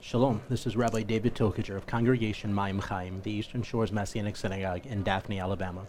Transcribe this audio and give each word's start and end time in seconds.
Shalom, 0.00 0.40
this 0.48 0.64
is 0.64 0.76
Rabbi 0.76 1.02
David 1.02 1.34
Tokajer 1.34 1.76
of 1.76 1.86
Congregation 1.88 2.54
Maim 2.54 2.78
Chaim, 2.78 3.20
the 3.24 3.32
Eastern 3.32 3.64
Shores 3.64 3.90
Messianic 3.90 4.36
Synagogue 4.36 4.86
in 4.86 5.02
Daphne, 5.02 5.40
Alabama. 5.40 5.88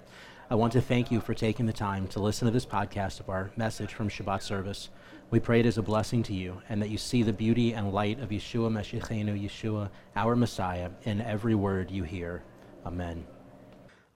I 0.49 0.55
want 0.55 0.73
to 0.73 0.81
thank 0.81 1.11
you 1.11 1.21
for 1.21 1.35
taking 1.35 1.67
the 1.67 1.73
time 1.73 2.07
to 2.07 2.19
listen 2.19 2.47
to 2.47 2.51
this 2.51 2.65
podcast 2.65 3.19
of 3.19 3.29
our 3.29 3.51
message 3.55 3.93
from 3.93 4.09
Shabbat 4.09 4.41
service. 4.41 4.89
We 5.29 5.39
pray 5.39 5.59
it 5.59 5.67
is 5.67 5.77
a 5.77 5.83
blessing 5.83 6.23
to 6.23 6.33
you 6.33 6.59
and 6.69 6.81
that 6.81 6.89
you 6.89 6.97
see 6.97 7.21
the 7.21 7.31
beauty 7.31 7.73
and 7.73 7.93
light 7.93 8.19
of 8.19 8.29
Yeshua 8.29 8.71
Meshichenu, 8.71 9.39
Yeshua, 9.39 9.91
our 10.15 10.35
Messiah, 10.35 10.89
in 11.03 11.21
every 11.21 11.53
word 11.53 11.91
you 11.91 12.01
hear. 12.01 12.41
Amen. 12.87 13.27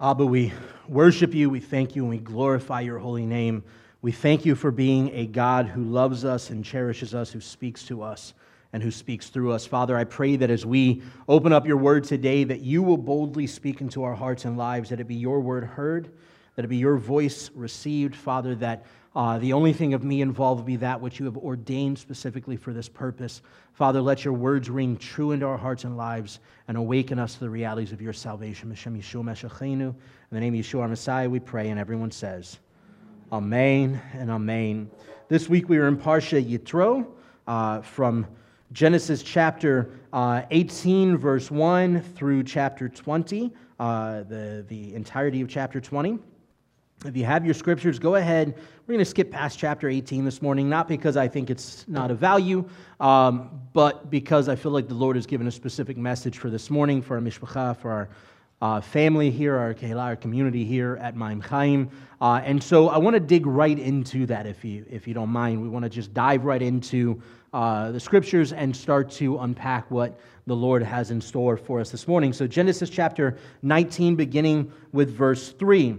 Abba, 0.02 0.26
we 0.26 0.54
worship 0.90 1.36
you, 1.36 1.52
we 1.52 1.60
thank 1.60 1.96
you, 1.96 2.02
and 2.02 2.10
we 2.10 2.18
glorify 2.18 2.82
your 2.82 2.98
holy 2.98 3.28
name. 3.28 3.64
We 4.02 4.12
thank 4.12 4.44
you 4.44 4.56
for 4.56 4.72
being 4.72 5.12
a 5.14 5.28
God 5.28 5.68
who 5.68 5.84
loves 5.84 6.26
us 6.26 6.50
and 6.50 6.66
cherishes 6.66 7.14
us, 7.14 7.32
who 7.32 7.40
speaks 7.40 7.84
to 7.84 8.02
us 8.02 8.34
and 8.74 8.82
who 8.82 8.92
speaks 8.92 9.30
through 9.30 9.52
us. 9.52 9.66
Father, 9.66 9.96
I 9.96 10.04
pray 10.04 10.36
that 10.36 10.50
as 10.50 10.66
we 10.66 11.04
open 11.30 11.54
up 11.54 11.68
your 11.68 11.78
word 11.78 12.04
today, 12.04 12.44
that 12.44 12.62
you 12.62 12.82
will 12.82 12.98
boldly 12.98 13.46
speak 13.46 13.82
into 13.82 14.04
our 14.04 14.16
hearts 14.16 14.46
and 14.46 14.58
lives, 14.58 14.90
that 14.90 15.00
it 15.00 15.08
be 15.08 15.16
your 15.16 15.40
word 15.40 15.64
heard, 15.64 16.12
that 16.56 16.66
it 16.66 16.68
be 16.68 16.78
your 16.78 16.98
voice 16.98 17.52
received, 17.54 18.16
Father, 18.16 18.56
that 18.56 18.86
uh, 19.16 19.38
the 19.38 19.54
only 19.54 19.74
thing 19.74 19.94
of 19.94 20.04
me 20.04 20.22
involved 20.22 20.66
be 20.66 20.76
that 20.78 21.00
which 21.00 21.20
you 21.20 21.26
have 21.26 21.38
ordained 21.38 22.00
specifically 22.00 22.58
for 22.58 22.74
this 22.74 22.90
purpose. 22.90 23.44
Father, 23.74 24.02
let 24.02 24.26
your 24.26 24.34
words 24.34 24.72
ring 24.72 24.98
true 24.98 25.34
into 25.34 25.46
our 25.46 25.58
hearts 25.58 25.84
and 25.84 25.96
lives 25.96 26.40
and 26.68 26.76
awaken 26.76 27.20
us 27.20 27.36
to 27.36 27.42
the 27.42 27.50
realities 27.50 27.92
of 27.92 28.02
your 28.02 28.14
salvation. 28.14 28.72
In 28.72 28.76
the 28.76 30.40
name 30.40 30.54
of 30.56 30.60
Yeshua, 30.60 30.82
our 30.82 30.88
Messiah, 30.88 31.30
we 31.30 31.40
pray, 31.40 31.70
and 31.70 31.80
everyone 31.80 32.10
says, 32.10 32.58
Amen 33.32 34.02
and 34.14 34.32
Amen. 34.32 34.90
This 35.28 35.48
week 35.48 35.70
we 35.70 35.78
are 35.78 35.88
in 35.88 35.98
Parsha 35.98 36.44
Yitro 36.44 37.06
uh, 37.46 37.82
from 37.82 38.26
Genesis 38.74 39.22
chapter 39.22 39.92
uh, 40.14 40.42
18, 40.50 41.16
verse 41.16 41.52
1 41.52 42.02
through 42.16 42.42
chapter 42.42 42.90
20, 42.90 43.54
uh, 43.80 44.24
the, 44.24 44.66
the 44.68 44.96
entirety 44.96 45.42
of 45.42 45.48
chapter 45.48 45.80
20. 45.80 46.18
If 47.06 47.16
you 47.16 47.24
have 47.24 47.46
your 47.46 47.54
scriptures, 47.54 48.00
go 48.00 48.16
ahead. 48.16 48.56
We're 48.88 48.94
going 48.94 49.00
to 49.00 49.06
skip 49.06 49.30
past 49.30 49.60
chapter 49.60 49.90
18 49.90 50.26
this 50.26 50.42
morning, 50.42 50.70
not 50.70 50.88
because 50.88 51.18
I 51.18 51.28
think 51.28 51.52
it's 51.52 51.86
not 51.88 52.10
of 52.10 52.18
value, 52.18 52.68
um, 53.00 53.62
but 53.74 54.10
because 54.10 54.50
I 54.50 54.56
feel 54.56 54.72
like 54.72 54.88
the 54.88 54.96
Lord 54.96 55.18
has 55.18 55.28
given 55.28 55.46
a 55.46 55.52
specific 55.52 55.96
message 55.96 56.40
for 56.40 56.50
this 56.50 56.72
morning, 56.72 57.04
for 57.04 57.16
our 57.16 57.22
mishpacha, 57.22 57.78
for 57.78 57.92
our 57.92 58.10
uh, 58.62 58.82
family 58.82 59.30
here, 59.30 59.58
our 59.58 59.74
Kehillah, 59.74 60.04
our 60.04 60.16
community 60.16 60.64
here 60.64 60.98
at 61.02 61.16
Maim 61.16 61.42
Chaim. 61.42 61.90
Uh, 62.22 62.42
and 62.44 62.64
so 62.64 62.88
I 62.90 62.98
want 62.98 63.16
to 63.16 63.20
dig 63.20 63.46
right 63.46 63.78
into 63.78 64.26
that 64.28 64.46
if 64.46 64.64
you, 64.64 64.86
if 64.90 65.08
you 65.08 65.14
don't 65.14 65.30
mind. 65.30 65.62
We 65.62 65.68
want 65.68 65.84
to 65.84 65.90
just 65.90 66.14
dive 66.14 66.46
right 66.46 66.62
into 66.62 67.22
uh, 67.54 67.92
the 67.92 68.00
scriptures 68.00 68.54
and 68.54 68.76
start 68.76 69.12
to 69.12 69.40
unpack 69.40 69.92
what 69.92 70.20
the 70.48 70.56
Lord 70.56 70.82
has 70.84 71.12
in 71.12 71.22
store 71.22 71.58
for 71.58 71.80
us 71.80 71.92
this 71.92 72.08
morning. 72.08 72.34
So, 72.34 72.48
Genesis 72.48 72.90
chapter 72.90 73.38
19, 73.62 74.16
beginning 74.16 74.72
with 74.92 75.16
verse 75.16 75.52
3. 75.52 75.98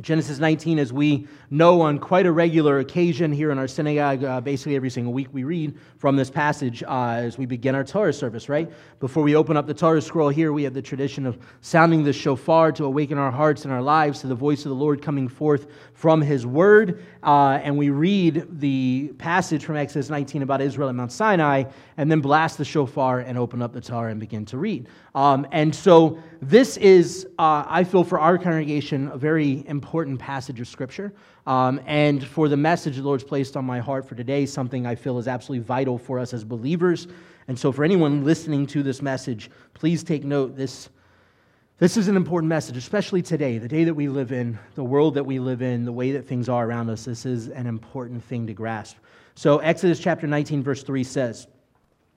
Genesis 0.00 0.38
19, 0.38 0.78
as 0.78 0.92
we 0.92 1.26
know 1.52 1.82
on 1.82 1.98
quite 1.98 2.24
a 2.24 2.32
regular 2.32 2.78
occasion 2.78 3.30
here 3.30 3.50
in 3.50 3.58
our 3.58 3.68
synagogue, 3.68 4.24
uh, 4.24 4.40
basically 4.40 4.74
every 4.74 4.88
single 4.88 5.12
week 5.12 5.28
we 5.32 5.44
read 5.44 5.76
from 5.98 6.16
this 6.16 6.30
passage 6.30 6.82
uh, 6.84 7.16
as 7.18 7.36
we 7.36 7.44
begin 7.44 7.74
our 7.74 7.84
Torah 7.84 8.12
service, 8.12 8.48
right? 8.48 8.72
Before 9.00 9.22
we 9.22 9.36
open 9.36 9.58
up 9.58 9.66
the 9.66 9.74
Torah 9.74 10.00
scroll 10.00 10.30
here, 10.30 10.54
we 10.54 10.62
have 10.62 10.72
the 10.72 10.80
tradition 10.80 11.26
of 11.26 11.38
sounding 11.60 12.04
the 12.04 12.12
shofar 12.12 12.72
to 12.72 12.86
awaken 12.86 13.18
our 13.18 13.30
hearts 13.30 13.64
and 13.64 13.72
our 13.72 13.82
lives 13.82 14.20
to 14.20 14.28
the 14.28 14.34
voice 14.34 14.64
of 14.64 14.70
the 14.70 14.74
Lord 14.74 15.02
coming 15.02 15.28
forth 15.28 15.66
from 15.92 16.22
his 16.22 16.46
word. 16.46 17.04
Uh, 17.22 17.60
and 17.62 17.76
we 17.76 17.90
read 17.90 18.46
the 18.58 19.12
passage 19.18 19.62
from 19.62 19.76
Exodus 19.76 20.08
19 20.08 20.40
about 20.40 20.62
Israel 20.62 20.88
at 20.88 20.94
Mount 20.94 21.12
Sinai, 21.12 21.64
and 21.98 22.10
then 22.10 22.20
blast 22.20 22.56
the 22.56 22.64
shofar 22.64 23.20
and 23.20 23.36
open 23.36 23.60
up 23.60 23.74
the 23.74 23.80
Torah 23.80 24.10
and 24.10 24.18
begin 24.18 24.46
to 24.46 24.56
read. 24.56 24.88
Um, 25.14 25.46
and 25.52 25.74
so 25.74 26.18
this 26.40 26.78
is, 26.78 27.26
uh, 27.38 27.64
I 27.68 27.84
feel, 27.84 28.04
for 28.04 28.18
our 28.18 28.38
congregation, 28.38 29.08
a 29.08 29.18
very 29.18 29.64
important 29.68 30.18
passage 30.18 30.58
of 30.58 30.66
Scripture. 30.66 31.12
Um, 31.46 31.80
and 31.86 32.24
for 32.24 32.48
the 32.48 32.56
message 32.56 32.96
the 32.96 33.02
Lord's 33.02 33.24
placed 33.24 33.56
on 33.56 33.64
my 33.64 33.80
heart 33.80 34.08
for 34.08 34.14
today, 34.14 34.46
something 34.46 34.86
I 34.86 34.94
feel 34.94 35.18
is 35.18 35.26
absolutely 35.26 35.64
vital 35.64 35.98
for 35.98 36.18
us 36.18 36.32
as 36.32 36.44
believers. 36.44 37.08
And 37.48 37.58
so, 37.58 37.72
for 37.72 37.84
anyone 37.84 38.24
listening 38.24 38.66
to 38.68 38.82
this 38.82 39.02
message, 39.02 39.50
please 39.74 40.04
take 40.04 40.24
note. 40.24 40.56
This, 40.56 40.88
this 41.78 41.96
is 41.96 42.06
an 42.06 42.16
important 42.16 42.48
message, 42.48 42.76
especially 42.76 43.22
today, 43.22 43.58
the 43.58 43.66
day 43.66 43.82
that 43.84 43.94
we 43.94 44.08
live 44.08 44.30
in, 44.30 44.56
the 44.76 44.84
world 44.84 45.14
that 45.14 45.24
we 45.24 45.40
live 45.40 45.62
in, 45.62 45.84
the 45.84 45.92
way 45.92 46.12
that 46.12 46.28
things 46.28 46.48
are 46.48 46.64
around 46.64 46.88
us. 46.88 47.04
This 47.04 47.26
is 47.26 47.48
an 47.48 47.66
important 47.66 48.22
thing 48.22 48.46
to 48.46 48.54
grasp. 48.54 48.96
So, 49.34 49.58
Exodus 49.58 49.98
chapter 49.98 50.28
19, 50.28 50.62
verse 50.62 50.84
3 50.84 51.02
says 51.02 51.48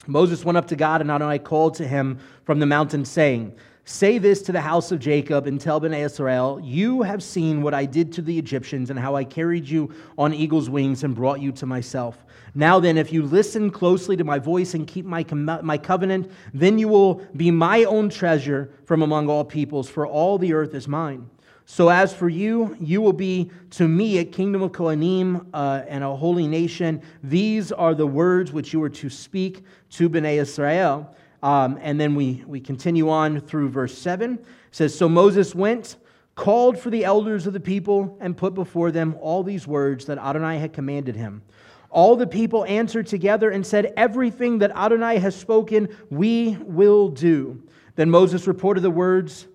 Moses 0.06 0.46
went 0.46 0.58
up 0.58 0.68
to 0.68 0.76
God, 0.76 1.02
and 1.02 1.10
Adonai 1.10 1.40
called 1.40 1.74
to 1.76 1.88
him 1.88 2.20
from 2.44 2.60
the 2.60 2.68
mountain, 2.68 3.04
saying, 3.06 3.56
Say 3.88 4.18
this 4.18 4.42
to 4.42 4.52
the 4.52 4.62
house 4.62 4.92
of 4.92 5.00
Jacob 5.00 5.46
and 5.46 5.62
tell 5.62 5.80
Bnei 5.80 6.04
Israel, 6.04 6.60
You 6.64 7.04
have 7.04 7.22
seen 7.22 7.62
what 7.62 7.76
I 7.76 7.86
did 7.86 8.12
to 8.14 8.24
the 8.24 8.36
Egyptians 8.36 8.90
and 8.90 8.98
how 8.98 9.16
I 9.16 9.24
carried 9.24 9.70
you 9.70 9.94
on 10.18 10.34
eagle's 10.34 10.72
wings 10.72 11.04
and 11.04 11.14
brought 11.14 11.40
you 11.40 11.52
to 11.52 11.68
myself. 11.68 12.26
Now 12.56 12.80
then, 12.80 12.98
if 12.98 13.14
you 13.14 13.22
listen 13.22 13.70
closely 13.70 14.18
to 14.18 14.24
my 14.24 14.40
voice 14.40 14.74
and 14.74 14.88
keep 14.88 15.06
my, 15.06 15.24
com- 15.24 15.60
my 15.62 15.78
covenant, 15.78 16.32
then 16.52 16.80
you 16.80 16.88
will 16.88 17.22
be 17.38 17.52
my 17.52 17.84
own 17.84 18.10
treasure 18.10 18.72
from 18.86 19.04
among 19.04 19.30
all 19.30 19.46
peoples, 19.46 19.88
for 19.88 20.08
all 20.08 20.40
the 20.40 20.54
earth 20.54 20.74
is 20.74 20.88
mine. 20.88 21.30
So 21.68 21.90
as 21.90 22.12
for 22.12 22.28
you, 22.28 22.76
you 22.80 23.02
will 23.02 23.14
be 23.14 23.52
to 23.72 23.88
me 23.88 24.18
a 24.18 24.26
kingdom 24.26 24.64
of 24.64 24.72
Kohanim 24.72 25.46
uh, 25.54 25.84
and 25.88 26.04
a 26.04 26.16
holy 26.16 26.48
nation. 26.48 27.04
These 27.22 27.72
are 27.72 27.94
the 27.94 28.08
words 28.08 28.52
which 28.52 28.74
you 28.74 28.82
are 28.82 28.90
to 28.90 29.10
speak 29.12 29.64
to 29.92 30.10
Bnei 30.10 30.40
Israel. 30.40 31.16
Um, 31.46 31.78
and 31.80 32.00
then 32.00 32.16
we, 32.16 32.44
we 32.48 32.60
continue 32.60 33.12
on 33.12 33.40
through 33.40 33.70
verse 33.70 33.96
7. 33.96 34.34
It 34.34 34.46
says, 34.72 34.98
So 34.98 35.08
Moses 35.08 35.54
went, 35.54 35.98
called 36.34 36.80
for 36.80 36.90
the 36.90 37.06
elders 37.06 37.46
of 37.46 37.54
the 37.54 37.60
people, 37.60 38.18
and 38.20 38.36
put 38.36 38.56
before 38.56 38.90
them 38.90 39.16
all 39.22 39.44
these 39.44 39.68
words 39.68 40.06
that 40.06 40.18
Adonai 40.18 40.58
had 40.58 40.74
commanded 40.74 41.16
him. 41.16 41.44
All 41.92 42.16
the 42.16 42.26
people 42.26 42.66
answered 42.66 43.06
together 43.06 43.52
and 43.52 43.64
said, 43.64 43.94
Everything 43.96 44.58
that 44.58 44.72
Adonai 44.72 45.20
has 45.20 45.36
spoken, 45.36 45.96
we 46.10 46.58
will 46.62 47.10
do. 47.10 47.62
Then 47.96 48.10
Moses 48.10 48.48
reported 48.48 48.82
the 48.82 48.90
words 48.90 49.46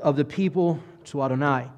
of 0.00 0.14
the 0.14 0.24
people 0.24 0.80
to 1.06 1.24
Adonai. 1.24 1.68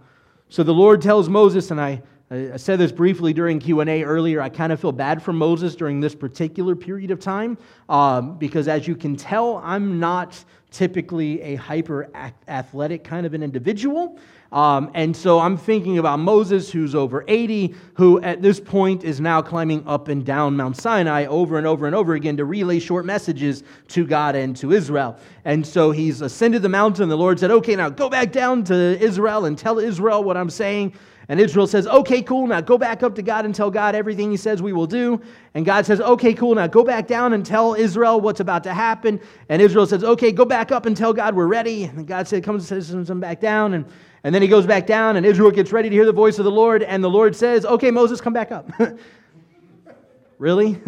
So 0.50 0.62
the 0.62 0.74
Lord 0.74 1.00
tells 1.00 1.30
Moses, 1.30 1.70
and 1.70 1.80
I 1.80 2.02
I 2.34 2.56
said 2.56 2.80
this 2.80 2.90
briefly 2.90 3.32
during 3.32 3.60
Q&A 3.60 4.02
earlier. 4.02 4.40
I 4.40 4.48
kind 4.48 4.72
of 4.72 4.80
feel 4.80 4.92
bad 4.92 5.22
for 5.22 5.32
Moses 5.32 5.76
during 5.76 6.00
this 6.00 6.14
particular 6.14 6.74
period 6.74 7.10
of 7.12 7.20
time 7.20 7.56
um, 7.88 8.36
because, 8.38 8.66
as 8.66 8.88
you 8.88 8.96
can 8.96 9.14
tell, 9.14 9.58
I'm 9.58 10.00
not 10.00 10.44
typically 10.72 11.40
a 11.42 11.54
hyper 11.54 12.10
athletic 12.48 13.04
kind 13.04 13.24
of 13.24 13.34
an 13.34 13.42
individual. 13.42 14.18
Um, 14.50 14.90
and 14.94 15.16
so 15.16 15.38
I'm 15.38 15.56
thinking 15.56 15.98
about 15.98 16.18
Moses, 16.18 16.70
who's 16.70 16.94
over 16.94 17.24
80, 17.26 17.74
who 17.94 18.20
at 18.22 18.42
this 18.42 18.60
point 18.60 19.04
is 19.04 19.20
now 19.20 19.42
climbing 19.42 19.86
up 19.86 20.08
and 20.08 20.24
down 20.24 20.56
Mount 20.56 20.76
Sinai 20.76 21.26
over 21.26 21.58
and 21.58 21.66
over 21.66 21.86
and 21.86 21.94
over 21.94 22.14
again 22.14 22.36
to 22.36 22.44
relay 22.44 22.78
short 22.78 23.04
messages 23.04 23.62
to 23.88 24.06
God 24.06 24.36
and 24.36 24.56
to 24.56 24.72
Israel. 24.72 25.18
And 25.44 25.66
so 25.66 25.90
he's 25.90 26.20
ascended 26.20 26.62
the 26.62 26.68
mountain. 26.68 27.08
The 27.08 27.16
Lord 27.16 27.38
said, 27.38 27.50
Okay, 27.50 27.74
now 27.76 27.88
go 27.88 28.08
back 28.08 28.32
down 28.32 28.64
to 28.64 28.74
Israel 29.00 29.44
and 29.44 29.58
tell 29.58 29.78
Israel 29.78 30.22
what 30.22 30.36
I'm 30.36 30.50
saying. 30.50 30.94
And 31.28 31.40
Israel 31.40 31.66
says, 31.66 31.86
okay, 31.86 32.22
cool, 32.22 32.46
now 32.46 32.60
go 32.60 32.76
back 32.76 33.02
up 33.02 33.14
to 33.14 33.22
God 33.22 33.44
and 33.44 33.54
tell 33.54 33.70
God 33.70 33.94
everything 33.94 34.30
He 34.30 34.36
says 34.36 34.60
we 34.60 34.72
will 34.72 34.86
do. 34.86 35.20
And 35.54 35.64
God 35.64 35.86
says, 35.86 36.00
okay, 36.00 36.34
cool, 36.34 36.54
now 36.54 36.66
go 36.66 36.84
back 36.84 37.06
down 37.06 37.32
and 37.32 37.44
tell 37.44 37.74
Israel 37.74 38.20
what's 38.20 38.40
about 38.40 38.64
to 38.64 38.74
happen. 38.74 39.20
And 39.48 39.62
Israel 39.62 39.86
says, 39.86 40.04
okay, 40.04 40.32
go 40.32 40.44
back 40.44 40.70
up 40.70 40.86
and 40.86 40.96
tell 40.96 41.12
God 41.12 41.34
we're 41.34 41.46
ready. 41.46 41.84
And 41.84 42.06
God 42.06 42.28
said, 42.28 42.44
comes 42.44 42.70
and 42.70 42.84
says 42.84 43.10
him 43.10 43.20
back 43.20 43.40
down. 43.40 43.74
And, 43.74 43.86
and 44.22 44.34
then 44.34 44.42
he 44.42 44.48
goes 44.48 44.66
back 44.66 44.86
down, 44.86 45.16
and 45.16 45.26
Israel 45.26 45.50
gets 45.50 45.72
ready 45.72 45.90
to 45.90 45.94
hear 45.94 46.06
the 46.06 46.12
voice 46.12 46.38
of 46.38 46.44
the 46.44 46.50
Lord. 46.50 46.82
And 46.82 47.02
the 47.02 47.10
Lord 47.10 47.34
says, 47.36 47.64
okay, 47.64 47.90
Moses, 47.90 48.20
come 48.20 48.32
back 48.32 48.52
up. 48.52 48.70
really? 50.38 50.74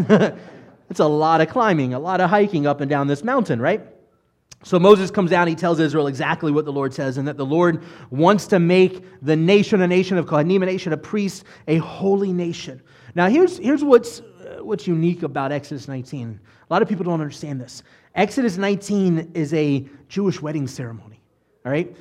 That's 0.89 1.01
a 1.01 1.07
lot 1.07 1.41
of 1.41 1.49
climbing, 1.49 1.95
a 1.95 1.99
lot 1.99 2.21
of 2.21 2.31
hiking 2.31 2.67
up 2.67 2.81
and 2.81 2.89
down 2.89 3.07
this 3.07 3.25
mountain, 3.25 3.61
right? 3.61 3.83
So 4.65 4.79
Moses 4.79 5.11
comes 5.11 5.31
down, 5.31 5.47
he 5.47 5.55
tells 5.55 5.79
Israel 5.79 6.07
exactly 6.07 6.51
what 6.51 6.65
the 6.65 6.73
Lord 6.73 6.93
says, 6.93 7.19
and 7.19 7.29
that 7.29 7.37
the 7.37 7.47
Lord 7.47 7.85
wants 8.11 8.47
to 8.49 8.59
make 8.59 9.05
the 9.23 9.37
nation 9.37 9.81
a 9.81 9.87
nation 9.87 10.19
of 10.19 10.27
Kohanim, 10.27 10.63
a 10.63 10.67
nation 10.67 10.93
of 10.93 11.03
priests, 11.03 11.45
a 11.69 11.77
holy 11.79 12.33
nation. 12.33 12.83
Now, 13.15 13.29
here's, 13.29 13.59
here's 13.59 13.85
what's, 13.85 14.21
uh, 14.21 14.59
what's 14.63 14.87
unique 14.87 15.23
about 15.23 15.53
Exodus 15.53 15.89
19. 15.89 16.41
A 16.69 16.73
lot 16.73 16.83
of 16.83 16.89
people 16.89 17.05
don't 17.05 17.21
understand 17.21 17.61
this. 17.61 17.83
Exodus 18.15 18.57
19 18.57 19.33
is 19.35 19.55
a 19.55 19.87
Jewish 20.09 20.41
wedding 20.43 20.67
ceremony, 20.67 21.21
all 21.65 21.73
right? 21.73 21.95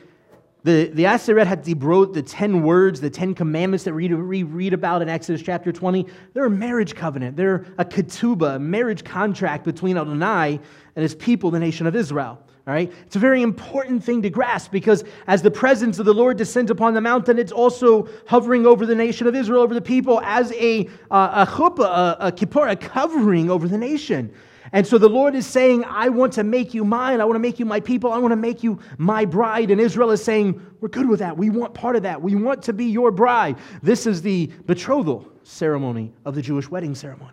The, 0.65 0.85
the 0.87 1.03
Aseret 1.03 1.45
HaDibrot, 1.45 2.13
the 2.13 2.23
10 2.23 2.63
words, 2.63 2.99
the 2.99 3.11
10 3.11 3.35
commandments 3.35 3.83
that 3.83 3.93
we 3.93 4.41
read 4.41 4.73
about 4.73 5.03
in 5.03 5.09
Exodus 5.09 5.43
chapter 5.43 5.71
20, 5.71 6.07
they're 6.33 6.45
a 6.45 6.49
marriage 6.49 6.95
covenant. 6.95 7.37
They're 7.37 7.67
a 7.77 7.85
ketubah, 7.85 8.55
a 8.55 8.59
marriage 8.59 9.03
contract 9.03 9.63
between 9.63 9.95
Adonai 9.95 10.59
and 10.95 11.03
his 11.03 11.13
people, 11.13 11.51
the 11.51 11.59
nation 11.59 11.85
of 11.85 11.95
Israel. 11.95 12.39
All 12.67 12.73
right? 12.73 12.91
It's 13.05 13.15
a 13.15 13.19
very 13.19 13.43
important 13.43 14.03
thing 14.03 14.23
to 14.23 14.31
grasp 14.31 14.71
because 14.71 15.03
as 15.27 15.43
the 15.43 15.51
presence 15.51 15.99
of 15.99 16.07
the 16.07 16.15
Lord 16.15 16.37
descends 16.37 16.71
upon 16.71 16.95
the 16.95 17.01
mountain, 17.01 17.37
it's 17.37 17.51
also 17.51 18.09
hovering 18.25 18.65
over 18.65 18.87
the 18.87 18.95
nation 18.95 19.27
of 19.27 19.35
Israel, 19.35 19.61
over 19.61 19.75
the 19.75 19.81
people, 19.81 20.19
as 20.21 20.51
a, 20.53 20.89
uh, 21.11 21.45
a 21.45 21.51
chuppah, 21.51 21.83
a, 21.83 22.17
a 22.21 22.31
kippur, 22.31 22.69
a 22.69 22.75
covering 22.75 23.51
over 23.51 23.67
the 23.67 23.77
nation. 23.77 24.33
And 24.75 24.85
so 24.85 24.97
the 24.97 25.07
Lord 25.07 25.35
is 25.35 25.47
saying, 25.47 25.85
I 25.85 26.09
want 26.09 26.33
to 26.33 26.43
make 26.43 26.73
you 26.73 26.83
mine. 26.83 27.21
I 27.21 27.23
want 27.23 27.35
to 27.35 27.39
make 27.39 27.59
you 27.59 27.65
my 27.65 27.79
people. 27.79 28.11
I 28.11 28.17
want 28.17 28.33
to 28.33 28.35
make 28.35 28.61
you 28.61 28.77
my 28.97 29.23
bride. 29.23 29.71
And 29.71 29.79
Israel 29.79 30.11
is 30.11 30.21
saying, 30.21 30.61
We're 30.81 30.89
good 30.89 31.07
with 31.07 31.19
that. 31.19 31.37
We 31.37 31.49
want 31.49 31.73
part 31.73 31.95
of 31.95 32.03
that. 32.03 32.21
We 32.21 32.35
want 32.35 32.61
to 32.63 32.73
be 32.73 32.83
your 32.83 33.09
bride. 33.09 33.55
This 33.81 34.05
is 34.05 34.21
the 34.21 34.47
betrothal 34.65 35.31
ceremony 35.43 36.11
of 36.25 36.35
the 36.35 36.41
Jewish 36.41 36.69
wedding 36.69 36.93
ceremony. 36.93 37.31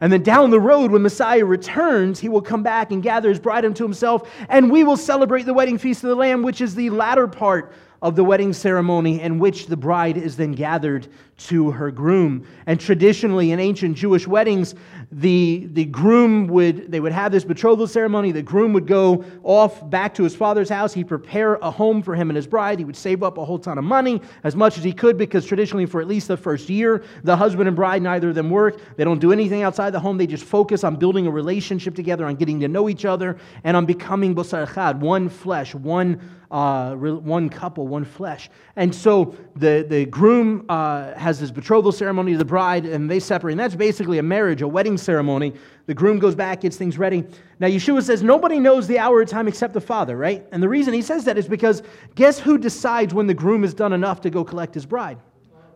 And 0.00 0.12
then 0.12 0.22
down 0.22 0.50
the 0.50 0.60
road, 0.60 0.92
when 0.92 1.02
Messiah 1.02 1.44
returns, 1.44 2.20
he 2.20 2.28
will 2.28 2.42
come 2.42 2.62
back 2.62 2.92
and 2.92 3.02
gather 3.02 3.28
his 3.28 3.40
bride 3.40 3.64
unto 3.64 3.82
himself, 3.82 4.30
and 4.48 4.70
we 4.70 4.84
will 4.84 4.96
celebrate 4.96 5.46
the 5.46 5.54
wedding 5.54 5.78
feast 5.78 6.04
of 6.04 6.10
the 6.10 6.16
Lamb, 6.16 6.42
which 6.42 6.60
is 6.60 6.76
the 6.76 6.90
latter 6.90 7.26
part 7.26 7.72
of 8.02 8.14
the 8.14 8.22
wedding 8.22 8.52
ceremony 8.52 9.20
in 9.20 9.40
which 9.40 9.66
the 9.66 9.76
bride 9.76 10.16
is 10.16 10.36
then 10.36 10.52
gathered 10.52 11.08
to 11.36 11.70
her 11.72 11.90
groom. 11.90 12.46
And 12.66 12.80
traditionally, 12.80 13.50
in 13.50 13.60
ancient 13.60 13.96
Jewish 13.96 14.26
weddings, 14.26 14.74
the, 15.10 15.68
the 15.72 15.84
groom 15.84 16.46
would, 16.48 16.90
they 16.90 17.00
would 17.00 17.12
have 17.12 17.32
this 17.32 17.44
betrothal 17.44 17.86
ceremony. 17.86 18.32
The 18.32 18.42
groom 18.42 18.72
would 18.72 18.86
go 18.86 19.24
off 19.42 19.88
back 19.90 20.14
to 20.14 20.22
his 20.22 20.34
father's 20.34 20.68
house. 20.68 20.94
He'd 20.94 21.08
prepare 21.08 21.56
a 21.56 21.70
home 21.70 22.02
for 22.02 22.14
him 22.14 22.30
and 22.30 22.36
his 22.36 22.46
bride. 22.46 22.78
He 22.78 22.84
would 22.84 22.96
save 22.96 23.22
up 23.22 23.38
a 23.38 23.44
whole 23.44 23.58
ton 23.58 23.78
of 23.78 23.84
money, 23.84 24.20
as 24.44 24.54
much 24.54 24.78
as 24.78 24.84
he 24.84 24.92
could, 24.92 25.18
because 25.18 25.44
traditionally, 25.44 25.86
for 25.86 26.00
at 26.00 26.06
least 26.06 26.28
the 26.28 26.36
first 26.36 26.68
year, 26.68 27.04
the 27.24 27.36
husband 27.36 27.68
and 27.68 27.76
bride, 27.76 28.02
neither 28.02 28.28
of 28.28 28.34
them 28.34 28.50
work. 28.50 28.80
They 28.96 29.04
don't 29.04 29.20
do 29.20 29.32
anything 29.32 29.62
outside 29.62 29.90
the 29.90 30.00
home. 30.00 30.18
They 30.18 30.26
just 30.26 30.44
focus 30.44 30.84
on 30.84 30.96
building 30.96 31.26
a 31.26 31.30
relationship 31.30 31.94
together, 31.94 32.26
on 32.26 32.36
getting 32.36 32.60
to 32.60 32.68
know 32.68 32.88
each 32.88 33.04
other, 33.04 33.36
and 33.64 33.76
on 33.76 33.86
becoming 33.86 34.34
bosar 34.34 34.72
chad, 34.72 35.00
one 35.00 35.28
flesh, 35.28 35.74
one 35.74 36.20
uh, 36.54 36.94
one 36.94 37.48
couple, 37.48 37.88
one 37.88 38.04
flesh. 38.04 38.48
And 38.76 38.94
so 38.94 39.34
the, 39.56 39.84
the 39.88 40.06
groom 40.06 40.64
uh, 40.68 41.12
has 41.24 41.38
his 41.38 41.50
betrothal 41.50 41.90
ceremony 41.90 42.32
to 42.32 42.38
the 42.38 42.44
bride, 42.44 42.84
and 42.84 43.10
they 43.10 43.18
separate. 43.18 43.52
And 43.52 43.60
that's 43.60 43.74
basically 43.74 44.18
a 44.18 44.22
marriage, 44.22 44.62
a 44.62 44.68
wedding 44.68 44.96
ceremony. 44.96 45.54
The 45.86 45.94
groom 45.94 46.18
goes 46.18 46.34
back, 46.34 46.60
gets 46.60 46.76
things 46.76 46.98
ready. 46.98 47.24
Now, 47.58 47.66
Yeshua 47.66 48.02
says 48.02 48.22
nobody 48.22 48.60
knows 48.60 48.86
the 48.86 48.98
hour 48.98 49.16
or 49.16 49.24
time 49.24 49.48
except 49.48 49.74
the 49.74 49.80
Father, 49.80 50.16
right? 50.16 50.46
And 50.52 50.62
the 50.62 50.68
reason 50.68 50.94
he 50.94 51.02
says 51.02 51.24
that 51.24 51.36
is 51.36 51.48
because 51.48 51.82
guess 52.14 52.38
who 52.38 52.58
decides 52.58 53.12
when 53.12 53.26
the 53.26 53.34
groom 53.34 53.62
has 53.62 53.74
done 53.74 53.92
enough 53.92 54.20
to 54.20 54.30
go 54.30 54.44
collect 54.44 54.74
his 54.74 54.86
bride? 54.86 55.18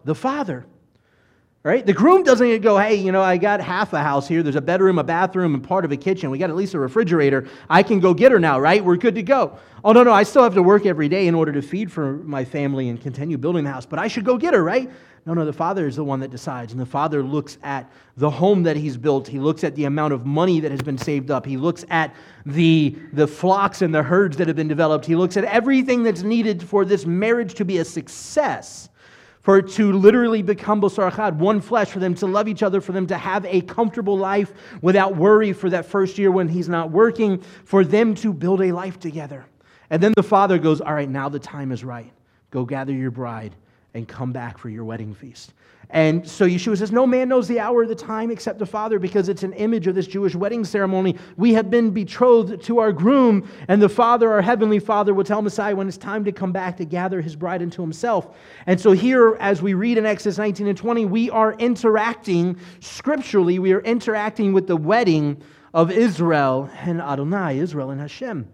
The 0.04 0.14
Father. 0.14 0.66
Right? 1.64 1.84
The 1.84 1.92
groom 1.92 2.22
doesn't 2.22 2.60
go, 2.60 2.78
hey, 2.78 2.94
you 2.94 3.10
know, 3.10 3.20
I 3.20 3.36
got 3.36 3.60
half 3.60 3.92
a 3.92 3.98
house 3.98 4.28
here. 4.28 4.44
There's 4.44 4.56
a 4.56 4.60
bedroom, 4.60 4.98
a 4.98 5.04
bathroom, 5.04 5.54
and 5.54 5.62
part 5.62 5.84
of 5.84 5.90
a 5.90 5.96
kitchen. 5.96 6.30
We 6.30 6.38
got 6.38 6.50
at 6.50 6.56
least 6.56 6.72
a 6.74 6.78
refrigerator. 6.78 7.48
I 7.68 7.82
can 7.82 7.98
go 7.98 8.14
get 8.14 8.30
her 8.30 8.38
now, 8.38 8.60
right? 8.60 8.82
We're 8.82 8.96
good 8.96 9.16
to 9.16 9.24
go. 9.24 9.58
Oh, 9.84 9.92
no, 9.92 10.02
no, 10.02 10.12
I 10.12 10.22
still 10.22 10.44
have 10.44 10.54
to 10.54 10.62
work 10.62 10.86
every 10.86 11.08
day 11.08 11.26
in 11.26 11.34
order 11.34 11.52
to 11.52 11.60
feed 11.60 11.90
for 11.90 12.18
my 12.18 12.44
family 12.44 12.88
and 12.88 13.00
continue 13.00 13.36
building 13.36 13.64
the 13.64 13.70
house, 13.70 13.86
but 13.86 13.98
I 13.98 14.06
should 14.06 14.24
go 14.24 14.38
get 14.38 14.54
her, 14.54 14.62
right? 14.62 14.88
No, 15.26 15.34
no, 15.34 15.44
the 15.44 15.52
father 15.52 15.86
is 15.86 15.96
the 15.96 16.04
one 16.04 16.20
that 16.20 16.30
decides. 16.30 16.72
And 16.72 16.80
the 16.80 16.86
father 16.86 17.22
looks 17.22 17.58
at 17.62 17.90
the 18.16 18.30
home 18.30 18.62
that 18.62 18.76
he's 18.76 18.96
built. 18.96 19.28
He 19.28 19.38
looks 19.38 19.64
at 19.64 19.74
the 19.74 19.84
amount 19.84 20.14
of 20.14 20.24
money 20.24 20.60
that 20.60 20.70
has 20.70 20.80
been 20.80 20.98
saved 20.98 21.30
up. 21.30 21.44
He 21.44 21.56
looks 21.56 21.84
at 21.90 22.14
the, 22.46 22.96
the 23.12 23.26
flocks 23.26 23.82
and 23.82 23.94
the 23.94 24.02
herds 24.02 24.36
that 24.38 24.46
have 24.46 24.56
been 24.56 24.68
developed. 24.68 25.04
He 25.04 25.16
looks 25.16 25.36
at 25.36 25.44
everything 25.44 26.02
that's 26.02 26.22
needed 26.22 26.62
for 26.62 26.84
this 26.84 27.04
marriage 27.04 27.54
to 27.54 27.64
be 27.64 27.78
a 27.78 27.84
success 27.84 28.88
for 29.40 29.56
it 29.58 29.68
to 29.70 29.92
literally 29.92 30.42
become 30.42 30.78
Bosar 30.78 31.32
one 31.36 31.62
flesh, 31.62 31.88
for 31.88 32.00
them 32.00 32.14
to 32.16 32.26
love 32.26 32.48
each 32.48 32.62
other, 32.62 32.82
for 32.82 32.92
them 32.92 33.06
to 33.06 33.16
have 33.16 33.46
a 33.46 33.62
comfortable 33.62 34.18
life 34.18 34.52
without 34.82 35.16
worry 35.16 35.54
for 35.54 35.70
that 35.70 35.86
first 35.86 36.18
year 36.18 36.30
when 36.30 36.48
he's 36.48 36.68
not 36.68 36.90
working, 36.90 37.40
for 37.64 37.82
them 37.82 38.14
to 38.16 38.34
build 38.34 38.60
a 38.60 38.72
life 38.72 38.98
together. 38.98 39.46
And 39.88 40.02
then 40.02 40.12
the 40.16 40.22
father 40.22 40.58
goes, 40.58 40.82
All 40.82 40.92
right, 40.92 41.08
now 41.08 41.30
the 41.30 41.38
time 41.38 41.72
is 41.72 41.82
right. 41.82 42.12
Go 42.50 42.66
gather 42.66 42.92
your 42.92 43.10
bride 43.10 43.54
and 43.94 44.06
come 44.06 44.32
back 44.32 44.58
for 44.58 44.68
your 44.68 44.84
wedding 44.84 45.14
feast. 45.14 45.54
And 45.90 46.28
so 46.28 46.46
Yeshua 46.46 46.76
says, 46.76 46.92
No 46.92 47.06
man 47.06 47.28
knows 47.28 47.48
the 47.48 47.60
hour 47.60 47.78
or 47.78 47.86
the 47.86 47.94
time 47.94 48.30
except 48.30 48.58
the 48.58 48.66
Father, 48.66 48.98
because 48.98 49.30
it's 49.30 49.42
an 49.42 49.54
image 49.54 49.86
of 49.86 49.94
this 49.94 50.06
Jewish 50.06 50.34
wedding 50.34 50.64
ceremony. 50.64 51.16
We 51.36 51.54
have 51.54 51.70
been 51.70 51.90
betrothed 51.90 52.62
to 52.64 52.78
our 52.78 52.92
groom, 52.92 53.48
and 53.68 53.80
the 53.80 53.88
Father, 53.88 54.30
our 54.30 54.42
heavenly 54.42 54.80
Father, 54.80 55.14
will 55.14 55.24
tell 55.24 55.40
Messiah 55.40 55.74
when 55.74 55.88
it's 55.88 55.96
time 55.96 56.24
to 56.24 56.32
come 56.32 56.52
back 56.52 56.76
to 56.76 56.84
gather 56.84 57.22
his 57.22 57.36
bride 57.36 57.62
unto 57.62 57.80
himself. 57.80 58.36
And 58.66 58.78
so 58.78 58.92
here, 58.92 59.36
as 59.40 59.62
we 59.62 59.72
read 59.72 59.96
in 59.96 60.04
Exodus 60.04 60.36
19 60.36 60.66
and 60.66 60.76
20, 60.76 61.06
we 61.06 61.30
are 61.30 61.54
interacting 61.54 62.58
scripturally, 62.80 63.58
we 63.58 63.72
are 63.72 63.80
interacting 63.80 64.52
with 64.52 64.66
the 64.66 64.76
wedding 64.76 65.42
of 65.72 65.90
Israel 65.90 66.68
and 66.80 67.00
Adonai, 67.00 67.58
Israel 67.58 67.90
and 67.90 68.00
Hashem. 68.00 68.46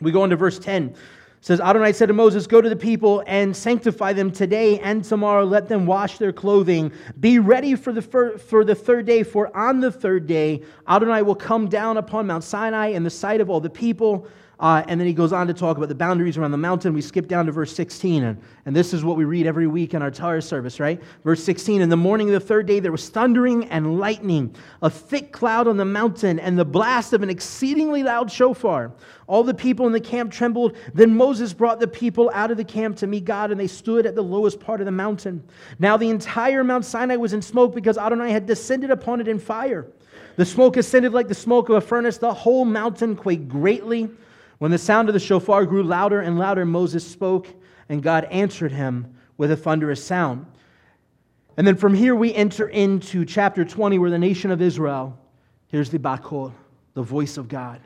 We 0.00 0.12
go 0.12 0.24
into 0.24 0.36
verse 0.36 0.58
10 0.58 0.94
says 1.42 1.60
Adonai 1.60 1.92
said 1.92 2.06
to 2.06 2.12
Moses, 2.12 2.46
Go 2.46 2.60
to 2.60 2.68
the 2.68 2.76
people 2.76 3.22
and 3.26 3.56
sanctify 3.56 4.12
them 4.12 4.30
today 4.30 4.78
and 4.80 5.02
tomorrow. 5.02 5.44
Let 5.44 5.68
them 5.68 5.86
wash 5.86 6.18
their 6.18 6.32
clothing. 6.32 6.92
Be 7.18 7.38
ready 7.38 7.74
for 7.74 7.92
the, 7.92 8.02
fir- 8.02 8.36
for 8.36 8.64
the 8.64 8.74
third 8.74 9.06
day, 9.06 9.22
for 9.22 9.54
on 9.56 9.80
the 9.80 9.90
third 9.90 10.26
day 10.26 10.62
Adonai 10.86 11.22
will 11.22 11.34
come 11.34 11.68
down 11.68 11.96
upon 11.96 12.26
Mount 12.26 12.44
Sinai 12.44 12.88
in 12.88 13.04
the 13.04 13.10
sight 13.10 13.40
of 13.40 13.48
all 13.48 13.60
the 13.60 13.70
people. 13.70 14.26
Uh, 14.60 14.84
and 14.88 15.00
then 15.00 15.06
he 15.06 15.14
goes 15.14 15.32
on 15.32 15.46
to 15.46 15.54
talk 15.54 15.78
about 15.78 15.88
the 15.88 15.94
boundaries 15.94 16.36
around 16.36 16.50
the 16.50 16.58
mountain. 16.58 16.92
We 16.92 17.00
skip 17.00 17.26
down 17.26 17.46
to 17.46 17.52
verse 17.52 17.74
16, 17.74 18.24
and, 18.24 18.38
and 18.66 18.76
this 18.76 18.92
is 18.92 19.02
what 19.02 19.16
we 19.16 19.24
read 19.24 19.46
every 19.46 19.66
week 19.66 19.94
in 19.94 20.02
our 20.02 20.10
Torah 20.10 20.42
service, 20.42 20.78
right? 20.78 21.02
Verse 21.24 21.42
16 21.42 21.80
In 21.80 21.88
the 21.88 21.96
morning 21.96 22.28
of 22.28 22.34
the 22.34 22.46
third 22.46 22.66
day, 22.66 22.78
there 22.78 22.92
was 22.92 23.08
thundering 23.08 23.64
and 23.70 23.98
lightning, 23.98 24.54
a 24.82 24.90
thick 24.90 25.32
cloud 25.32 25.66
on 25.66 25.78
the 25.78 25.86
mountain, 25.86 26.38
and 26.38 26.58
the 26.58 26.64
blast 26.64 27.14
of 27.14 27.22
an 27.22 27.30
exceedingly 27.30 28.02
loud 28.02 28.30
shofar. 28.30 28.92
All 29.26 29.42
the 29.42 29.54
people 29.54 29.86
in 29.86 29.92
the 29.92 30.00
camp 30.00 30.30
trembled. 30.30 30.76
Then 30.92 31.16
Moses 31.16 31.54
brought 31.54 31.80
the 31.80 31.88
people 31.88 32.30
out 32.34 32.50
of 32.50 32.58
the 32.58 32.64
camp 32.64 32.98
to 32.98 33.06
meet 33.06 33.24
God, 33.24 33.50
and 33.50 33.58
they 33.58 33.66
stood 33.66 34.04
at 34.04 34.14
the 34.14 34.22
lowest 34.22 34.60
part 34.60 34.82
of 34.82 34.84
the 34.84 34.92
mountain. 34.92 35.42
Now 35.78 35.96
the 35.96 36.10
entire 36.10 36.62
Mount 36.64 36.84
Sinai 36.84 37.16
was 37.16 37.32
in 37.32 37.40
smoke 37.40 37.74
because 37.74 37.96
Adonai 37.96 38.30
had 38.30 38.44
descended 38.44 38.90
upon 38.90 39.22
it 39.22 39.28
in 39.28 39.38
fire. 39.38 39.86
The 40.36 40.44
smoke 40.44 40.76
ascended 40.76 41.14
like 41.14 41.28
the 41.28 41.34
smoke 41.34 41.70
of 41.70 41.76
a 41.76 41.80
furnace. 41.80 42.18
The 42.18 42.34
whole 42.34 42.66
mountain 42.66 43.16
quaked 43.16 43.48
greatly. 43.48 44.10
When 44.60 44.70
the 44.70 44.76
sound 44.76 45.08
of 45.08 45.14
the 45.14 45.20
shofar 45.20 45.64
grew 45.64 45.82
louder 45.82 46.20
and 46.20 46.38
louder, 46.38 46.66
Moses 46.66 47.04
spoke, 47.04 47.46
and 47.88 48.02
God 48.02 48.24
answered 48.24 48.72
him 48.72 49.14
with 49.38 49.50
a 49.50 49.56
thunderous 49.56 50.04
sound. 50.04 50.44
And 51.56 51.66
then 51.66 51.76
from 51.76 51.94
here, 51.94 52.14
we 52.14 52.34
enter 52.34 52.68
into 52.68 53.24
chapter 53.24 53.64
20, 53.64 53.98
where 53.98 54.10
the 54.10 54.18
nation 54.18 54.50
of 54.50 54.60
Israel 54.60 55.18
hears 55.68 55.88
the 55.88 55.98
bakol, 55.98 56.52
the 56.92 57.02
voice 57.02 57.38
of 57.38 57.48
God, 57.48 57.80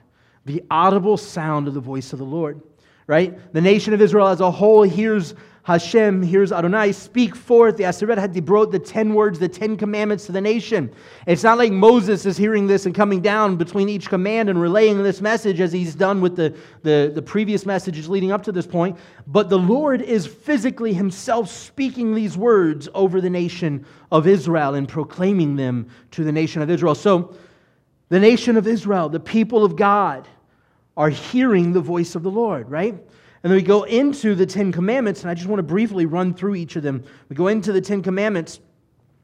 the 0.46 0.64
audible 0.68 1.16
sound 1.16 1.68
of 1.68 1.74
the 1.74 1.80
voice 1.80 2.12
of 2.12 2.18
the 2.18 2.24
Lord, 2.24 2.60
right? 3.06 3.52
The 3.52 3.60
nation 3.60 3.94
of 3.94 4.00
Israel 4.00 4.28
as 4.28 4.40
a 4.40 4.50
whole 4.50 4.82
hears 4.82 5.34
Hashem, 5.64 6.22
hears 6.22 6.52
Adonai, 6.52 6.92
speak 6.92 7.34
forth 7.34 7.78
the 7.78 7.84
Aseret 7.84 8.18
HaDibrot, 8.18 8.70
the 8.70 8.78
ten 8.78 9.14
words, 9.14 9.38
the 9.38 9.48
ten 9.48 9.78
commandments 9.78 10.26
to 10.26 10.32
the 10.32 10.40
nation. 10.40 10.92
It's 11.26 11.42
not 11.42 11.56
like 11.56 11.72
Moses 11.72 12.26
is 12.26 12.36
hearing 12.36 12.66
this 12.66 12.84
and 12.84 12.94
coming 12.94 13.22
down 13.22 13.56
between 13.56 13.88
each 13.88 14.10
command 14.10 14.50
and 14.50 14.60
relaying 14.60 15.02
this 15.02 15.22
message 15.22 15.60
as 15.60 15.72
he's 15.72 15.94
done 15.94 16.20
with 16.20 16.36
the, 16.36 16.54
the, 16.82 17.12
the 17.14 17.22
previous 17.22 17.64
messages 17.64 18.10
leading 18.10 18.30
up 18.30 18.42
to 18.42 18.52
this 18.52 18.66
point, 18.66 18.98
but 19.26 19.48
the 19.48 19.58
Lord 19.58 20.02
is 20.02 20.26
physically 20.26 20.92
himself 20.92 21.48
speaking 21.48 22.14
these 22.14 22.36
words 22.36 22.86
over 22.92 23.22
the 23.22 23.30
nation 23.30 23.86
of 24.12 24.26
Israel 24.26 24.74
and 24.74 24.86
proclaiming 24.86 25.56
them 25.56 25.88
to 26.10 26.24
the 26.24 26.32
nation 26.32 26.60
of 26.60 26.68
Israel. 26.68 26.94
So, 26.94 27.34
the 28.10 28.20
nation 28.20 28.58
of 28.58 28.66
Israel, 28.66 29.08
the 29.08 29.18
people 29.18 29.64
of 29.64 29.76
God, 29.76 30.28
are 30.96 31.10
hearing 31.10 31.72
the 31.72 31.80
voice 31.80 32.14
of 32.14 32.22
the 32.22 32.30
Lord, 32.30 32.70
right? 32.70 32.92
And 32.92 33.50
then 33.50 33.56
we 33.56 33.62
go 33.62 33.82
into 33.82 34.34
the 34.34 34.46
Ten 34.46 34.72
Commandments, 34.72 35.22
and 35.22 35.30
I 35.30 35.34
just 35.34 35.48
want 35.48 35.58
to 35.58 35.64
briefly 35.64 36.06
run 36.06 36.34
through 36.34 36.54
each 36.54 36.76
of 36.76 36.82
them. 36.82 37.04
We 37.28 37.36
go 37.36 37.48
into 37.48 37.72
the 37.72 37.80
Ten 37.80 38.02
Commandments. 38.02 38.60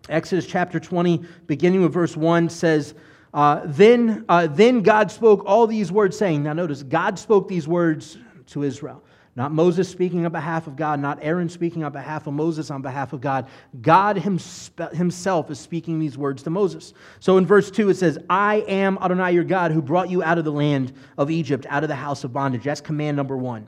Exodus 0.09 0.47
chapter 0.47 0.81
20, 0.81 1.23
beginning 1.47 1.83
with 1.83 1.93
verse 1.93 2.17
1, 2.17 2.49
says, 2.49 2.95
uh, 3.33 3.61
then, 3.65 4.25
uh, 4.29 4.47
then 4.49 4.83
God 4.83 5.11
spoke 5.11 5.45
all 5.47 5.67
these 5.67 5.93
words, 5.93 6.19
saying, 6.19 6.43
Now 6.43 6.53
notice, 6.53 6.83
God 6.83 7.19
spoke 7.19 7.49
these 7.49 7.69
words 7.69 8.19
to 8.49 8.65
Israel. 8.65 9.03
Not 9.41 9.53
Moses 9.53 9.89
speaking 9.89 10.27
on 10.27 10.33
behalf 10.33 10.67
of 10.67 10.77
God, 10.77 11.01
not 11.01 11.19
Aaron 11.23 11.49
speaking 11.49 11.83
on 11.83 11.93
behalf 11.93 12.27
of 12.27 12.35
Moses 12.35 12.71
on 12.71 12.83
behalf 12.83 13.15
of 13.15 13.23
God. 13.23 13.49
God 13.81 14.19
himself 14.19 15.51
is 15.51 15.59
speaking 15.59 15.99
these 15.99 16.19
words 16.19 16.43
to 16.43 16.51
Moses. 16.51 16.93
So 17.21 17.39
in 17.39 17.47
verse 17.47 17.71
2, 17.71 17.89
it 17.89 17.97
says, 17.97 18.19
I 18.29 18.57
am 18.69 18.99
Adonai 19.01 19.33
your 19.33 19.45
God 19.45 19.71
who 19.71 19.81
brought 19.81 20.11
you 20.11 20.23
out 20.23 20.37
of 20.37 20.45
the 20.45 20.53
land 20.53 20.93
of 21.17 21.31
Egypt, 21.31 21.65
out 21.71 21.83
of 21.83 21.89
the 21.89 21.95
house 21.95 22.23
of 22.23 22.35
bondage. 22.35 22.65
That's 22.65 22.83
command 22.83 23.17
number 23.17 23.35
one. 23.35 23.67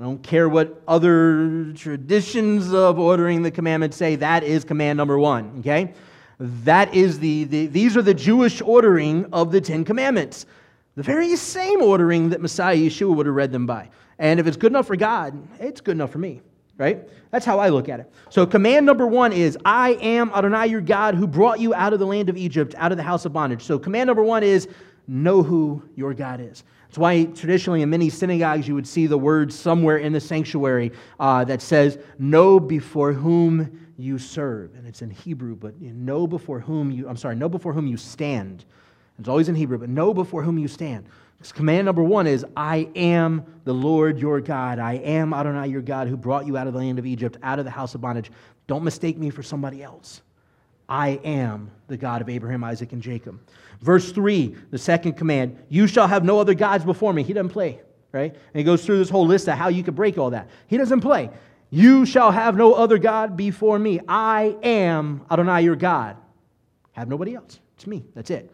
I 0.00 0.02
don't 0.02 0.20
care 0.20 0.48
what 0.48 0.82
other 0.88 1.72
traditions 1.74 2.74
of 2.74 2.98
ordering 2.98 3.42
the 3.42 3.52
commandments 3.52 3.96
say, 3.96 4.16
that 4.16 4.42
is 4.42 4.64
command 4.64 4.96
number 4.96 5.16
one, 5.16 5.58
okay? 5.60 5.94
That 6.40 6.92
is 6.92 7.20
the, 7.20 7.44
the, 7.44 7.66
these 7.68 7.96
are 7.96 8.02
the 8.02 8.14
Jewish 8.14 8.60
ordering 8.60 9.26
of 9.32 9.52
the 9.52 9.60
Ten 9.60 9.84
Commandments. 9.84 10.46
The 10.96 11.04
very 11.04 11.36
same 11.36 11.82
ordering 11.82 12.30
that 12.30 12.40
Messiah 12.40 12.76
Yeshua 12.76 13.14
would 13.14 13.26
have 13.26 13.34
read 13.36 13.52
them 13.52 13.64
by. 13.64 13.90
And 14.18 14.40
if 14.40 14.46
it's 14.46 14.56
good 14.56 14.72
enough 14.72 14.86
for 14.86 14.96
God, 14.96 15.36
it's 15.60 15.80
good 15.80 15.92
enough 15.92 16.10
for 16.10 16.18
me, 16.18 16.40
right? 16.76 17.08
That's 17.30 17.44
how 17.44 17.58
I 17.58 17.68
look 17.68 17.88
at 17.88 18.00
it. 18.00 18.10
So, 18.30 18.46
command 18.46 18.86
number 18.86 19.06
one 19.06 19.32
is 19.32 19.58
I 19.64 19.94
am 19.94 20.30
Adonai 20.32 20.66
your 20.66 20.80
God 20.80 21.14
who 21.14 21.26
brought 21.26 21.60
you 21.60 21.74
out 21.74 21.92
of 21.92 21.98
the 21.98 22.06
land 22.06 22.28
of 22.28 22.36
Egypt, 22.36 22.74
out 22.78 22.92
of 22.92 22.96
the 22.96 23.02
house 23.02 23.24
of 23.24 23.32
bondage. 23.32 23.62
So, 23.62 23.78
command 23.78 24.06
number 24.06 24.22
one 24.22 24.42
is 24.42 24.68
know 25.06 25.42
who 25.42 25.82
your 25.96 26.14
God 26.14 26.40
is. 26.40 26.64
That's 26.94 26.98
why 26.98 27.24
traditionally 27.24 27.82
in 27.82 27.90
many 27.90 28.08
synagogues 28.08 28.68
you 28.68 28.74
would 28.76 28.86
see 28.86 29.06
the 29.08 29.18
word 29.18 29.52
somewhere 29.52 29.98
in 29.98 30.12
the 30.12 30.20
sanctuary 30.20 30.92
uh, 31.18 31.44
that 31.44 31.60
says, 31.60 31.98
Know 32.20 32.60
before 32.60 33.12
whom 33.12 33.80
you 33.96 34.18
serve. 34.18 34.74
And 34.76 34.86
it's 34.86 35.02
in 35.02 35.10
Hebrew, 35.10 35.56
but 35.56 35.80
know 35.80 36.26
before 36.28 36.60
whom 36.60 36.90
you, 36.90 37.08
I'm 37.08 37.16
sorry, 37.16 37.36
know 37.36 37.48
before 37.48 37.72
whom 37.72 37.86
you 37.88 37.96
stand. 37.96 38.64
It's 39.18 39.28
always 39.28 39.48
in 39.48 39.54
Hebrew, 39.54 39.78
but 39.78 39.88
know 39.88 40.14
before 40.14 40.42
whom 40.42 40.58
you 40.58 40.68
stand. 40.68 41.06
Command 41.52 41.84
number 41.84 42.02
one 42.02 42.26
is 42.26 42.44
I 42.56 42.88
am 42.94 43.44
the 43.64 43.74
Lord 43.74 44.18
your 44.18 44.40
God. 44.40 44.78
I 44.78 44.94
am 44.94 45.34
Adonai 45.34 45.68
your 45.68 45.82
God 45.82 46.08
who 46.08 46.16
brought 46.16 46.46
you 46.46 46.56
out 46.56 46.66
of 46.66 46.72
the 46.72 46.78
land 46.78 46.98
of 46.98 47.06
Egypt, 47.06 47.36
out 47.42 47.58
of 47.58 47.64
the 47.64 47.70
house 47.70 47.94
of 47.94 48.00
bondage. 48.00 48.30
Don't 48.66 48.82
mistake 48.82 49.18
me 49.18 49.30
for 49.30 49.42
somebody 49.42 49.82
else. 49.82 50.22
I 50.88 51.20
am 51.24 51.70
the 51.86 51.96
God 51.96 52.22
of 52.22 52.28
Abraham, 52.28 52.64
Isaac, 52.64 52.92
and 52.92 53.02
Jacob. 53.02 53.40
Verse 53.80 54.12
3, 54.12 54.54
the 54.70 54.78
second 54.78 55.14
command, 55.14 55.58
you 55.68 55.86
shall 55.86 56.06
have 56.06 56.24
no 56.24 56.38
other 56.38 56.54
gods 56.54 56.84
before 56.84 57.12
me. 57.12 57.22
He 57.22 57.32
doesn't 57.32 57.50
play, 57.50 57.80
right? 58.12 58.32
And 58.32 58.58
he 58.58 58.64
goes 58.64 58.84
through 58.84 58.98
this 58.98 59.10
whole 59.10 59.26
list 59.26 59.48
of 59.48 59.56
how 59.56 59.68
you 59.68 59.82
could 59.82 59.94
break 59.94 60.18
all 60.18 60.30
that. 60.30 60.48
He 60.66 60.76
doesn't 60.76 61.00
play. 61.00 61.30
You 61.70 62.06
shall 62.06 62.30
have 62.30 62.56
no 62.56 62.74
other 62.74 62.98
God 62.98 63.36
before 63.36 63.78
me. 63.78 64.00
I 64.06 64.56
am 64.62 65.24
Adonai 65.30 65.62
your 65.62 65.76
God. 65.76 66.16
Have 66.92 67.08
nobody 67.08 67.34
else. 67.34 67.60
It's 67.76 67.86
me. 67.86 68.04
That's 68.14 68.30
it. 68.30 68.50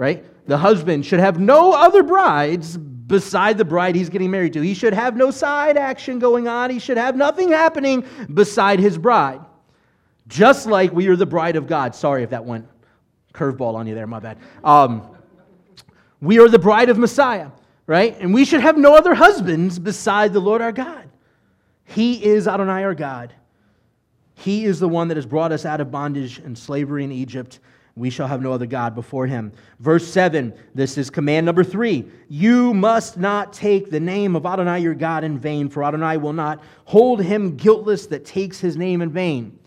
Right? 0.00 0.24
The 0.46 0.56
husband 0.56 1.04
should 1.04 1.20
have 1.20 1.38
no 1.38 1.74
other 1.74 2.02
brides 2.02 2.78
beside 2.78 3.58
the 3.58 3.66
bride 3.66 3.94
he's 3.94 4.08
getting 4.08 4.30
married 4.30 4.54
to. 4.54 4.62
He 4.62 4.72
should 4.72 4.94
have 4.94 5.14
no 5.14 5.30
side 5.30 5.76
action 5.76 6.18
going 6.18 6.48
on. 6.48 6.70
He 6.70 6.78
should 6.78 6.96
have 6.96 7.16
nothing 7.16 7.50
happening 7.50 8.06
beside 8.32 8.80
his 8.80 8.96
bride. 8.96 9.42
Just 10.26 10.66
like 10.66 10.90
we 10.90 11.08
are 11.08 11.16
the 11.16 11.26
bride 11.26 11.56
of 11.56 11.66
God. 11.66 11.94
Sorry 11.94 12.22
if 12.22 12.30
that 12.30 12.46
went 12.46 12.66
curveball 13.34 13.74
on 13.74 13.86
you 13.86 13.94
there, 13.94 14.06
my 14.06 14.20
bad. 14.20 14.38
Um, 14.64 15.06
we 16.22 16.38
are 16.38 16.48
the 16.48 16.58
bride 16.58 16.88
of 16.88 16.96
Messiah, 16.96 17.50
right? 17.86 18.18
And 18.20 18.32
we 18.32 18.46
should 18.46 18.62
have 18.62 18.78
no 18.78 18.96
other 18.96 19.12
husbands 19.12 19.78
beside 19.78 20.32
the 20.32 20.40
Lord 20.40 20.62
our 20.62 20.72
God. 20.72 21.10
He 21.84 22.24
is 22.24 22.48
Adonai 22.48 22.84
our 22.84 22.94
God. 22.94 23.34
He 24.34 24.64
is 24.64 24.80
the 24.80 24.88
one 24.88 25.08
that 25.08 25.18
has 25.18 25.26
brought 25.26 25.52
us 25.52 25.66
out 25.66 25.82
of 25.82 25.90
bondage 25.90 26.38
and 26.38 26.56
slavery 26.56 27.04
in 27.04 27.12
Egypt. 27.12 27.58
We 28.00 28.08
shall 28.08 28.26
have 28.26 28.40
no 28.40 28.50
other 28.50 28.64
God 28.64 28.94
before 28.94 29.26
him. 29.26 29.52
Verse 29.78 30.08
7, 30.08 30.54
this 30.74 30.96
is 30.96 31.10
command 31.10 31.44
number 31.44 31.62
three. 31.62 32.06
You 32.30 32.72
must 32.72 33.18
not 33.18 33.52
take 33.52 33.90
the 33.90 34.00
name 34.00 34.34
of 34.34 34.46
Adonai 34.46 34.80
your 34.80 34.94
God 34.94 35.22
in 35.22 35.38
vain, 35.38 35.68
for 35.68 35.84
Adonai 35.84 36.16
will 36.16 36.32
not 36.32 36.62
hold 36.86 37.22
him 37.22 37.56
guiltless 37.56 38.06
that 38.06 38.24
takes 38.24 38.58
his 38.58 38.78
name 38.78 39.02
in 39.02 39.10
vain. 39.10 39.58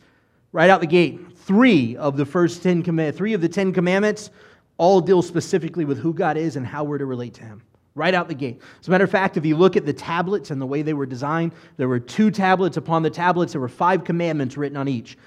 Right 0.52 0.72
out 0.72 0.82
the 0.82 0.88
gate, 0.88 1.38
three 1.38 1.96
of 1.96 2.18
the 2.18 2.26
first 2.26 2.64
ten 2.64 2.82
command, 2.82 3.16
three 3.16 3.34
of 3.34 3.42
the 3.42 3.50
ten 3.50 3.72
commandments 3.72 4.32
all 4.78 5.00
deal 5.00 5.22
specifically 5.22 5.86
with 5.86 6.00
who 6.00 6.12
God 6.12 6.36
is 6.36 6.56
and 6.56 6.66
how 6.66 6.84
we're 6.84 6.98
to 6.98 7.06
relate 7.06 7.36
to 7.36 7.44
him. 7.44 7.62
Right 7.94 8.16
out 8.16 8.28
the 8.28 8.34
gate. 8.34 8.60
As 8.82 8.88
a 8.88 8.92
matter 8.92 9.04
of 9.04 9.12
fact, 9.12 9.38
if 9.38 9.46
you 9.46 9.56
look 9.56 9.78
at 9.78 9.86
the 9.86 9.94
tablets 9.94 10.50
and 10.50 10.60
the 10.60 10.66
way 10.66 10.82
they 10.82 10.96
were 10.96 11.06
designed, 11.06 11.52
there 11.78 11.88
were 11.88 12.00
two 12.00 12.32
tablets. 12.32 12.78
Upon 12.78 13.04
the 13.04 13.12
tablets, 13.12 13.52
there 13.52 13.62
were 13.62 13.70
five 13.70 14.04
commandments 14.04 14.58
written 14.58 14.78
on 14.78 14.88
each. 14.88 15.20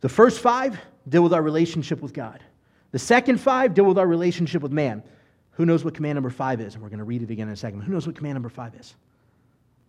The 0.00 0.08
first 0.08 0.40
five 0.40 0.76
deal 1.08 1.22
with 1.22 1.32
our 1.32 1.42
relationship 1.42 2.00
with 2.00 2.12
God. 2.12 2.42
The 2.92 2.98
second 2.98 3.38
five 3.38 3.74
deal 3.74 3.84
with 3.84 3.98
our 3.98 4.06
relationship 4.06 4.62
with 4.62 4.72
man. 4.72 5.02
Who 5.52 5.66
knows 5.66 5.84
what 5.84 5.94
command 5.94 6.16
number 6.16 6.30
five 6.30 6.60
is? 6.60 6.74
And 6.74 6.82
we're 6.82 6.88
going 6.88 6.98
to 6.98 7.04
read 7.04 7.22
it 7.22 7.30
again 7.30 7.48
in 7.48 7.54
a 7.54 7.56
second. 7.56 7.82
Who 7.82 7.92
knows 7.92 8.06
what 8.06 8.16
command 8.16 8.34
number 8.34 8.48
five 8.48 8.74
is? 8.74 8.94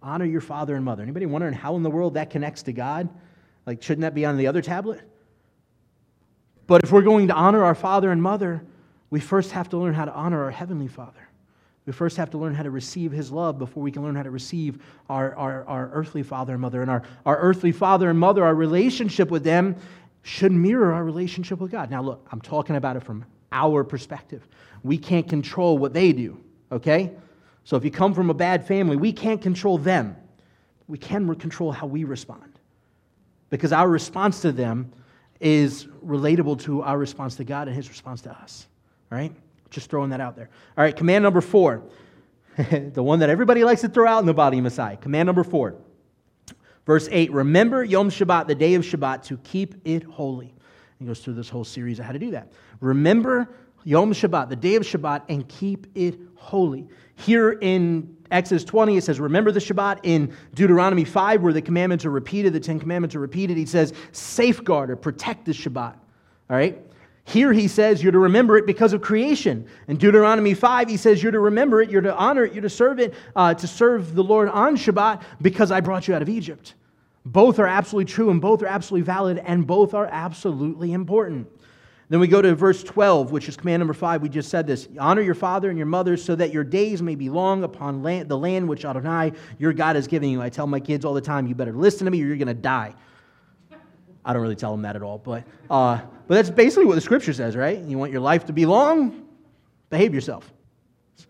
Honor 0.01 0.25
your 0.25 0.41
father 0.41 0.75
and 0.75 0.85
mother. 0.85 1.01
Anybody 1.01 1.25
wondering 1.25 1.53
how 1.53 1.75
in 1.75 1.83
the 1.83 1.89
world 1.89 2.15
that 2.15 2.29
connects 2.29 2.63
to 2.63 2.73
God? 2.73 3.09
Like, 3.65 3.81
shouldn't 3.81 4.01
that 4.01 4.13
be 4.13 4.25
on 4.25 4.37
the 4.37 4.47
other 4.47 4.61
tablet? 4.61 5.01
But 6.67 6.83
if 6.83 6.91
we're 6.91 7.01
going 7.01 7.27
to 7.29 7.33
honor 7.33 7.63
our 7.63 7.75
father 7.75 8.11
and 8.11 8.21
mother, 8.21 8.63
we 9.09 9.19
first 9.19 9.51
have 9.51 9.69
to 9.69 9.77
learn 9.77 9.93
how 9.93 10.05
to 10.05 10.13
honor 10.13 10.43
our 10.43 10.51
heavenly 10.51 10.87
father. 10.87 11.27
We 11.85 11.93
first 11.93 12.17
have 12.17 12.31
to 12.31 12.37
learn 12.39 12.55
how 12.55 12.63
to 12.63 12.71
receive 12.71 13.11
his 13.11 13.31
love 13.31 13.59
before 13.59 13.83
we 13.83 13.91
can 13.91 14.01
learn 14.01 14.15
how 14.15 14.23
to 14.23 14.31
receive 14.31 14.83
our, 15.07 15.35
our, 15.35 15.65
our 15.65 15.89
earthly 15.93 16.23
father 16.23 16.53
and 16.53 16.61
mother. 16.61 16.81
And 16.81 16.89
our, 16.89 17.03
our 17.25 17.37
earthly 17.37 17.71
father 17.71 18.09
and 18.09 18.19
mother, 18.19 18.43
our 18.43 18.55
relationship 18.55 19.29
with 19.29 19.43
them 19.43 19.75
should 20.25 20.51
mirror 20.51 20.91
our 20.91 21.03
relationship 21.03 21.59
with 21.59 21.69
God. 21.69 21.91
Now, 21.91 22.01
look, 22.01 22.27
I'm 22.31 22.41
talking 22.41 22.77
about 22.77 22.97
it 22.97 23.03
from 23.03 23.25
our 23.51 23.83
perspective. 23.83 24.47
We 24.83 24.97
can't 24.97 25.29
control 25.29 25.77
what 25.77 25.93
they 25.93 26.13
do, 26.13 26.43
okay? 26.71 27.11
So 27.63 27.77
if 27.77 27.85
you 27.85 27.91
come 27.91 28.11
from 28.15 28.31
a 28.31 28.33
bad 28.33 28.65
family, 28.65 28.95
we 28.95 29.13
can't 29.13 29.39
control 29.39 29.77
them. 29.77 30.17
We 30.87 30.97
can 30.97 31.33
control 31.35 31.71
how 31.71 31.85
we 31.85 32.05
respond 32.05 32.57
because 33.51 33.71
our 33.71 33.87
response 33.87 34.41
to 34.41 34.51
them 34.51 34.91
is 35.39 35.85
relatable 36.03 36.59
to 36.63 36.81
our 36.81 36.97
response 36.97 37.35
to 37.35 37.43
God 37.43 37.67
and 37.67 37.77
his 37.77 37.87
response 37.87 38.21
to 38.21 38.31
us, 38.31 38.65
all 39.11 39.19
right? 39.19 39.31
Just 39.69 39.91
throwing 39.91 40.09
that 40.09 40.21
out 40.21 40.35
there. 40.35 40.49
All 40.75 40.83
right, 40.83 40.95
command 40.95 41.21
number 41.21 41.41
four, 41.41 41.83
the 42.57 43.03
one 43.03 43.19
that 43.19 43.29
everybody 43.29 43.63
likes 43.63 43.81
to 43.81 43.89
throw 43.89 44.07
out 44.07 44.21
in 44.21 44.25
the 44.25 44.33
body 44.33 44.57
of 44.57 44.63
Messiah. 44.63 44.97
Command 44.97 45.27
number 45.27 45.43
four. 45.43 45.75
Verse 46.85 47.07
8 47.11 47.31
Remember 47.31 47.83
Yom 47.83 48.09
Shabbat, 48.09 48.47
the 48.47 48.55
day 48.55 48.75
of 48.75 48.83
Shabbat, 48.83 49.23
to 49.23 49.37
keep 49.37 49.75
it 49.85 50.03
holy. 50.03 50.53
He 50.99 51.05
goes 51.05 51.19
through 51.19 51.33
this 51.33 51.49
whole 51.49 51.63
series 51.63 51.99
of 51.99 52.05
how 52.05 52.11
to 52.11 52.19
do 52.19 52.31
that. 52.31 52.53
Remember 52.79 53.49
Yom 53.83 54.13
Shabbat, 54.13 54.49
the 54.49 54.55
day 54.55 54.75
of 54.75 54.83
Shabbat, 54.83 55.23
and 55.29 55.47
keep 55.47 55.87
it 55.95 56.17
holy. 56.35 56.87
Here 57.15 57.53
in 57.53 58.15
Exodus 58.31 58.63
20, 58.63 58.97
it 58.97 59.03
says, 59.03 59.19
Remember 59.19 59.51
the 59.51 59.59
Shabbat. 59.59 59.99
In 60.03 60.33
Deuteronomy 60.53 61.05
5, 61.05 61.41
where 61.41 61.53
the 61.53 61.61
commandments 61.61 62.05
are 62.05 62.11
repeated, 62.11 62.53
the 62.53 62.59
Ten 62.59 62.79
Commandments 62.79 63.15
are 63.15 63.19
repeated, 63.19 63.57
he 63.57 63.65
says, 63.65 63.93
Safeguard 64.11 64.89
or 64.89 64.95
protect 64.95 65.45
the 65.45 65.51
Shabbat. 65.51 65.95
All 66.49 66.57
right? 66.57 66.81
Here 67.25 67.51
he 67.51 67.67
says 67.67 68.03
you're 68.03 68.11
to 68.11 68.19
remember 68.19 68.55
it 68.55 68.67
because 68.67 68.93
of 68.93 69.01
creation. 69.01 69.67
In 69.87 69.97
Deuteronomy 69.97 70.53
5, 70.53 70.87
he 70.87 70.95
says 70.95 71.23
you're 71.23 71.31
to 71.31 71.39
remember 71.39 71.81
it, 71.81 71.89
you're 71.89 72.01
to 72.01 72.15
honor 72.15 72.45
it, 72.45 72.53
you're 72.53 72.61
to 72.61 72.69
serve 72.69 72.99
it, 72.99 73.15
uh, 73.35 73.53
to 73.55 73.67
serve 73.67 74.13
the 74.13 74.23
Lord 74.23 74.47
on 74.49 74.77
Shabbat 74.77 75.23
because 75.41 75.71
I 75.71 75.81
brought 75.81 76.07
you 76.07 76.13
out 76.13 76.21
of 76.21 76.29
Egypt. 76.29 76.75
Both 77.25 77.57
are 77.57 77.65
absolutely 77.65 78.11
true 78.13 78.29
and 78.29 78.39
both 78.39 78.61
are 78.61 78.67
absolutely 78.67 79.05
valid 79.05 79.39
and 79.39 79.65
both 79.65 79.95
are 79.95 80.05
absolutely 80.05 80.93
important. 80.93 81.47
Then 82.09 82.19
we 82.19 82.27
go 82.27 82.39
to 82.39 82.53
verse 82.53 82.83
12, 82.83 83.31
which 83.31 83.49
is 83.49 83.57
command 83.57 83.79
number 83.79 83.95
5. 83.95 84.21
We 84.21 84.29
just 84.29 84.49
said 84.49 84.67
this 84.67 84.87
Honor 84.99 85.21
your 85.21 85.33
father 85.33 85.69
and 85.69 85.79
your 85.79 85.87
mother 85.87 86.17
so 86.17 86.35
that 86.35 86.53
your 86.53 86.63
days 86.63 87.01
may 87.01 87.15
be 87.15 87.29
long 87.29 87.63
upon 87.63 88.03
land, 88.03 88.29
the 88.29 88.37
land 88.37 88.69
which 88.69 88.85
Adonai, 88.85 89.33
your 89.57 89.73
God, 89.73 89.95
is 89.95 90.05
giving 90.05 90.29
you. 90.29 90.43
I 90.43 90.49
tell 90.49 90.67
my 90.67 90.79
kids 90.79 91.03
all 91.03 91.15
the 91.15 91.21
time, 91.21 91.47
you 91.47 91.55
better 91.55 91.73
listen 91.73 92.05
to 92.05 92.11
me 92.11 92.21
or 92.21 92.27
you're 92.27 92.37
going 92.37 92.47
to 92.47 92.53
die. 92.53 92.93
I 94.25 94.33
don't 94.33 94.41
really 94.41 94.55
tell 94.55 94.71
them 94.71 94.81
that 94.81 94.95
at 94.95 95.03
all, 95.03 95.19
but, 95.19 95.43
uh, 95.69 96.01
but 96.27 96.35
that's 96.35 96.49
basically 96.49 96.85
what 96.85 96.95
the 96.95 97.01
scripture 97.01 97.31
says, 97.31 97.55
right? 97.55 97.79
You 97.79 97.97
want 97.97 98.11
your 98.11 98.21
life 98.21 98.45
to 98.45 98.53
be 98.53 98.65
long? 98.65 99.27
Behave 99.91 100.13
yourself. 100.13 100.51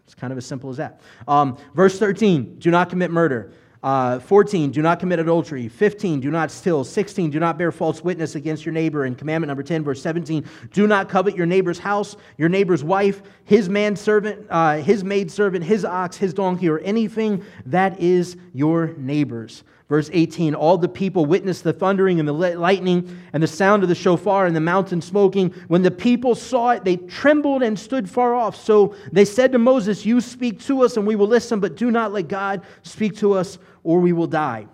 It's 0.05 0.15
kind 0.15 0.31
of 0.31 0.37
as 0.37 0.45
simple 0.45 0.69
as 0.69 0.77
that. 0.77 1.01
Um, 1.27 1.57
verse 1.73 1.99
13 1.99 2.57
do 2.57 2.71
not 2.71 2.89
commit 2.89 3.11
murder. 3.11 3.51
Uh, 3.85 4.17
14, 4.17 4.71
do 4.71 4.81
not 4.81 4.99
commit 4.99 5.19
adultery. 5.19 5.67
15, 5.67 6.19
do 6.19 6.31
not 6.31 6.49
steal. 6.49 6.83
16, 6.83 7.29
do 7.29 7.39
not 7.39 7.55
bear 7.55 7.71
false 7.71 8.03
witness 8.03 8.33
against 8.33 8.65
your 8.65 8.73
neighbor. 8.73 9.03
And 9.03 9.15
commandment 9.15 9.49
number 9.49 9.61
10, 9.61 9.83
verse 9.83 10.01
17, 10.01 10.43
do 10.73 10.87
not 10.87 11.07
covet 11.07 11.35
your 11.35 11.45
neighbor's 11.45 11.77
house, 11.77 12.17
your 12.39 12.49
neighbor's 12.49 12.83
wife, 12.83 13.21
his 13.43 13.69
manservant, 13.69 14.47
uh, 14.49 14.77
his 14.77 15.03
maidservant, 15.03 15.63
his 15.63 15.85
ox, 15.85 16.17
his 16.17 16.33
donkey, 16.33 16.67
or 16.67 16.79
anything 16.79 17.45
that 17.67 17.99
is 17.99 18.37
your 18.53 18.87
neighbor's. 18.97 19.63
Verse 19.87 20.09
18 20.11 20.55
All 20.55 20.77
the 20.77 20.87
people 20.87 21.25
witnessed 21.25 21.63
the 21.63 21.73
thundering 21.73 22.19
and 22.19 22.27
the 22.27 22.33
lightning 22.33 23.19
and 23.33 23.41
the 23.41 23.47
sound 23.47 23.83
of 23.83 23.89
the 23.89 23.95
shofar 23.95 24.45
and 24.45 24.55
the 24.55 24.61
mountain 24.61 25.01
smoking. 25.01 25.51
When 25.67 25.83
the 25.83 25.91
people 25.91 26.35
saw 26.35 26.71
it, 26.71 26.83
they 26.83 26.97
trembled 26.97 27.61
and 27.61 27.77
stood 27.77 28.09
far 28.09 28.33
off. 28.33 28.55
So 28.55 28.95
they 29.11 29.25
said 29.25 29.51
to 29.51 29.59
Moses, 29.59 30.05
You 30.05 30.21
speak 30.21 30.59
to 30.61 30.83
us 30.83 30.97
and 30.97 31.05
we 31.05 31.15
will 31.15 31.27
listen, 31.27 31.59
but 31.59 31.75
do 31.75 31.91
not 31.91 32.11
let 32.11 32.27
God 32.27 32.63
speak 32.83 33.15
to 33.17 33.33
us 33.33 33.59
or 33.83 33.99
we 33.99 34.13
will 34.13 34.27
die. 34.27 34.67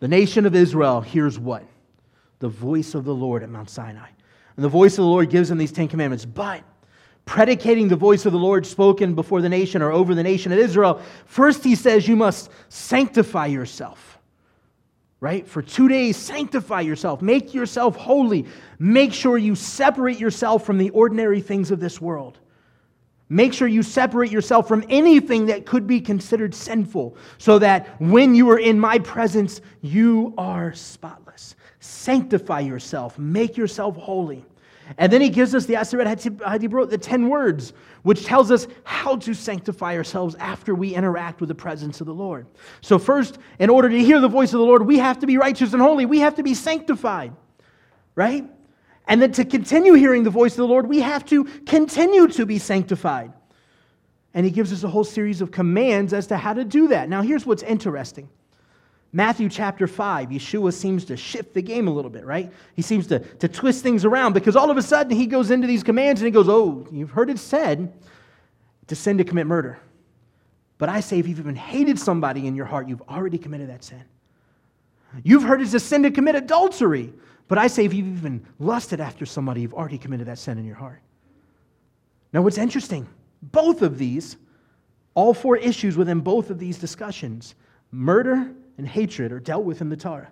The 0.00 0.08
nation 0.08 0.46
of 0.46 0.54
Israel 0.54 1.02
hears 1.02 1.38
what? 1.38 1.62
The 2.38 2.48
voice 2.48 2.94
of 2.94 3.04
the 3.04 3.14
Lord 3.14 3.42
at 3.42 3.50
Mount 3.50 3.68
Sinai. 3.68 4.08
And 4.56 4.64
the 4.64 4.68
voice 4.70 4.92
of 4.94 5.04
the 5.04 5.10
Lord 5.10 5.28
gives 5.28 5.50
them 5.50 5.58
these 5.58 5.72
Ten 5.72 5.88
Commandments. 5.88 6.24
But 6.24 6.62
predicating 7.24 7.88
the 7.88 7.96
voice 7.96 8.26
of 8.26 8.32
the 8.32 8.38
Lord 8.38 8.66
spoken 8.66 9.14
before 9.14 9.40
the 9.40 9.48
nation 9.48 9.82
or 9.82 9.92
over 9.92 10.14
the 10.14 10.22
nation 10.22 10.52
of 10.52 10.58
Israel, 10.58 11.00
first 11.26 11.62
he 11.62 11.74
says, 11.74 12.08
You 12.08 12.16
must 12.16 12.50
sanctify 12.68 13.46
yourself. 13.46 14.18
Right? 15.20 15.46
For 15.46 15.60
two 15.60 15.86
days, 15.88 16.16
sanctify 16.16 16.80
yourself. 16.80 17.20
Make 17.20 17.52
yourself 17.52 17.94
holy. 17.94 18.46
Make 18.78 19.12
sure 19.12 19.36
you 19.36 19.54
separate 19.54 20.18
yourself 20.18 20.64
from 20.64 20.78
the 20.78 20.90
ordinary 20.90 21.42
things 21.42 21.70
of 21.70 21.78
this 21.78 22.00
world. 22.00 22.38
Make 23.32 23.52
sure 23.52 23.68
you 23.68 23.84
separate 23.84 24.32
yourself 24.32 24.66
from 24.66 24.84
anything 24.88 25.46
that 25.46 25.64
could 25.64 25.86
be 25.86 26.00
considered 26.00 26.52
sinful, 26.52 27.16
so 27.38 27.60
that 27.60 28.00
when 28.00 28.34
you 28.34 28.50
are 28.50 28.58
in 28.58 28.78
my 28.78 28.98
presence, 28.98 29.60
you 29.82 30.34
are 30.36 30.72
spotless. 30.72 31.54
Sanctify 31.78 32.60
yourself, 32.60 33.16
make 33.20 33.56
yourself 33.56 33.94
holy. 33.96 34.44
And 34.98 35.12
then 35.12 35.20
he 35.20 35.28
gives 35.28 35.54
us 35.54 35.66
the 35.66 35.74
Aseret 35.74 36.06
Hadibrot, 36.40 36.90
the 36.90 36.98
10 36.98 37.28
words, 37.28 37.72
which 38.02 38.24
tells 38.24 38.50
us 38.50 38.66
how 38.84 39.16
to 39.16 39.34
sanctify 39.34 39.96
ourselves 39.96 40.34
after 40.36 40.74
we 40.74 40.94
interact 40.94 41.40
with 41.40 41.48
the 41.48 41.54
presence 41.54 42.00
of 42.00 42.06
the 42.06 42.14
Lord. 42.14 42.46
So, 42.80 42.98
first, 42.98 43.38
in 43.58 43.70
order 43.70 43.88
to 43.88 43.98
hear 43.98 44.20
the 44.20 44.28
voice 44.28 44.52
of 44.52 44.58
the 44.58 44.66
Lord, 44.66 44.86
we 44.86 44.98
have 44.98 45.18
to 45.20 45.26
be 45.26 45.36
righteous 45.36 45.72
and 45.72 45.82
holy. 45.82 46.06
We 46.06 46.20
have 46.20 46.34
to 46.36 46.42
be 46.42 46.54
sanctified, 46.54 47.32
right? 48.14 48.44
And 49.06 49.20
then 49.22 49.32
to 49.32 49.44
continue 49.44 49.94
hearing 49.94 50.24
the 50.24 50.30
voice 50.30 50.52
of 50.52 50.58
the 50.58 50.66
Lord, 50.66 50.88
we 50.88 51.00
have 51.00 51.24
to 51.26 51.44
continue 51.66 52.28
to 52.28 52.46
be 52.46 52.58
sanctified. 52.58 53.32
And 54.34 54.44
he 54.44 54.52
gives 54.52 54.72
us 54.72 54.84
a 54.84 54.88
whole 54.88 55.04
series 55.04 55.40
of 55.40 55.50
commands 55.50 56.12
as 56.12 56.28
to 56.28 56.36
how 56.36 56.52
to 56.52 56.64
do 56.64 56.88
that. 56.88 57.08
Now, 57.08 57.22
here's 57.22 57.44
what's 57.44 57.62
interesting 57.62 58.28
Matthew 59.12 59.48
chapter 59.48 59.88
5, 59.88 60.28
Yeshua 60.28 60.72
seems 60.72 61.04
to 61.06 61.16
shift 61.16 61.52
the 61.52 61.62
game 61.62 61.88
a 61.88 61.90
little 61.90 62.10
bit, 62.10 62.24
right? 62.24 62.52
He 62.76 62.82
seems 62.82 63.08
to, 63.08 63.18
to 63.18 63.48
twist 63.48 63.82
things 63.82 64.04
around 64.04 64.34
because 64.34 64.54
all 64.54 64.70
of 64.70 64.76
a 64.76 64.82
sudden 64.82 65.16
he 65.16 65.26
goes 65.26 65.50
into 65.50 65.66
these 65.66 65.82
commands 65.82 66.20
and 66.20 66.26
he 66.26 66.30
goes, 66.30 66.48
Oh, 66.48 66.86
you've 66.92 67.10
heard 67.10 67.28
it 67.28 67.38
said 67.38 67.92
to 68.86 68.94
sin 68.94 69.18
to 69.18 69.24
commit 69.24 69.46
murder. 69.46 69.80
But 70.78 70.88
I 70.88 71.00
say, 71.00 71.18
if 71.18 71.28
you've 71.28 71.40
even 71.40 71.56
hated 71.56 71.98
somebody 71.98 72.46
in 72.46 72.54
your 72.54 72.66
heart, 72.66 72.88
you've 72.88 73.02
already 73.02 73.36
committed 73.36 73.68
that 73.68 73.84
sin. 73.84 74.02
You've 75.22 75.42
heard 75.42 75.60
it's 75.60 75.74
a 75.74 75.80
sin 75.80 76.04
to 76.04 76.10
commit 76.10 76.36
adultery. 76.36 77.12
But 77.48 77.58
I 77.58 77.66
say, 77.66 77.84
if 77.84 77.92
you've 77.92 78.06
even 78.06 78.46
lusted 78.58 79.00
after 79.00 79.26
somebody, 79.26 79.60
you've 79.60 79.74
already 79.74 79.98
committed 79.98 80.28
that 80.28 80.38
sin 80.38 80.56
in 80.56 80.64
your 80.64 80.76
heart. 80.76 81.02
Now, 82.32 82.42
what's 82.42 82.58
interesting, 82.58 83.08
both 83.42 83.82
of 83.82 83.98
these, 83.98 84.36
all 85.14 85.34
four 85.34 85.56
issues 85.56 85.96
within 85.96 86.20
both 86.20 86.48
of 86.48 86.58
these 86.58 86.78
discussions, 86.78 87.56
murder 87.90 88.54
and 88.80 88.88
hatred, 88.88 89.30
are 89.30 89.38
dealt 89.38 89.64
with 89.64 89.80
in 89.80 89.88
the 89.88 89.96
Torah. 89.96 90.28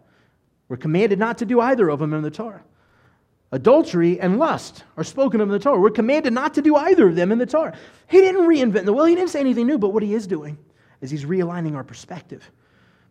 We're 0.69 0.77
commanded 0.77 1.19
not 1.19 1.39
to 1.39 1.47
do 1.47 1.61
either 1.61 1.89
of 1.89 2.01
them 2.01 2.13
in 2.13 2.23
the 2.23 2.31
Torah. 2.31 2.63
Adultery 3.53 4.21
and 4.21 4.39
lust 4.39 4.85
are 4.97 5.05
spoken 5.05 5.41
of 5.41 5.49
in 5.49 5.53
the 5.53 5.59
Torah. 5.59 5.79
We're 5.79 5.91
commanded 5.91 6.33
not 6.33 6.55
to 6.55 6.63
do 6.63 6.77
either 6.77 7.09
of 7.09 7.15
them 7.15 7.33
in 7.33 7.39
the 7.39 7.47
Torah. 7.47 7.77
He 8.09 8.21
didn't 8.21 8.43
reinvent 8.43 8.85
the 8.85 8.93
wheel, 8.93 9.05
he 9.05 9.15
didn't 9.15 9.31
say 9.31 9.41
anything 9.41 9.67
new, 9.67 9.79
but 9.79 9.91
what 9.91 10.03
he 10.03 10.15
is 10.15 10.27
doing 10.27 10.59
is 11.01 11.11
he's 11.11 11.25
realigning 11.25 11.77
our 11.77 11.85
perspective. 11.85 12.51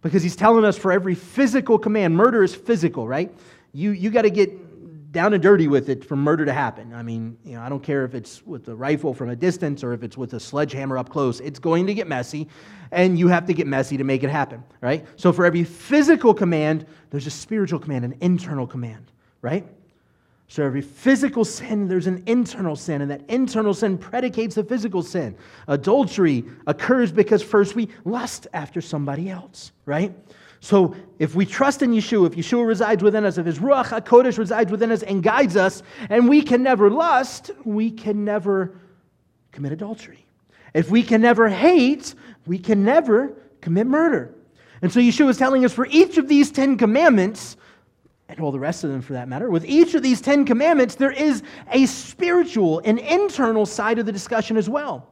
Because 0.01 0.22
he's 0.22 0.36
telling 0.36 0.65
us 0.65 0.77
for 0.77 0.91
every 0.91 1.15
physical 1.15 1.79
command, 1.79 2.15
murder 2.15 2.44
is 2.44 2.53
physical, 2.53 3.08
right? 3.08 3.32
you, 3.77 3.91
you 3.91 4.10
got 4.10 4.24
to 4.24 4.32
get 4.32 4.51
down 5.17 5.33
and 5.33 5.41
dirty 5.41 5.67
with 5.67 5.89
it 5.89 6.05
for 6.05 6.15
murder 6.15 6.45
to 6.45 6.53
happen. 6.53 6.93
I 6.93 7.01
mean, 7.01 7.39
you 7.43 7.53
know, 7.53 7.62
I 7.63 7.69
don't 7.69 7.81
care 7.81 8.05
if 8.05 8.13
it's 8.13 8.45
with 8.45 8.67
a 8.67 8.75
rifle 8.75 9.15
from 9.15 9.29
a 9.29 9.36
distance 9.36 9.83
or 9.83 9.91
if 9.93 10.03
it's 10.03 10.15
with 10.15 10.36
a 10.36 10.39
sledgehammer 10.39 10.95
up 10.95 11.09
close. 11.09 11.39
It's 11.39 11.57
going 11.57 11.88
to 11.88 11.95
get 11.95 12.07
messy, 12.07 12.47
and 12.91 13.17
you 13.17 13.27
have 13.27 13.47
to 13.47 13.53
get 13.55 13.65
messy 13.65 13.97
to 13.97 14.03
make 14.03 14.24
it 14.24 14.29
happen, 14.29 14.63
right? 14.79 15.07
So 15.15 15.33
for 15.33 15.43
every 15.43 15.63
physical 15.63 16.36
command, 16.36 16.86
there's 17.09 17.25
a 17.25 17.31
spiritual 17.31 17.79
command, 17.79 18.05
an 18.05 18.15
internal 18.21 18.67
command, 18.67 19.12
right? 19.41 19.65
So 20.50 20.63
every 20.63 20.83
physical 20.83 21.43
sin, 21.43 21.88
there's 21.88 22.05
an 22.05 22.21
internal 22.27 22.75
sin, 22.75 23.01
and 23.01 23.09
that 23.09 23.27
internal 23.27 23.74
sin 23.74 23.97
predicates 23.97 24.53
the 24.53 24.63
physical 24.63 25.01
sin. 25.01 25.36
Adultery 25.67 26.45
occurs 26.67 27.12
because 27.12 27.41
first 27.41 27.74
we 27.74 27.89
lust 28.05 28.45
after 28.53 28.81
somebody 28.81 29.31
else, 29.31 29.71
right? 29.88 30.13
So 30.60 30.96
if 31.20 31.36
we 31.36 31.46
trust 31.46 31.82
in 31.82 31.92
Yeshua, 31.92 32.28
if 32.28 32.34
Yeshua 32.34 32.68
resides 32.68 33.04
within 33.04 33.26
us, 33.26 33.38
if 33.38 33.46
his 33.46 33.60
Ruach 33.60 33.86
HaKodesh 33.86 34.38
resides 34.38 34.72
within 34.72 34.92
us 34.92 35.04
and 35.04 35.22
guides 35.22 35.56
us, 35.56 35.84
and 36.10 36.28
we 36.28 36.42
can 36.42 36.64
never 36.64 36.90
lust, 36.90 37.52
we 37.64 37.92
can 37.92 38.26
never 38.26 38.80
commit 39.52 39.72
adultery. 39.72 40.26
If 40.74 40.90
we 40.90 41.04
can 41.04 41.22
never 41.22 41.48
hate, 41.48 42.14
we 42.46 42.60
can 42.60 42.84
never 42.84 43.34
commit 43.62 43.88
murder. 43.88 44.36
And 44.82 44.92
so 44.92 45.00
Yeshua 45.00 45.30
is 45.30 45.38
telling 45.38 45.66
us 45.66 45.74
for 45.74 45.88
each 45.90 46.18
of 46.18 46.28
these 46.28 46.52
Ten 46.52 46.78
Commandments, 46.78 47.58
and 48.30 48.40
all 48.40 48.52
the 48.52 48.60
rest 48.60 48.84
of 48.84 48.92
them 48.92 49.02
for 49.02 49.14
that 49.14 49.28
matter, 49.28 49.50
with 49.50 49.66
each 49.66 49.96
of 49.96 50.04
these 50.04 50.22
Ten 50.22 50.46
Commandments, 50.46 50.96
there 50.96 51.12
is 51.12 51.44
a 51.72 51.86
spiritual, 51.86 52.80
an 52.80 52.98
internal 52.98 53.66
side 53.66 54.00
of 54.00 54.06
the 54.06 54.12
discussion 54.12 54.58
as 54.58 54.70
well. 54.70 55.10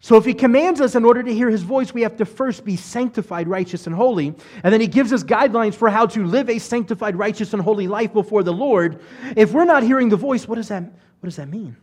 So, 0.00 0.16
if 0.16 0.24
he 0.24 0.32
commands 0.32 0.80
us 0.80 0.94
in 0.94 1.04
order 1.04 1.24
to 1.24 1.34
hear 1.34 1.50
his 1.50 1.62
voice, 1.62 1.92
we 1.92 2.02
have 2.02 2.16
to 2.18 2.24
first 2.24 2.64
be 2.64 2.76
sanctified, 2.76 3.48
righteous, 3.48 3.86
and 3.86 3.96
holy. 3.96 4.28
And 4.62 4.72
then 4.72 4.80
he 4.80 4.86
gives 4.86 5.12
us 5.12 5.24
guidelines 5.24 5.74
for 5.74 5.90
how 5.90 6.06
to 6.06 6.24
live 6.24 6.48
a 6.48 6.58
sanctified, 6.58 7.16
righteous, 7.16 7.52
and 7.52 7.60
holy 7.60 7.88
life 7.88 8.12
before 8.12 8.44
the 8.44 8.52
Lord. 8.52 9.00
If 9.36 9.52
we're 9.52 9.64
not 9.64 9.82
hearing 9.82 10.08
the 10.08 10.16
voice, 10.16 10.46
what 10.46 10.54
does 10.54 10.68
that, 10.68 10.84
what 10.84 11.24
does 11.24 11.36
that 11.36 11.48
mean? 11.48 11.76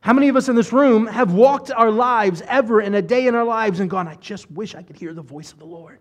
How 0.00 0.12
many 0.12 0.28
of 0.28 0.36
us 0.36 0.48
in 0.48 0.56
this 0.56 0.72
room 0.72 1.06
have 1.06 1.32
walked 1.32 1.70
our 1.70 1.90
lives 1.90 2.42
ever 2.46 2.80
in 2.80 2.94
a 2.94 3.02
day 3.02 3.26
in 3.26 3.34
our 3.34 3.44
lives 3.44 3.80
and 3.80 3.88
gone, 3.88 4.08
I 4.08 4.16
just 4.16 4.50
wish 4.50 4.74
I 4.74 4.82
could 4.82 4.96
hear 4.96 5.12
the 5.12 5.22
voice 5.22 5.52
of 5.52 5.58
the 5.58 5.66
Lord? 5.66 5.98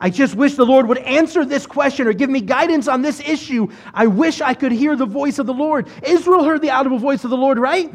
I 0.00 0.10
just 0.10 0.34
wish 0.34 0.54
the 0.54 0.66
Lord 0.66 0.86
would 0.88 0.98
answer 0.98 1.44
this 1.44 1.66
question 1.66 2.06
or 2.06 2.12
give 2.12 2.30
me 2.30 2.40
guidance 2.40 2.86
on 2.86 3.00
this 3.00 3.20
issue. 3.20 3.68
I 3.94 4.06
wish 4.06 4.40
I 4.40 4.54
could 4.54 4.72
hear 4.72 4.94
the 4.94 5.06
voice 5.06 5.38
of 5.38 5.46
the 5.46 5.54
Lord. 5.54 5.88
Israel 6.04 6.44
heard 6.44 6.62
the 6.62 6.70
audible 6.70 6.98
voice 6.98 7.24
of 7.24 7.30
the 7.30 7.36
Lord, 7.36 7.58
right? 7.58 7.92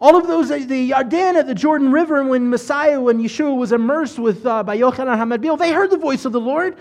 All 0.00 0.16
of 0.16 0.28
those, 0.28 0.48
the 0.48 0.90
Yarden 0.90 1.34
at 1.34 1.46
the 1.46 1.54
Jordan 1.54 1.90
River, 1.90 2.22
when 2.22 2.48
Messiah, 2.48 3.00
when 3.00 3.20
Yeshua 3.20 3.56
was 3.56 3.72
immersed 3.72 4.18
with 4.18 4.46
uh, 4.46 4.62
by 4.62 4.78
Yochanan 4.78 5.16
HaMatbil, 5.16 5.58
they 5.58 5.72
heard 5.72 5.90
the 5.90 5.96
voice 5.96 6.24
of 6.24 6.32
the 6.32 6.40
Lord, 6.40 6.78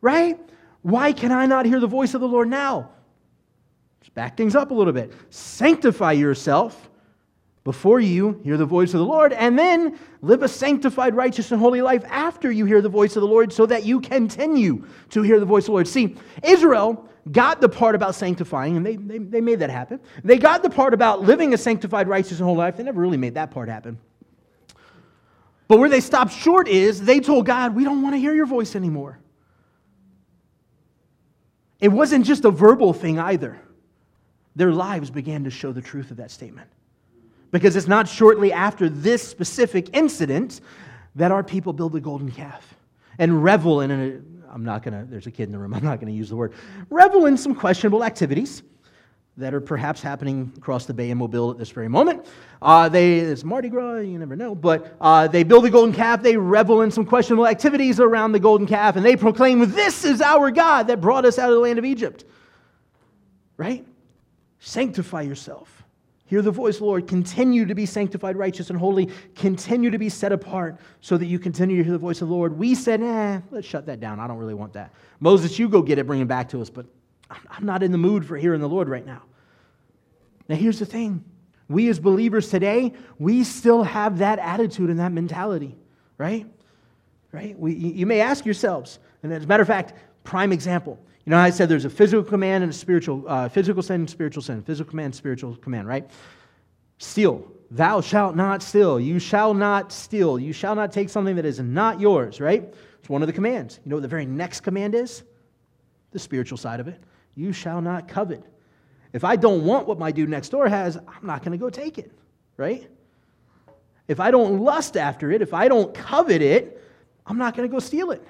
right? 0.00 0.38
Why 0.80 1.12
can 1.12 1.30
I 1.30 1.44
not 1.46 1.66
hear 1.66 1.78
the 1.78 1.86
voice 1.86 2.14
of 2.14 2.22
the 2.22 2.28
Lord 2.28 2.48
now? 2.48 2.90
Just 4.00 4.14
back 4.14 4.36
things 4.36 4.56
up 4.56 4.70
a 4.70 4.74
little 4.74 4.92
bit. 4.92 5.12
Sanctify 5.28 6.12
yourself 6.12 6.90
before 7.64 7.98
you 7.98 8.40
hear 8.44 8.58
the 8.58 8.66
voice 8.66 8.92
of 8.92 9.00
the 9.00 9.06
Lord, 9.06 9.32
and 9.32 9.58
then 9.58 9.98
live 10.20 10.42
a 10.42 10.48
sanctified, 10.48 11.14
righteous, 11.14 11.50
and 11.50 11.58
holy 11.58 11.80
life 11.80 12.04
after 12.08 12.52
you 12.52 12.66
hear 12.66 12.82
the 12.82 12.90
voice 12.90 13.16
of 13.16 13.22
the 13.22 13.26
Lord 13.26 13.52
so 13.52 13.64
that 13.66 13.84
you 13.84 14.00
continue 14.00 14.84
to 15.10 15.22
hear 15.22 15.40
the 15.40 15.46
voice 15.46 15.64
of 15.64 15.66
the 15.66 15.72
Lord. 15.72 15.88
See, 15.88 16.16
Israel 16.42 17.08
got 17.32 17.62
the 17.62 17.68
part 17.68 17.94
about 17.94 18.14
sanctifying, 18.14 18.76
and 18.76 18.84
they, 18.84 18.96
they, 18.96 19.16
they 19.16 19.40
made 19.40 19.60
that 19.60 19.70
happen. 19.70 19.98
They 20.22 20.36
got 20.36 20.62
the 20.62 20.68
part 20.68 20.92
about 20.92 21.22
living 21.22 21.54
a 21.54 21.58
sanctified, 21.58 22.06
righteous, 22.06 22.38
and 22.38 22.46
holy 22.46 22.58
life. 22.58 22.76
They 22.76 22.82
never 22.82 23.00
really 23.00 23.16
made 23.16 23.34
that 23.34 23.50
part 23.50 23.70
happen. 23.70 23.98
But 25.66 25.78
where 25.78 25.88
they 25.88 26.00
stopped 26.00 26.32
short 26.32 26.68
is 26.68 27.00
they 27.00 27.20
told 27.20 27.46
God, 27.46 27.74
We 27.74 27.84
don't 27.84 28.02
want 28.02 28.14
to 28.14 28.18
hear 28.18 28.34
your 28.34 28.44
voice 28.44 28.76
anymore. 28.76 29.18
It 31.80 31.88
wasn't 31.88 32.26
just 32.26 32.44
a 32.44 32.50
verbal 32.50 32.92
thing 32.92 33.18
either. 33.18 33.58
Their 34.54 34.72
lives 34.72 35.10
began 35.10 35.44
to 35.44 35.50
show 35.50 35.72
the 35.72 35.80
truth 35.80 36.10
of 36.10 36.18
that 36.18 36.30
statement. 36.30 36.68
Because 37.54 37.76
it's 37.76 37.86
not 37.86 38.08
shortly 38.08 38.52
after 38.52 38.88
this 38.88 39.22
specific 39.22 39.96
incident 39.96 40.60
that 41.14 41.30
our 41.30 41.44
people 41.44 41.72
build 41.72 41.92
the 41.92 42.00
golden 42.00 42.32
calf 42.32 42.74
and 43.16 43.44
revel 43.44 43.80
in 43.80 43.92
a 43.92 44.52
I'm 44.52 44.64
not 44.64 44.82
going 44.82 44.98
to, 44.98 45.08
there's 45.08 45.28
a 45.28 45.30
kid 45.30 45.44
in 45.44 45.52
the 45.52 45.58
room, 45.58 45.72
I'm 45.72 45.84
not 45.84 46.00
going 46.00 46.12
to 46.12 46.16
use 46.18 46.28
the 46.28 46.34
word, 46.34 46.52
revel 46.90 47.26
in 47.26 47.36
some 47.36 47.54
questionable 47.54 48.02
activities 48.02 48.64
that 49.36 49.54
are 49.54 49.60
perhaps 49.60 50.02
happening 50.02 50.52
across 50.56 50.86
the 50.86 50.94
Bay 50.94 51.10
in 51.10 51.18
Mobile 51.18 51.52
at 51.52 51.58
this 51.58 51.70
very 51.70 51.88
moment. 51.88 52.26
Uh, 52.60 52.88
they, 52.88 53.18
it's 53.20 53.44
Mardi 53.44 53.68
Gras, 53.68 53.98
you 53.98 54.18
never 54.18 54.34
know, 54.34 54.56
but 54.56 54.96
uh, 55.00 55.28
they 55.28 55.44
build 55.44 55.62
the 55.62 55.70
golden 55.70 55.94
calf, 55.94 56.24
they 56.24 56.36
revel 56.36 56.82
in 56.82 56.90
some 56.90 57.04
questionable 57.04 57.46
activities 57.46 58.00
around 58.00 58.32
the 58.32 58.40
golden 58.40 58.66
calf, 58.66 58.96
and 58.96 59.06
they 59.06 59.14
proclaim, 59.14 59.70
This 59.70 60.04
is 60.04 60.20
our 60.20 60.50
God 60.50 60.88
that 60.88 61.00
brought 61.00 61.24
us 61.24 61.38
out 61.38 61.50
of 61.50 61.54
the 61.54 61.60
land 61.60 61.78
of 61.78 61.84
Egypt. 61.84 62.24
Right? 63.56 63.86
Sanctify 64.58 65.22
yourself. 65.22 65.73
Hear 66.34 66.42
the 66.42 66.50
voice, 66.50 66.80
Lord. 66.80 67.06
Continue 67.06 67.64
to 67.64 67.76
be 67.76 67.86
sanctified, 67.86 68.36
righteous, 68.36 68.68
and 68.68 68.76
holy. 68.76 69.08
Continue 69.36 69.88
to 69.92 69.98
be 69.98 70.08
set 70.08 70.32
apart 70.32 70.80
so 71.00 71.16
that 71.16 71.26
you 71.26 71.38
continue 71.38 71.76
to 71.76 71.84
hear 71.84 71.92
the 71.92 71.98
voice 71.98 72.22
of 72.22 72.28
the 72.28 72.34
Lord. 72.34 72.58
We 72.58 72.74
said, 72.74 73.00
eh, 73.00 73.40
let's 73.52 73.68
shut 73.68 73.86
that 73.86 74.00
down. 74.00 74.18
I 74.18 74.26
don't 74.26 74.38
really 74.38 74.52
want 74.52 74.72
that. 74.72 74.92
Moses, 75.20 75.60
you 75.60 75.68
go 75.68 75.80
get 75.80 76.00
it, 76.00 76.08
bring 76.08 76.20
it 76.20 76.26
back 76.26 76.48
to 76.48 76.60
us, 76.60 76.70
but 76.70 76.86
I'm 77.30 77.64
not 77.64 77.84
in 77.84 77.92
the 77.92 77.98
mood 77.98 78.26
for 78.26 78.36
hearing 78.36 78.60
the 78.60 78.68
Lord 78.68 78.88
right 78.88 79.06
now. 79.06 79.22
Now, 80.48 80.56
here's 80.56 80.80
the 80.80 80.86
thing 80.86 81.24
we 81.68 81.88
as 81.88 82.00
believers 82.00 82.50
today, 82.50 82.94
we 83.20 83.44
still 83.44 83.84
have 83.84 84.18
that 84.18 84.40
attitude 84.40 84.90
and 84.90 84.98
that 84.98 85.12
mentality, 85.12 85.76
right? 86.18 86.46
Right? 87.30 87.56
We, 87.56 87.74
you 87.74 88.06
may 88.06 88.20
ask 88.20 88.44
yourselves, 88.44 88.98
and 89.22 89.32
as 89.32 89.44
a 89.44 89.46
matter 89.46 89.62
of 89.62 89.68
fact, 89.68 89.92
prime 90.24 90.52
example. 90.52 90.98
You 91.24 91.30
know, 91.30 91.38
I 91.38 91.50
said 91.50 91.68
there's 91.68 91.86
a 91.86 91.90
physical 91.90 92.22
command 92.22 92.64
and 92.64 92.72
a 92.72 92.76
spiritual, 92.76 93.24
uh, 93.26 93.48
physical 93.48 93.82
sin 93.82 94.02
and 94.02 94.10
spiritual 94.10 94.42
sin. 94.42 94.62
Physical 94.62 94.90
command, 94.90 95.14
spiritual 95.14 95.56
command, 95.56 95.88
right? 95.88 96.10
Steal. 96.98 97.50
Thou 97.70 98.02
shalt 98.02 98.36
not 98.36 98.62
steal. 98.62 99.00
You 99.00 99.18
shall 99.18 99.54
not 99.54 99.90
steal. 99.90 100.38
You 100.38 100.52
shall 100.52 100.74
not 100.74 100.92
take 100.92 101.08
something 101.08 101.36
that 101.36 101.46
is 101.46 101.60
not 101.60 101.98
yours, 101.98 102.40
right? 102.40 102.74
It's 102.98 103.08
one 103.08 103.22
of 103.22 103.26
the 103.26 103.32
commands. 103.32 103.80
You 103.84 103.90
know 103.90 103.96
what 103.96 104.02
the 104.02 104.08
very 104.08 104.26
next 104.26 104.60
command 104.60 104.94
is? 104.94 105.22
The 106.12 106.18
spiritual 106.18 106.58
side 106.58 106.78
of 106.78 106.88
it. 106.88 107.02
You 107.34 107.52
shall 107.52 107.80
not 107.80 108.06
covet. 108.06 108.44
If 109.12 109.24
I 109.24 109.36
don't 109.36 109.64
want 109.64 109.86
what 109.86 109.98
my 109.98 110.12
dude 110.12 110.28
next 110.28 110.50
door 110.50 110.68
has, 110.68 110.96
I'm 110.96 111.26
not 111.26 111.40
going 111.40 111.52
to 111.52 111.58
go 111.58 111.70
take 111.70 111.98
it, 111.98 112.12
right? 112.56 112.86
If 114.08 114.20
I 114.20 114.30
don't 114.30 114.60
lust 114.60 114.96
after 114.96 115.30
it, 115.30 115.40
if 115.40 115.54
I 115.54 115.68
don't 115.68 115.94
covet 115.94 116.42
it, 116.42 116.82
I'm 117.26 117.38
not 117.38 117.56
going 117.56 117.68
to 117.68 117.72
go 117.72 117.78
steal 117.78 118.10
it. 118.10 118.26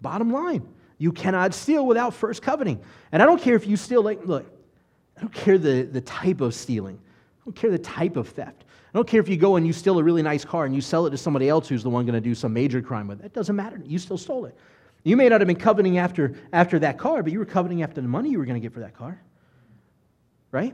Bottom 0.00 0.32
line. 0.32 0.66
You 1.02 1.10
cannot 1.10 1.52
steal 1.52 1.84
without 1.84 2.14
first 2.14 2.42
coveting. 2.42 2.80
And 3.10 3.20
I 3.20 3.26
don't 3.26 3.42
care 3.42 3.56
if 3.56 3.66
you 3.66 3.76
steal, 3.76 4.04
like, 4.04 4.24
look, 4.24 4.46
I 5.16 5.20
don't 5.20 5.32
care 5.32 5.58
the, 5.58 5.82
the 5.82 6.00
type 6.00 6.40
of 6.40 6.54
stealing. 6.54 6.96
I 6.96 7.44
don't 7.44 7.56
care 7.56 7.72
the 7.72 7.78
type 7.80 8.14
of 8.14 8.28
theft. 8.28 8.62
I 8.94 8.98
don't 8.98 9.08
care 9.08 9.18
if 9.20 9.28
you 9.28 9.36
go 9.36 9.56
and 9.56 9.66
you 9.66 9.72
steal 9.72 9.98
a 9.98 10.04
really 10.04 10.22
nice 10.22 10.44
car 10.44 10.64
and 10.64 10.72
you 10.72 10.80
sell 10.80 11.04
it 11.06 11.10
to 11.10 11.16
somebody 11.16 11.48
else 11.48 11.68
who's 11.68 11.82
the 11.82 11.90
one 11.90 12.06
going 12.06 12.14
to 12.14 12.20
do 12.20 12.36
some 12.36 12.52
major 12.52 12.80
crime 12.80 13.08
with 13.08 13.18
it. 13.18 13.26
It 13.26 13.32
doesn't 13.32 13.56
matter. 13.56 13.82
You 13.84 13.98
still 13.98 14.16
stole 14.16 14.44
it. 14.44 14.56
You 15.02 15.16
may 15.16 15.28
not 15.28 15.40
have 15.40 15.48
been 15.48 15.56
coveting 15.56 15.98
after, 15.98 16.36
after 16.52 16.78
that 16.78 16.98
car, 16.98 17.24
but 17.24 17.32
you 17.32 17.40
were 17.40 17.46
coveting 17.46 17.82
after 17.82 18.00
the 18.00 18.06
money 18.06 18.30
you 18.30 18.38
were 18.38 18.46
going 18.46 18.60
to 18.60 18.64
get 18.64 18.72
for 18.72 18.78
that 18.78 18.96
car. 18.96 19.20
Right? 20.52 20.72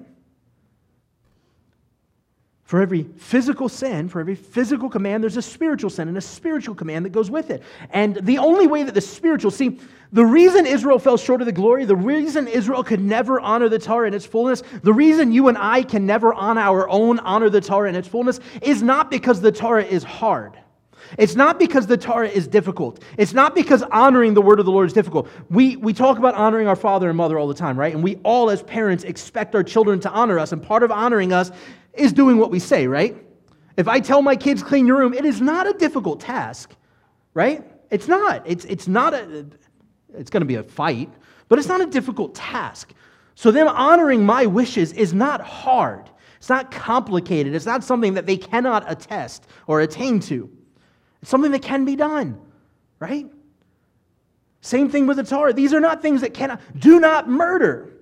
For 2.69 2.83
every 2.83 3.05
physical 3.17 3.71
sin, 3.71 4.11
for 4.11 4.21
every 4.21 4.35
physical 4.35 4.91
command, 4.91 5.23
there's 5.23 5.39
a 5.39 5.43
spiritual 5.43 5.89
sin 5.89 6.07
and 6.07 6.19
a 6.19 6.21
spiritual 6.21 6.75
command 6.75 7.07
that 7.07 7.13
goes 7.13 7.31
with 7.31 7.49
it. 7.49 7.63
And 7.89 8.17
the 8.17 8.37
only 8.37 8.67
way 8.67 8.83
that 8.83 8.93
the 8.93 9.01
spiritual, 9.01 9.51
see, 9.51 9.81
the 10.13 10.27
reason 10.27 10.67
Israel 10.67 10.99
fell 10.99 11.17
short 11.17 11.41
of 11.41 11.47
the 11.47 11.53
glory, 11.53 11.87
the 11.87 11.97
reason 11.97 12.47
Israel 12.47 12.85
could 12.85 13.01
never 13.01 13.41
honor 13.41 13.71
the 13.71 13.79
Torah 13.79 14.07
in 14.07 14.13
its 14.13 14.27
fullness, 14.27 14.63
the 14.83 14.93
reason 14.93 15.33
you 15.33 15.49
and 15.49 15.57
I 15.57 15.83
can 15.83 16.05
never 16.05 16.35
on 16.35 16.59
our 16.59 16.87
own 16.91 17.21
honor 17.21 17.49
the 17.49 17.63
Torah 17.63 17.89
in 17.89 17.95
its 17.95 18.07
fullness 18.07 18.39
is 18.61 18.83
not 18.83 19.11
because 19.11 19.41
the 19.41 19.51
Torah 19.51 19.83
is 19.83 20.05
hard. 20.05 20.59
It's 21.17 21.37
not 21.37 21.59
because 21.59 21.87
the 21.87 21.97
Torah 21.97 22.29
is 22.29 22.47
difficult. 22.47 23.03
It's 23.17 23.33
not 23.33 23.55
because 23.55 23.83
honoring 23.83 24.35
the 24.35 24.43
word 24.43 24.61
of 24.61 24.67
the 24.67 24.73
Lord 24.73 24.89
is 24.89 24.93
difficult. 24.93 25.31
We, 25.49 25.77
we 25.77 25.95
talk 25.95 26.19
about 26.19 26.35
honoring 26.35 26.69
our 26.69 26.77
father 26.77 27.09
and 27.09 27.17
mother 27.17 27.39
all 27.39 27.49
the 27.49 27.55
time, 27.55 27.79
right? 27.79 27.95
And 27.95 28.03
we 28.03 28.17
all, 28.25 28.51
as 28.51 28.63
parents, 28.63 29.05
expect 29.05 29.55
our 29.55 29.63
children 29.63 30.01
to 30.01 30.11
honor 30.11 30.39
us. 30.39 30.53
And 30.53 30.63
part 30.63 30.83
of 30.83 30.93
honoring 30.93 31.33
us 31.33 31.51
is 31.99 32.13
doing 32.13 32.39
what 32.39 32.51
we 32.51 32.59
say, 32.59 32.87
right? 32.87 33.17
If 33.77 33.89
I 33.89 34.01
tell 34.01 34.23
my 34.23 34.37
kids 34.37 34.63
clean 34.63 34.87
your 34.87 34.99
room, 34.99 35.15
it 35.15 35.25
is 35.25 35.41
not 35.41 35.67
a 35.67 35.73
difficult 35.73 36.21
task, 36.21 36.75
right? 37.35 37.65
It's 37.91 38.09
not. 38.09 38.43
It's, 38.47 38.65
it's 38.65 38.89
not 38.89 39.15
a, 39.15 39.47
it's 40.15 40.31
going 40.31 40.41
to 40.41 40.47
be 40.47 40.57
a 40.57 40.63
fight, 40.63 41.11
but 41.49 41.59
it's 41.59 41.69
not 41.69 41.81
a 41.81 41.87
difficult 41.87 42.35
task. 42.35 42.93
So 43.35 43.51
them 43.51 43.69
honoring 43.69 44.27
my 44.27 44.47
wishes 44.47 44.93
is 44.93 45.15
not 45.15 45.41
hard. 45.41 46.11
It's 46.39 46.49
not 46.49 46.71
complicated. 46.71 47.55
It's 47.55 47.67
not 47.67 47.85
something 47.85 48.15
that 48.15 48.27
they 48.27 48.37
cannot 48.37 48.91
attest 48.91 49.47
or 49.67 49.81
attain 49.81 50.21
to. 50.21 50.51
It's 51.23 51.31
something 51.31 51.53
that 51.53 51.63
can 51.63 51.85
be 51.85 51.97
done, 51.97 52.41
right? 52.99 53.27
Same 54.61 54.89
thing 54.89 55.07
with 55.07 55.17
the 55.17 55.25
Torah. 55.25 55.53
These 55.53 55.73
are 55.73 55.81
not 55.81 56.03
things 56.03 56.21
that 56.21 56.35
cannot, 56.35 56.61
do 56.79 57.01
not 57.01 57.29
murder. 57.29 57.93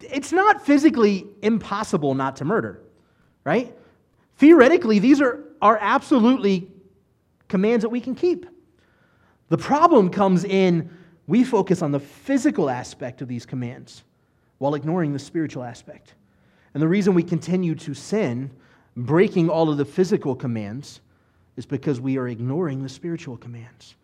It's 0.00 0.32
not 0.32 0.64
physically 0.64 1.26
impossible 1.42 2.14
not 2.14 2.36
to 2.36 2.44
murder, 2.44 2.81
right? 3.44 3.74
Theoretically, 4.36 4.98
these 4.98 5.20
are, 5.20 5.44
are 5.60 5.78
absolutely 5.80 6.68
commands 7.48 7.82
that 7.82 7.90
we 7.90 8.00
can 8.00 8.14
keep. 8.14 8.46
The 9.48 9.58
problem 9.58 10.10
comes 10.10 10.44
in 10.44 10.90
we 11.26 11.44
focus 11.44 11.82
on 11.82 11.92
the 11.92 12.00
physical 12.00 12.68
aspect 12.68 13.22
of 13.22 13.28
these 13.28 13.46
commands 13.46 14.02
while 14.58 14.74
ignoring 14.74 15.12
the 15.12 15.18
spiritual 15.18 15.62
aspect. 15.62 16.14
And 16.74 16.82
the 16.82 16.88
reason 16.88 17.14
we 17.14 17.22
continue 17.22 17.74
to 17.76 17.94
sin, 17.94 18.50
breaking 18.96 19.48
all 19.48 19.68
of 19.68 19.76
the 19.76 19.84
physical 19.84 20.34
commands, 20.34 21.00
is 21.56 21.66
because 21.66 22.00
we 22.00 22.16
are 22.18 22.28
ignoring 22.28 22.82
the 22.82 22.88
spiritual 22.88 23.36
commands. 23.36 23.94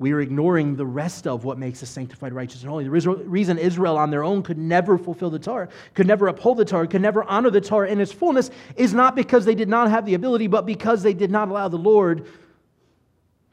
We 0.00 0.12
are 0.12 0.20
ignoring 0.20 0.76
the 0.76 0.86
rest 0.86 1.26
of 1.26 1.44
what 1.44 1.58
makes 1.58 1.82
us 1.82 1.90
sanctified, 1.90 2.32
righteous, 2.32 2.62
and 2.62 2.70
holy. 2.70 2.84
The 2.84 2.90
reason 2.90 3.58
Israel 3.58 3.98
on 3.98 4.10
their 4.10 4.22
own 4.22 4.44
could 4.44 4.58
never 4.58 4.96
fulfill 4.96 5.28
the 5.28 5.40
Torah, 5.40 5.68
could 5.94 6.06
never 6.06 6.28
uphold 6.28 6.58
the 6.58 6.64
Torah, 6.64 6.86
could 6.86 7.02
never 7.02 7.24
honor 7.24 7.50
the 7.50 7.60
Torah 7.60 7.88
in 7.88 8.00
its 8.00 8.12
fullness 8.12 8.50
is 8.76 8.94
not 8.94 9.16
because 9.16 9.44
they 9.44 9.56
did 9.56 9.68
not 9.68 9.90
have 9.90 10.06
the 10.06 10.14
ability, 10.14 10.46
but 10.46 10.66
because 10.66 11.02
they 11.02 11.14
did 11.14 11.32
not 11.32 11.48
allow 11.48 11.66
the 11.66 11.76
Lord 11.76 12.26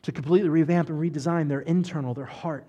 to 0.04 0.12
completely 0.12 0.50
revamp 0.50 0.90
and 0.90 1.02
redesign 1.02 1.50
their 1.50 1.62
internal, 1.62 2.14
their 2.14 2.26
heart, 2.26 2.68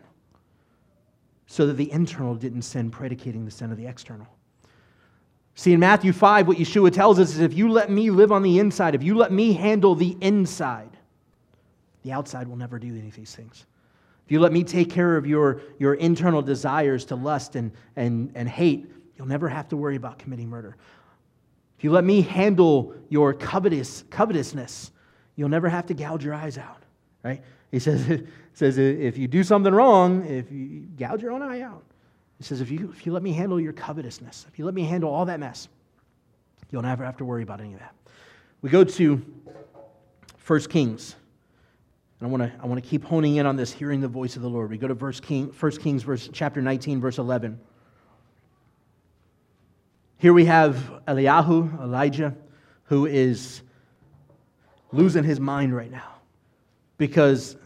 so 1.47 1.67
that 1.67 1.75
the 1.75 1.93
internal 1.93 2.35
didn't 2.35 2.63
sin, 2.63 2.91
predicating 2.91 3.45
the 3.45 3.51
sin 3.51 3.71
of 3.71 3.77
the 3.77 3.87
external. 3.87 4.27
See, 5.55 5.75
in 5.75 5.81
Matthew 5.81 6.15
5, 6.15 6.49
what 6.49 6.57
Yeshua 6.57 6.91
tells 6.93 7.19
us 7.19 7.35
is 7.35 7.41
if 7.41 7.53
you 7.53 7.71
let 7.71 7.91
me 7.91 8.11
live 8.11 8.33
on 8.33 8.43
the 8.43 8.59
inside, 8.59 8.95
if 8.95 9.03
you 9.03 9.15
let 9.17 9.33
me 9.33 9.53
handle 9.53 9.95
the 9.95 10.17
inside, 10.23 10.96
the 12.07 12.13
outside 12.13 12.47
will 12.47 12.57
never 12.57 12.79
do 12.79 12.95
any 12.97 13.09
of 13.09 13.17
these 13.17 13.35
things. 13.35 13.67
If 14.25 14.31
you 14.31 14.39
let 14.39 14.53
me 14.53 14.63
take 14.63 14.91
care 14.91 15.17
of 15.17 15.27
your, 15.27 15.61
your 15.81 15.95
internal 15.95 16.41
desires 16.41 17.05
to 17.07 17.17
lust 17.17 17.57
and, 17.57 17.73
and, 17.97 18.31
and 18.37 18.49
hate, 18.49 18.89
you'll 19.17 19.27
never 19.27 19.49
have 19.49 19.69
to 19.71 19.77
worry 19.77 19.97
about 19.97 20.17
committing 20.17 20.49
murder. 20.49 20.77
If 21.77 21.83
you 21.83 21.91
let 21.91 22.05
me 22.05 22.23
handle 22.23 22.95
your 23.09 23.35
covetous, 23.35 24.05
covetousness, 24.09 24.93
you'll 25.35 25.49
never 25.49 25.69
have 25.69 25.87
to 25.87 25.95
gouge 25.95 26.25
your 26.25 26.33
eyes 26.33 26.59
out, 26.59 26.85
right? 27.25 27.43
He 27.73 27.81
says, 27.81 28.23
says 28.55 28.79
if 28.79 29.19
you 29.19 29.27
do 29.27 29.43
something 29.43 29.75
wrong, 29.75 30.25
if 30.27 30.51
you 30.53 30.87
gouge 30.97 31.23
your 31.23 31.33
own 31.33 31.43
eye 31.43 31.63
out, 31.63 31.83
he 32.39 32.45
says, 32.45 32.61
if 32.61 32.71
you, 32.71 32.93
if 32.97 33.05
you 33.05 33.13
let 33.13 33.25
me 33.25 33.33
handle 33.33 33.59
your 33.59 33.73
covetousness, 33.73 34.47
if 34.49 34.61
you 34.61 34.65
let 34.65 34.75
me 34.75 34.85
handle 34.85 35.11
all 35.11 35.25
that 35.25 35.41
mess, 35.41 35.67
you'll 36.71 36.83
never 36.83 37.05
have 37.05 37.17
to 37.17 37.25
worry 37.25 37.43
about 37.43 37.61
any 37.61 37.73
of 37.75 37.81
that. 37.81 37.97
We 38.63 38.71
go 38.71 38.85
to 38.85 39.25
1 40.47 40.61
Kings. 40.61 41.17
And 42.21 42.29
I 42.29 42.31
want 42.31 42.43
to 42.43 42.53
I 42.63 42.67
want 42.67 42.83
to 42.83 42.89
keep 42.89 43.05
honing 43.05 43.37
in 43.37 43.47
on 43.47 43.57
this, 43.57 43.73
hearing 43.73 44.01
the 44.01 44.09
voice 44.09 44.37
of 44.37 44.43
the 44.43 44.49
Lord. 44.49 44.71
We 44.71 44.79
go 44.79 44.89
to 44.89 44.95
verse 44.95 45.21
King, 45.21 45.53
1 45.59 45.73
Kings 45.79 46.03
verse, 46.03 46.29
chapter 46.33 46.63
19, 46.63 47.01
verse 47.01 47.19
11. 47.19 47.61
Here 50.19 50.33
we 50.33 50.47
have 50.47 51.03
Eliyahu, 51.07 51.83
Elijah, 51.83 52.35
who 52.85 53.05
is 53.05 53.63
losing 54.93 55.25
his 55.25 55.39
mind 55.39 55.77
right 55.77 55.91
now 55.91 56.15
because 56.97 57.57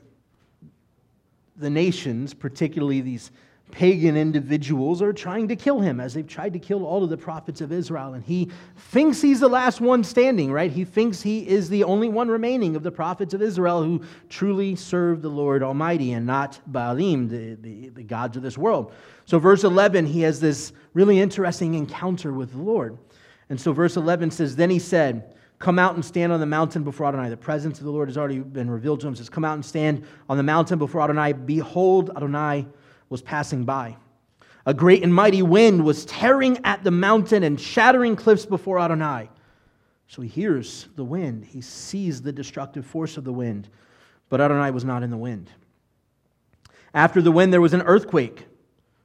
the 1.57 1.71
nations, 1.71 2.35
particularly 2.35 3.01
these 3.03 3.31
pagan 3.71 4.17
individuals 4.17 5.03
are 5.03 5.13
trying 5.13 5.49
to 5.49 5.57
kill 5.57 5.81
him 5.81 6.01
as 6.01 6.15
they've 6.15 6.27
tried 6.27 6.53
to 6.53 6.59
kill 6.59 6.85
all 6.85 7.03
of 7.05 7.11
the 7.11 7.17
prophets 7.17 7.61
of 7.61 7.73
Israel. 7.73 8.15
And 8.15 8.25
he 8.25 8.51
thinks 8.77 9.21
he's 9.21 9.41
the 9.41 9.49
last 9.49 9.81
one 9.81 10.05
standing, 10.05 10.53
right? 10.53 10.71
He 10.71 10.85
thinks 10.85 11.23
he 11.23 11.47
is 11.49 11.69
the 11.69 11.85
only 11.85 12.09
one 12.09 12.29
remaining 12.29 12.77
of 12.77 12.83
the 12.83 12.91
prophets 12.91 13.35
of 13.35 13.43
Israel 13.43 13.83
who 13.83 14.03
truly 14.29 14.77
serve 14.77 15.23
the 15.23 15.29
Lord 15.29 15.63
Almighty 15.63 16.13
and 16.13 16.27
not 16.27 16.61
Baalim, 16.71 17.29
the, 17.29 17.55
the, 17.55 17.89
the 17.91 18.03
gods 18.03 18.37
of 18.37 18.43
this 18.43 18.59
world. 18.59 18.93
So, 19.25 19.39
verse 19.39 19.65
11, 19.65 20.07
he 20.07 20.23
has 20.23 20.41
this 20.41 20.73
really 20.95 21.21
interesting 21.21 21.75
encounter 21.75 22.33
with 22.33 22.53
the 22.53 22.63
Lord. 22.63 22.99
And 23.49 23.61
so, 23.61 23.73
verse 23.73 23.97
11 23.97 24.31
says, 24.31 24.57
Then 24.57 24.71
he 24.71 24.79
said, 24.79 25.35
Come 25.61 25.79
out 25.79 25.95
and 25.95 26.03
stand 26.03 26.33
on 26.33 26.41
the 26.41 26.47
mountain 26.47 26.85
before 26.85 27.07
Adonai. 27.07 27.29
The 27.29 27.37
presence 27.37 27.79
of 27.79 27.85
the 27.85 27.91
Lord 27.91 28.09
has 28.09 28.17
already 28.17 28.39
been 28.39 28.71
revealed 28.71 29.01
to 29.01 29.07
him. 29.07 29.13
It 29.13 29.19
says, 29.19 29.29
Come 29.29 29.45
out 29.45 29.55
and 29.55 29.65
stand 29.65 30.05
on 30.29 30.39
the 30.39 30.43
mountain 30.43 30.79
before 30.79 31.03
Adonai. 31.03 31.35
Behold, 31.35 32.11
Adonai 32.17 32.67
was 33.11 33.21
passing 33.21 33.65
by. 33.65 33.97
A 34.65 34.73
great 34.73 35.03
and 35.03 35.15
mighty 35.15 35.43
wind 35.43 35.85
was 35.85 36.05
tearing 36.07 36.59
at 36.65 36.85
the 36.85 36.91
mountain 36.91 37.43
and 37.43 37.61
shattering 37.61 38.17
cliffs 38.17 38.47
before 38.47 38.79
Adonai. 38.79 39.29
So 40.07 40.23
he 40.23 40.29
hears 40.29 40.89
the 40.97 41.05
wind. 41.05 41.45
He 41.45 41.61
sees 41.61 42.23
the 42.23 42.33
destructive 42.33 42.87
force 42.87 43.17
of 43.17 43.25
the 43.25 43.33
wind, 43.33 43.69
but 44.29 44.41
Adonai 44.41 44.71
was 44.71 44.85
not 44.85 45.03
in 45.03 45.11
the 45.11 45.17
wind. 45.17 45.51
After 46.93 47.23
the 47.23 47.33
wind, 47.33 47.53
there 47.53 47.61
was 47.61 47.75
an 47.75 47.83
earthquake, 47.83 48.47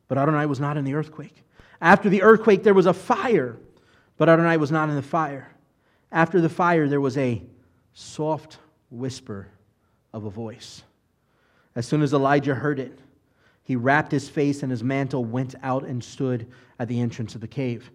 but 0.07 0.17
Adonai 0.17 0.45
was 0.45 0.59
not 0.59 0.77
in 0.77 0.85
the 0.85 0.95
earthquake. 0.95 1.43
After 1.81 2.09
the 2.09 2.23
earthquake, 2.23 2.63
there 2.63 2.73
was 2.73 2.85
a 2.85 2.93
fire, 2.93 3.57
but 4.17 4.29
Adonai 4.29 4.57
was 4.57 4.71
not 4.71 4.89
in 4.89 4.95
the 4.95 5.01
fire. 5.01 5.51
After 6.11 6.41
the 6.41 6.49
fire, 6.49 6.87
there 6.87 7.01
was 7.01 7.17
a 7.17 7.43
soft 7.93 8.57
whisper 8.89 9.47
of 10.13 10.25
a 10.25 10.29
voice. 10.29 10.83
As 11.75 11.85
soon 11.85 12.01
as 12.01 12.13
Elijah 12.13 12.55
heard 12.55 12.79
it, 12.79 12.97
he 13.65 13.75
wrapped 13.75 14.12
his 14.12 14.30
face 14.30 14.63
in 14.63 14.69
his 14.69 14.84
mantle, 14.84 15.25
went 15.25 15.56
out, 15.63 15.84
and 15.84 16.01
stood 16.01 16.47
at 16.80 16.88
the 16.88 16.99
entrance 16.99 17.36
of 17.36 17.41
the 17.41 17.47
cave. 17.47 17.91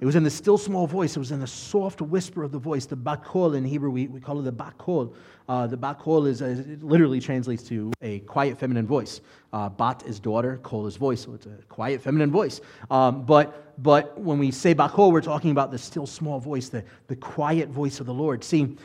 It 0.00 0.06
was 0.06 0.16
in 0.16 0.24
the 0.24 0.30
still 0.30 0.58
small 0.58 0.86
voice. 0.86 1.14
It 1.16 1.18
was 1.18 1.30
in 1.30 1.40
the 1.40 1.46
soft 1.46 2.00
whisper 2.00 2.42
of 2.42 2.52
the 2.52 2.58
voice, 2.58 2.84
the 2.84 2.96
bakol 2.96 3.54
in 3.54 3.64
Hebrew. 3.64 3.90
We, 3.90 4.08
we 4.08 4.18
call 4.18 4.40
it 4.40 4.42
the 4.42 4.52
bakol. 4.52 5.14
Uh, 5.48 5.66
the 5.66 5.76
bakol 5.76 6.26
is, 6.26 6.40
it 6.40 6.82
literally 6.82 7.20
translates 7.20 7.62
to 7.64 7.92
a 8.02 8.18
quiet 8.20 8.58
feminine 8.58 8.86
voice. 8.86 9.20
Uh, 9.52 9.68
bat 9.68 10.02
is 10.06 10.18
daughter, 10.18 10.58
kol 10.62 10.86
is 10.86 10.96
voice, 10.96 11.22
so 11.22 11.34
it's 11.34 11.46
a 11.46 11.56
quiet 11.68 12.02
feminine 12.02 12.30
voice. 12.30 12.60
Um, 12.90 13.24
but, 13.24 13.82
but 13.82 14.18
when 14.18 14.38
we 14.38 14.50
say 14.50 14.74
bakol, 14.74 15.12
we're 15.12 15.20
talking 15.20 15.52
about 15.52 15.70
the 15.70 15.78
still 15.78 16.06
small 16.06 16.40
voice, 16.40 16.70
the, 16.70 16.82
the 17.06 17.16
quiet 17.16 17.68
voice 17.68 18.00
of 18.00 18.06
the 18.06 18.14
Lord. 18.14 18.42
See, 18.42 18.76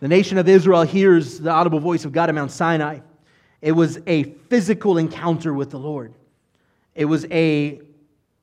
the 0.00 0.08
nation 0.08 0.38
of 0.38 0.48
Israel 0.48 0.82
hears 0.82 1.38
the 1.38 1.50
audible 1.50 1.80
voice 1.80 2.04
of 2.04 2.12
God 2.12 2.28
at 2.28 2.34
Mount 2.34 2.50
Sinai. 2.50 2.98
It 3.62 3.72
was 3.72 4.00
a 4.06 4.24
physical 4.24 4.98
encounter 4.98 5.54
with 5.54 5.70
the 5.70 5.78
Lord. 5.78 6.14
It 6.94 7.04
was 7.04 7.24
a 7.30 7.80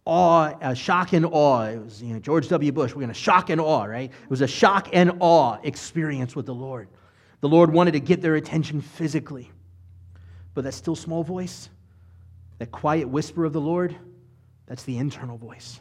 awe, 0.05 0.53
a 0.61 0.73
shock 0.73 1.13
and 1.13 1.25
awe. 1.25 1.65
It 1.65 1.83
was 1.83 2.01
you 2.01 2.13
know, 2.13 2.19
George 2.19 2.47
W. 2.47 2.71
Bush. 2.71 2.91
We're 2.91 3.01
going 3.01 3.09
to 3.09 3.13
shock 3.13 3.49
and 3.49 3.61
awe, 3.61 3.83
right? 3.83 4.09
It 4.09 4.29
was 4.29 4.41
a 4.41 4.47
shock 4.47 4.89
and 4.93 5.11
awe 5.19 5.57
experience 5.63 6.35
with 6.35 6.45
the 6.45 6.55
Lord. 6.55 6.87
The 7.41 7.49
Lord 7.49 7.71
wanted 7.71 7.91
to 7.91 7.99
get 7.99 8.21
their 8.21 8.35
attention 8.35 8.81
physically. 8.81 9.51
But 10.53 10.63
that 10.63 10.73
still 10.73 10.95
small 10.95 11.23
voice, 11.23 11.69
that 12.57 12.71
quiet 12.71 13.07
whisper 13.07 13.45
of 13.45 13.53
the 13.53 13.61
Lord, 13.61 13.95
that's 14.65 14.83
the 14.83 14.97
internal 14.97 15.37
voice. 15.37 15.79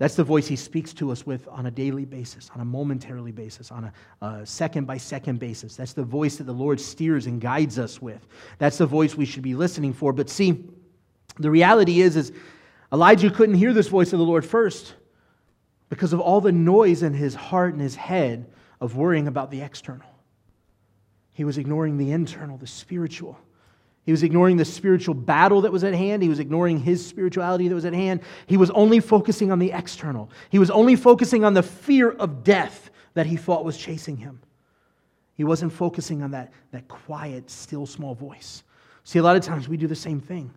That's 0.00 0.14
the 0.14 0.24
voice 0.24 0.48
he 0.48 0.56
speaks 0.56 0.94
to 0.94 1.12
us 1.12 1.26
with 1.26 1.46
on 1.48 1.66
a 1.66 1.70
daily 1.70 2.06
basis, 2.06 2.50
on 2.54 2.62
a 2.62 2.64
momentarily 2.64 3.32
basis, 3.32 3.70
on 3.70 3.92
a, 4.22 4.46
second 4.46 4.86
by 4.86 4.96
second 4.96 5.38
basis. 5.38 5.76
That's 5.76 5.92
the 5.92 6.02
voice 6.02 6.36
that 6.36 6.44
the 6.44 6.54
Lord 6.54 6.80
steers 6.80 7.26
and 7.26 7.38
guides 7.38 7.78
us 7.78 8.00
with. 8.00 8.26
That's 8.56 8.78
the 8.78 8.86
voice 8.86 9.14
we 9.14 9.26
should 9.26 9.42
be 9.42 9.54
listening 9.54 9.92
for. 9.92 10.14
But 10.14 10.30
see, 10.30 10.64
the 11.38 11.50
reality 11.50 12.00
is, 12.00 12.16
is 12.16 12.32
Elijah 12.90 13.30
couldn't 13.30 13.56
hear 13.56 13.74
this 13.74 13.88
voice 13.88 14.14
of 14.14 14.18
the 14.18 14.24
Lord 14.24 14.42
first 14.42 14.94
because 15.90 16.14
of 16.14 16.20
all 16.20 16.40
the 16.40 16.50
noise 16.50 17.02
in 17.02 17.12
his 17.12 17.34
heart 17.34 17.74
and 17.74 17.82
his 17.82 17.94
head 17.94 18.50
of 18.80 18.96
worrying 18.96 19.28
about 19.28 19.50
the 19.50 19.60
external. 19.60 20.08
He 21.34 21.44
was 21.44 21.58
ignoring 21.58 21.98
the 21.98 22.10
internal, 22.12 22.56
the 22.56 22.66
spiritual. 22.66 23.38
He 24.04 24.12
was 24.12 24.22
ignoring 24.22 24.56
the 24.56 24.64
spiritual 24.64 25.14
battle 25.14 25.60
that 25.60 25.72
was 25.72 25.84
at 25.84 25.94
hand. 25.94 26.22
He 26.22 26.28
was 26.28 26.38
ignoring 26.38 26.78
his 26.78 27.06
spirituality 27.06 27.68
that 27.68 27.74
was 27.74 27.84
at 27.84 27.92
hand. 27.92 28.20
He 28.46 28.56
was 28.56 28.70
only 28.70 29.00
focusing 29.00 29.52
on 29.52 29.58
the 29.58 29.72
external. 29.72 30.30
He 30.48 30.58
was 30.58 30.70
only 30.70 30.96
focusing 30.96 31.44
on 31.44 31.54
the 31.54 31.62
fear 31.62 32.10
of 32.10 32.42
death 32.42 32.90
that 33.14 33.26
he 33.26 33.36
thought 33.36 33.64
was 33.64 33.76
chasing 33.76 34.16
him. 34.16 34.40
He 35.34 35.44
wasn't 35.44 35.72
focusing 35.72 36.22
on 36.22 36.32
that, 36.32 36.52
that 36.72 36.88
quiet, 36.88 37.50
still, 37.50 37.86
small 37.86 38.14
voice. 38.14 38.62
See, 39.04 39.18
a 39.18 39.22
lot 39.22 39.36
of 39.36 39.42
times 39.42 39.68
we 39.68 39.76
do 39.76 39.86
the 39.86 39.94
same 39.94 40.20
thing. 40.20 40.52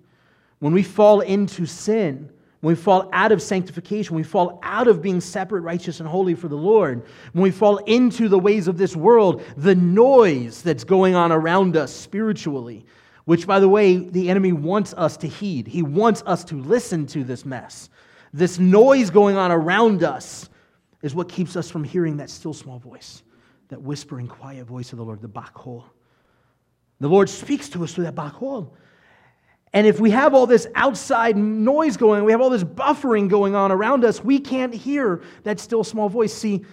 When 0.59 0.73
we 0.73 0.83
fall 0.83 1.21
into 1.21 1.65
sin, 1.65 2.29
when 2.61 2.75
we 2.75 2.81
fall 2.81 3.09
out 3.11 3.33
of 3.33 3.41
sanctification, 3.41 4.15
when 4.15 4.23
we 4.23 4.27
fall 4.27 4.59
out 4.63 4.87
of 4.87 5.01
being 5.01 5.19
separate, 5.19 5.61
righteous, 5.61 5.99
and 5.99 6.07
holy 6.07 6.33
for 6.33 6.47
the 6.47 6.55
Lord, 6.55 7.05
when 7.33 7.43
we 7.43 7.51
fall 7.51 7.77
into 7.77 8.29
the 8.29 8.39
ways 8.39 8.69
of 8.69 8.77
this 8.77 8.95
world, 8.95 9.43
the 9.57 9.75
noise 9.75 10.61
that's 10.61 10.85
going 10.85 11.13
on 11.13 11.33
around 11.33 11.75
us 11.75 11.93
spiritually, 11.93 12.85
which, 13.25 13.47
by 13.47 13.59
the 13.59 13.69
way, 13.69 13.97
the 13.97 14.29
enemy 14.29 14.51
wants 14.51 14.93
us 14.93 15.17
to 15.17 15.27
heed. 15.27 15.67
He 15.67 15.81
wants 15.81 16.23
us 16.25 16.43
to 16.45 16.55
listen 16.55 17.05
to 17.07 17.23
this 17.23 17.45
mess. 17.45 17.89
This 18.33 18.59
noise 18.59 19.09
going 19.09 19.37
on 19.37 19.51
around 19.51 20.03
us 20.03 20.49
is 21.01 21.13
what 21.13 21.29
keeps 21.29 21.55
us 21.55 21.69
from 21.69 21.83
hearing 21.83 22.17
that 22.17 22.29
still 22.29 22.53
small 22.53 22.79
voice, 22.79 23.23
that 23.69 23.81
whispering, 23.81 24.27
quiet 24.27 24.65
voice 24.65 24.91
of 24.91 24.97
the 24.97 25.05
Lord, 25.05 25.21
the 25.21 25.29
Bachol. 25.29 25.83
The 26.99 27.07
Lord 27.07 27.29
speaks 27.29 27.69
to 27.69 27.83
us 27.83 27.93
through 27.93 28.05
that 28.05 28.15
Bachol. 28.15 28.71
And 29.73 29.87
if 29.87 29.99
we 29.99 30.11
have 30.11 30.33
all 30.33 30.45
this 30.45 30.67
outside 30.75 31.35
noise 31.35 31.97
going, 31.97 32.23
we 32.23 32.31
have 32.31 32.41
all 32.41 32.49
this 32.49 32.63
buffering 32.63 33.27
going 33.27 33.55
on 33.55 33.71
around 33.71 34.05
us, 34.05 34.23
we 34.23 34.39
can't 34.39 34.73
hear 34.73 35.21
that 35.43 35.59
still 35.59 35.83
small 35.83 36.09
voice. 36.09 36.33
See, 36.33 36.63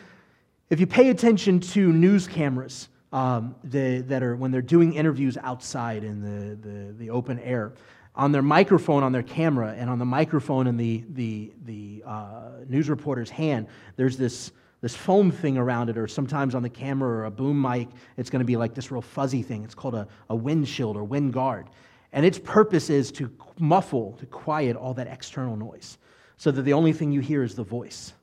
if 0.69 0.81
you 0.81 0.87
pay 0.87 1.11
attention 1.11 1.61
to 1.61 1.93
news 1.93 2.29
cameras, 2.29 2.89
um, 3.13 3.55
the, 3.65 4.01
that 4.03 4.23
are 4.23 4.37
when 4.37 4.51
they're 4.51 4.63
doing 4.63 4.95
interviews 4.95 5.37
outside 5.43 6.05
in 6.05 6.23
the, 6.23 6.55
the, 6.57 6.93
the, 6.93 7.11
open 7.11 7.39
air 7.41 7.73
on 8.15 8.33
their 8.33 8.43
microphone 8.43 9.03
on 9.03 9.13
their 9.13 9.23
camera 9.23 9.75
and 9.77 9.91
on 9.91 9.99
the 9.99 10.05
microphone 10.05 10.67
in 10.67 10.77
the, 10.77 11.05
the, 11.11 11.53
the 11.65 12.03
uh, 12.07 12.51
news 12.69 12.89
reporter's 12.89 13.31
hand 13.31 13.67
there's 13.97 14.17
this, 14.17 14.53
this 14.81 14.95
foam 14.95 15.31
thing 15.31 15.59
around 15.59 15.91
it 15.91 15.99
or 15.99 16.07
sometimes 16.07 16.55
on 16.55 16.63
the 16.63 16.71
camera 16.71 17.09
or 17.09 17.25
a 17.25 17.31
boom 17.31 17.61
mic 17.61 17.89
it's 18.17 18.31
going 18.31 18.41
to 18.41 18.47
be 18.47 18.57
like 18.57 18.75
this 18.75 18.91
real 18.91 19.03
fuzzy 19.03 19.43
thing. 19.43 19.65
It's 19.65 19.75
called 19.75 19.95
a, 19.95 20.07
a 20.29 20.37
windshield 20.37 20.97
or 20.97 21.05
wind 21.05 21.33
guard. 21.33 21.69
And 22.13 22.27
its 22.27 22.39
purpose 22.39 22.91
is 22.91 23.13
to 23.13 23.31
muffle 23.59 24.17
to 24.19 24.27
quiet 24.27 24.77
all 24.77 24.95
that 24.95 25.07
external 25.07 25.57
noise 25.57 25.99
so 26.37 26.51
that 26.51 26.63
the 26.63 26.73
only 26.73 26.93
thing 26.93 27.13
you 27.13 27.21
hear 27.21 27.43
is 27.43 27.55
the 27.55 27.65
voice 27.65 28.15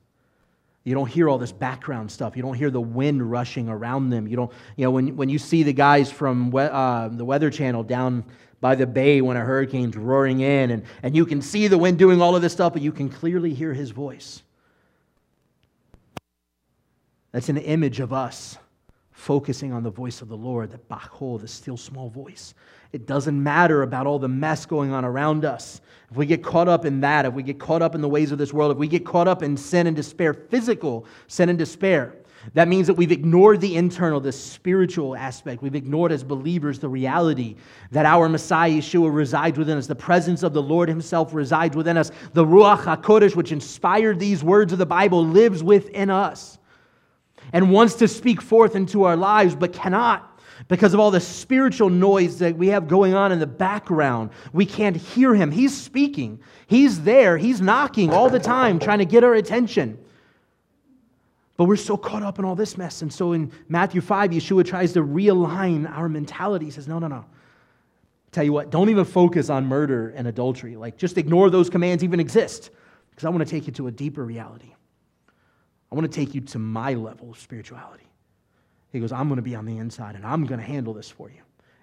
you 0.88 0.94
don't 0.94 1.08
hear 1.08 1.28
all 1.28 1.36
this 1.36 1.52
background 1.52 2.10
stuff. 2.10 2.34
You 2.34 2.42
don't 2.42 2.54
hear 2.54 2.70
the 2.70 2.80
wind 2.80 3.30
rushing 3.30 3.68
around 3.68 4.08
them. 4.08 4.26
You 4.26 4.36
don't, 4.36 4.52
you 4.76 4.84
know, 4.84 4.90
when, 4.90 5.16
when 5.16 5.28
you 5.28 5.38
see 5.38 5.62
the 5.62 5.74
guys 5.74 6.10
from 6.10 6.54
uh, 6.54 7.08
the 7.08 7.26
Weather 7.26 7.50
Channel 7.50 7.82
down 7.82 8.24
by 8.62 8.74
the 8.74 8.86
bay 8.86 9.20
when 9.20 9.36
a 9.36 9.40
hurricane's 9.40 9.98
roaring 9.98 10.40
in, 10.40 10.70
and, 10.70 10.82
and 11.02 11.14
you 11.14 11.26
can 11.26 11.42
see 11.42 11.68
the 11.68 11.76
wind 11.76 11.98
doing 11.98 12.22
all 12.22 12.34
of 12.34 12.40
this 12.40 12.54
stuff, 12.54 12.72
but 12.72 12.80
you 12.80 12.90
can 12.90 13.10
clearly 13.10 13.52
hear 13.52 13.74
his 13.74 13.90
voice. 13.90 14.42
That's 17.32 17.50
an 17.50 17.58
image 17.58 18.00
of 18.00 18.14
us 18.14 18.56
focusing 19.12 19.74
on 19.74 19.82
the 19.82 19.90
voice 19.90 20.22
of 20.22 20.28
the 20.28 20.36
Lord, 20.36 20.70
that 20.70 20.88
Bachol, 20.88 21.38
the 21.38 21.48
still 21.48 21.76
small 21.76 22.08
voice. 22.08 22.54
It 22.92 23.06
doesn't 23.06 23.42
matter 23.42 23.82
about 23.82 24.06
all 24.06 24.18
the 24.18 24.28
mess 24.28 24.66
going 24.66 24.92
on 24.92 25.04
around 25.04 25.44
us. 25.44 25.80
If 26.10 26.16
we 26.16 26.24
get 26.24 26.42
caught 26.42 26.68
up 26.68 26.86
in 26.86 27.00
that, 27.02 27.26
if 27.26 27.34
we 27.34 27.42
get 27.42 27.58
caught 27.58 27.82
up 27.82 27.94
in 27.94 28.00
the 28.00 28.08
ways 28.08 28.32
of 28.32 28.38
this 28.38 28.52
world, 28.52 28.72
if 28.72 28.78
we 28.78 28.88
get 28.88 29.04
caught 29.04 29.28
up 29.28 29.42
in 29.42 29.56
sin 29.56 29.86
and 29.86 29.94
despair, 29.94 30.32
physical 30.32 31.04
sin 31.26 31.50
and 31.50 31.58
despair, 31.58 32.14
that 32.54 32.68
means 32.68 32.86
that 32.86 32.94
we've 32.94 33.12
ignored 33.12 33.60
the 33.60 33.76
internal, 33.76 34.20
the 34.20 34.32
spiritual 34.32 35.14
aspect. 35.14 35.60
We've 35.60 35.74
ignored 35.74 36.12
as 36.12 36.24
believers 36.24 36.78
the 36.78 36.88
reality 36.88 37.56
that 37.90 38.06
our 38.06 38.28
Messiah 38.28 38.70
Yeshua 38.70 39.14
resides 39.14 39.58
within 39.58 39.76
us. 39.76 39.86
The 39.86 39.94
presence 39.94 40.42
of 40.42 40.54
the 40.54 40.62
Lord 40.62 40.88
Himself 40.88 41.34
resides 41.34 41.76
within 41.76 41.98
us. 41.98 42.10
The 42.32 42.44
Ruach 42.44 42.84
HaKodesh, 42.84 43.36
which 43.36 43.52
inspired 43.52 44.18
these 44.18 44.42
words 44.42 44.72
of 44.72 44.78
the 44.78 44.86
Bible, 44.86 45.26
lives 45.26 45.62
within 45.62 46.08
us 46.08 46.58
and 47.52 47.70
wants 47.70 47.94
to 47.96 48.08
speak 48.08 48.40
forth 48.40 48.76
into 48.76 49.04
our 49.04 49.16
lives, 49.16 49.54
but 49.54 49.72
cannot 49.72 50.37
because 50.66 50.94
of 50.94 51.00
all 51.00 51.10
the 51.10 51.20
spiritual 51.20 51.88
noise 51.88 52.38
that 52.38 52.56
we 52.56 52.68
have 52.68 52.88
going 52.88 53.14
on 53.14 53.30
in 53.30 53.38
the 53.38 53.46
background. 53.46 54.30
We 54.52 54.66
can't 54.66 54.96
hear 54.96 55.34
him. 55.34 55.52
He's 55.52 55.76
speaking, 55.76 56.40
he's 56.66 57.02
there, 57.02 57.38
he's 57.38 57.60
knocking 57.60 58.12
all 58.12 58.28
the 58.28 58.40
time, 58.40 58.78
trying 58.78 58.98
to 58.98 59.04
get 59.04 59.22
our 59.22 59.34
attention. 59.34 59.98
But 61.56 61.64
we're 61.64 61.76
so 61.76 61.96
caught 61.96 62.22
up 62.22 62.38
in 62.38 62.44
all 62.44 62.54
this 62.54 62.78
mess. 62.78 63.02
And 63.02 63.12
so 63.12 63.32
in 63.32 63.52
Matthew 63.68 64.00
5, 64.00 64.30
Yeshua 64.30 64.64
tries 64.64 64.92
to 64.92 65.02
realign 65.02 65.90
our 65.90 66.08
mentality. 66.08 66.66
He 66.66 66.70
says, 66.70 66.86
No, 66.88 66.98
no, 66.98 67.08
no. 67.08 67.24
Tell 68.30 68.44
you 68.44 68.52
what, 68.52 68.70
don't 68.70 68.90
even 68.90 69.04
focus 69.04 69.50
on 69.50 69.66
murder 69.66 70.10
and 70.10 70.28
adultery. 70.28 70.76
Like, 70.76 70.96
just 70.96 71.18
ignore 71.18 71.50
those 71.50 71.70
commands 71.70 72.04
even 72.04 72.20
exist. 72.20 72.70
Because 73.10 73.24
I 73.24 73.30
want 73.30 73.40
to 73.40 73.50
take 73.50 73.66
you 73.66 73.72
to 73.74 73.88
a 73.88 73.90
deeper 73.90 74.24
reality. 74.24 74.72
I 75.90 75.94
want 75.94 76.10
to 76.10 76.14
take 76.14 76.34
you 76.34 76.42
to 76.42 76.58
my 76.58 76.94
level 76.94 77.30
of 77.30 77.38
spirituality. 77.38 78.07
He 78.92 79.00
goes, 79.00 79.12
I'm 79.12 79.28
going 79.28 79.36
to 79.36 79.42
be 79.42 79.54
on 79.54 79.66
the 79.66 79.78
inside 79.78 80.14
and 80.14 80.24
I'm 80.24 80.46
going 80.46 80.60
to 80.60 80.66
handle 80.66 80.94
this 80.94 81.10
for 81.10 81.28
you. 81.28 81.40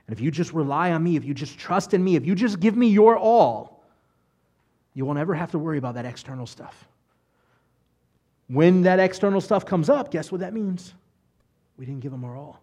And 0.08 0.16
if 0.16 0.22
you 0.22 0.32
just 0.32 0.54
rely 0.54 0.92
on 0.92 1.04
me, 1.04 1.16
if 1.16 1.26
you 1.26 1.34
just 1.34 1.58
trust 1.58 1.94
in 1.94 2.04
me, 2.04 2.16
if 2.16 2.26
you 2.26 2.36
just 2.36 2.60
give 2.60 2.76
me 2.76 2.88
your 2.88 3.18
all, 3.18 3.84
you 4.94 5.06
won't 5.06 5.20
ever 5.20 5.34
have 5.34 5.52
to 5.52 5.60
worry 5.60 5.78
about 5.78 5.96
that 5.96 6.06
external 6.06 6.46
stuff. 6.46 6.88
When 8.48 8.84
that 8.84 9.00
external 9.00 9.42
stuff 9.42 9.66
comes 9.66 9.90
up, 9.90 10.12
guess 10.12 10.32
what 10.32 10.42
that 10.42 10.54
means? 10.54 10.94
We 11.78 11.86
didn't 11.86 12.02
give 12.02 12.14
him 12.14 12.24
our 12.24 12.36
all. 12.36 12.62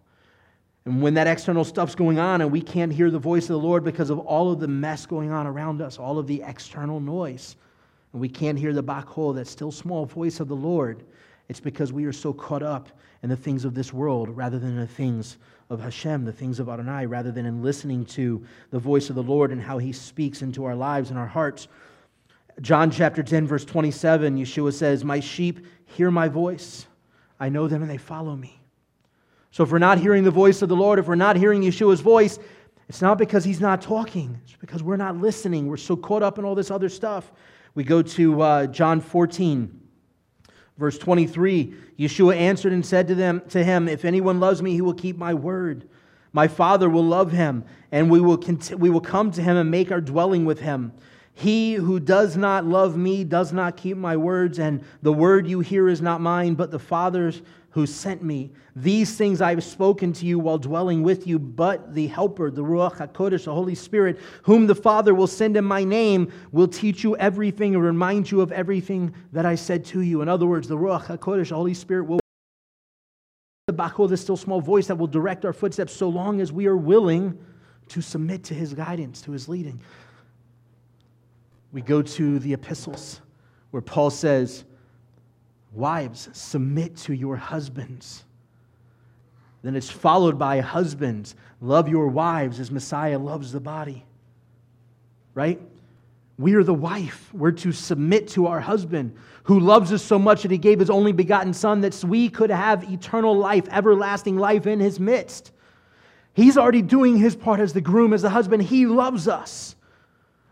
And 0.85 1.01
when 1.01 1.13
that 1.13 1.27
external 1.27 1.63
stuff's 1.63 1.95
going 1.95 2.19
on 2.19 2.41
and 2.41 2.51
we 2.51 2.61
can't 2.61 2.91
hear 2.91 3.09
the 3.09 3.19
voice 3.19 3.43
of 3.43 3.49
the 3.49 3.59
Lord 3.59 3.83
because 3.83 4.09
of 4.09 4.19
all 4.19 4.51
of 4.51 4.59
the 4.59 4.67
mess 4.67 5.05
going 5.05 5.31
on 5.31 5.47
around 5.47 5.81
us, 5.81 5.97
all 5.97 6.17
of 6.17 6.27
the 6.27 6.41
external 6.45 6.99
noise, 6.99 7.55
and 8.11 8.21
we 8.21 8.29
can't 8.29 8.59
hear 8.59 8.73
the 8.73 8.83
Bachol, 8.83 9.35
that 9.35 9.47
still 9.47 9.71
small 9.71 10.05
voice 10.05 10.39
of 10.39 10.47
the 10.47 10.55
Lord, 10.55 11.03
it's 11.49 11.59
because 11.59 11.91
we 11.91 12.05
are 12.05 12.13
so 12.13 12.33
caught 12.33 12.63
up 12.63 12.89
in 13.21 13.29
the 13.29 13.35
things 13.35 13.65
of 13.65 13.73
this 13.73 13.93
world 13.93 14.29
rather 14.29 14.59
than 14.59 14.75
the 14.75 14.87
things 14.87 15.37
of 15.69 15.79
Hashem, 15.79 16.25
the 16.25 16.31
things 16.31 16.59
of 16.59 16.69
Adonai, 16.69 17.05
rather 17.05 17.31
than 17.31 17.45
in 17.45 17.61
listening 17.61 18.05
to 18.05 18.45
the 18.71 18.79
voice 18.79 19.09
of 19.09 19.15
the 19.15 19.23
Lord 19.23 19.51
and 19.51 19.61
how 19.61 19.77
he 19.77 19.91
speaks 19.91 20.41
into 20.41 20.65
our 20.65 20.75
lives 20.75 21.09
and 21.09 21.19
our 21.19 21.27
hearts. 21.27 21.67
John 22.61 22.91
chapter 22.91 23.23
10, 23.23 23.47
verse 23.47 23.65
27, 23.65 24.37
Yeshua 24.37 24.73
says, 24.73 25.03
My 25.03 25.19
sheep 25.19 25.65
hear 25.85 26.11
my 26.11 26.27
voice. 26.27 26.85
I 27.39 27.49
know 27.49 27.67
them 27.67 27.81
and 27.81 27.89
they 27.89 27.97
follow 27.97 28.35
me. 28.35 28.59
So 29.51 29.63
if 29.63 29.71
we're 29.71 29.79
not 29.79 29.97
hearing 29.97 30.23
the 30.23 30.31
voice 30.31 30.61
of 30.61 30.69
the 30.69 30.75
Lord, 30.75 30.99
if 30.99 31.07
we're 31.07 31.15
not 31.15 31.35
hearing 31.35 31.61
Yeshua's 31.61 32.01
voice, 32.01 32.39
it's 32.89 33.01
not 33.01 33.17
because 33.17 33.43
he's 33.43 33.61
not 33.61 33.81
talking, 33.81 34.39
it's 34.43 34.55
because 34.55 34.83
we're 34.83 34.97
not 34.97 35.17
listening. 35.17 35.67
We're 35.67 35.77
so 35.77 35.95
caught 35.95 36.23
up 36.23 36.37
in 36.37 36.45
all 36.45 36.55
this 36.55 36.71
other 36.71 36.89
stuff. 36.89 37.31
We 37.75 37.83
go 37.83 38.01
to 38.01 38.41
uh, 38.41 38.67
John 38.67 39.01
14. 39.01 39.82
Verse 40.77 40.97
23 40.97 41.73
Yeshua 41.99 42.35
answered 42.35 42.73
and 42.73 42.85
said 42.85 43.07
to 43.07 43.15
them 43.15 43.41
to 43.49 43.63
him, 43.63 43.87
If 43.87 44.05
anyone 44.05 44.39
loves 44.39 44.61
me, 44.61 44.71
he 44.71 44.81
will 44.81 44.93
keep 44.93 45.17
my 45.17 45.33
word. 45.33 45.87
My 46.31 46.47
Father 46.47 46.89
will 46.89 47.05
love 47.05 47.31
him, 47.31 47.63
and 47.91 48.09
we 48.09 48.19
will, 48.19 48.41
we 48.77 48.89
will 48.89 49.01
come 49.01 49.31
to 49.31 49.41
him 49.41 49.55
and 49.55 49.69
make 49.69 49.91
our 49.91 50.01
dwelling 50.01 50.45
with 50.45 50.59
him. 50.59 50.91
He 51.35 51.73
who 51.73 51.99
does 51.99 52.37
not 52.37 52.65
love 52.65 52.97
me 52.97 53.23
does 53.23 53.53
not 53.53 53.77
keep 53.77 53.97
my 53.97 54.17
words, 54.17 54.59
and 54.59 54.83
the 55.01 55.13
word 55.13 55.47
you 55.47 55.59
hear 55.59 55.87
is 55.87 56.01
not 56.01 56.21
mine, 56.21 56.55
but 56.55 56.71
the 56.71 56.79
Father's 56.79 57.41
who 57.73 57.87
sent 57.87 58.21
me. 58.21 58.51
These 58.75 59.15
things 59.15 59.41
I 59.41 59.49
have 59.49 59.63
spoken 59.63 60.13
to 60.13 60.27
you 60.27 60.37
while 60.37 60.59
dwelling 60.59 61.01
with 61.01 61.25
you, 61.25 61.39
but 61.39 61.95
the 61.95 62.05
Helper, 62.05 62.51
the 62.51 62.63
Ruach 62.63 62.97
HaKodesh, 62.97 63.45
the 63.45 63.53
Holy 63.53 63.73
Spirit, 63.73 64.19
whom 64.43 64.67
the 64.67 64.75
Father 64.75 65.15
will 65.15 65.25
send 65.25 65.57
in 65.57 65.65
my 65.65 65.83
name, 65.83 66.31
will 66.51 66.67
teach 66.67 67.03
you 67.03 67.17
everything 67.17 67.73
and 67.73 67.83
remind 67.83 68.29
you 68.29 68.41
of 68.41 68.51
everything 68.51 69.11
that 69.31 69.47
I 69.47 69.55
said 69.55 69.83
to 69.85 70.01
you. 70.01 70.21
In 70.21 70.29
other 70.29 70.45
words, 70.45 70.67
the 70.67 70.77
Ruach 70.77 71.05
HaKodesh, 71.05 71.49
the 71.49 71.55
Holy 71.55 71.73
Spirit, 71.73 72.03
will 72.03 72.19
the 73.65 73.73
Bachol, 73.73 74.07
the 74.07 74.17
still 74.17 74.37
small 74.37 74.61
voice 74.61 74.85
that 74.85 74.95
will 74.95 75.07
direct 75.07 75.43
our 75.43 75.53
footsteps 75.53 75.93
so 75.93 76.09
long 76.09 76.41
as 76.41 76.51
we 76.51 76.67
are 76.67 76.77
willing 76.77 77.35
to 77.87 78.01
submit 78.01 78.43
to 78.43 78.53
his 78.53 78.75
guidance, 78.75 79.19
to 79.23 79.31
his 79.31 79.49
leading. 79.49 79.81
We 81.71 81.81
go 81.81 82.03
to 82.03 82.37
the 82.37 82.53
epistles 82.53 83.21
where 83.71 83.81
Paul 83.81 84.11
says, 84.11 84.63
Wives, 85.73 86.29
submit 86.33 86.97
to 86.97 87.13
your 87.13 87.35
husbands. 87.35 88.23
Then 89.63 89.75
it's 89.75 89.89
followed 89.89 90.37
by 90.37 90.59
husbands, 90.59 91.35
love 91.61 91.87
your 91.87 92.07
wives 92.07 92.59
as 92.59 92.69
Messiah 92.69 93.17
loves 93.17 93.51
the 93.51 93.59
body. 93.59 94.05
Right? 95.33 95.59
We 96.37 96.55
are 96.55 96.63
the 96.63 96.73
wife. 96.73 97.33
We're 97.33 97.51
to 97.51 97.71
submit 97.71 98.27
to 98.29 98.47
our 98.47 98.59
husband 98.59 99.15
who 99.43 99.59
loves 99.59 99.91
us 99.91 100.03
so 100.03 100.19
much 100.19 100.41
that 100.43 100.51
he 100.51 100.57
gave 100.57 100.79
his 100.79 100.89
only 100.89 101.11
begotten 101.11 101.53
son 101.53 101.81
that 101.81 102.03
we 102.03 102.29
could 102.29 102.49
have 102.49 102.91
eternal 102.91 103.35
life, 103.35 103.67
everlasting 103.71 104.37
life 104.37 104.67
in 104.67 104.79
his 104.79 104.99
midst. 104.99 105.51
He's 106.33 106.57
already 106.57 106.81
doing 106.81 107.17
his 107.17 107.35
part 107.35 107.59
as 107.59 107.73
the 107.73 107.81
groom, 107.81 108.13
as 108.13 108.23
the 108.23 108.29
husband. 108.29 108.63
He 108.63 108.85
loves 108.85 109.27
us. 109.27 109.75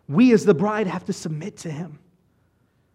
We, 0.08 0.34
as 0.34 0.46
the 0.46 0.54
bride, 0.54 0.88
have 0.88 1.06
to 1.06 1.14
submit 1.14 1.58
to 1.58 1.72
him. 1.72 2.00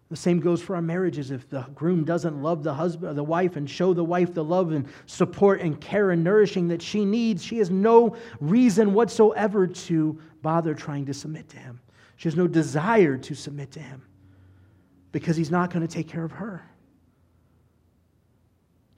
The 0.08 0.16
same 0.16 0.38
goes 0.38 0.62
for 0.62 0.76
our 0.76 0.82
marriages. 0.82 1.32
If 1.32 1.48
the 1.48 1.62
groom 1.74 2.04
doesn't 2.04 2.40
love 2.40 2.62
the 2.62 2.74
husband, 2.74 3.18
the 3.18 3.24
wife, 3.24 3.56
and 3.56 3.68
show 3.68 3.92
the 3.92 4.04
wife 4.04 4.32
the 4.34 4.44
love 4.44 4.70
and 4.70 4.86
support 5.06 5.60
and 5.60 5.80
care 5.80 6.12
and 6.12 6.22
nourishing 6.22 6.68
that 6.68 6.80
she 6.80 7.04
needs, 7.04 7.44
she 7.44 7.58
has 7.58 7.70
no 7.70 8.16
reason 8.40 8.94
whatsoever 8.94 9.66
to 9.66 10.20
bother 10.42 10.74
trying 10.74 11.06
to 11.06 11.14
submit 11.14 11.48
to 11.48 11.58
him. 11.58 11.80
She 12.16 12.28
has 12.28 12.36
no 12.36 12.46
desire 12.46 13.16
to 13.18 13.34
submit 13.34 13.72
to 13.72 13.80
him 13.80 14.02
because 15.10 15.36
he's 15.36 15.50
not 15.50 15.72
going 15.72 15.86
to 15.86 15.92
take 15.92 16.08
care 16.08 16.24
of 16.24 16.32
her. 16.32 16.62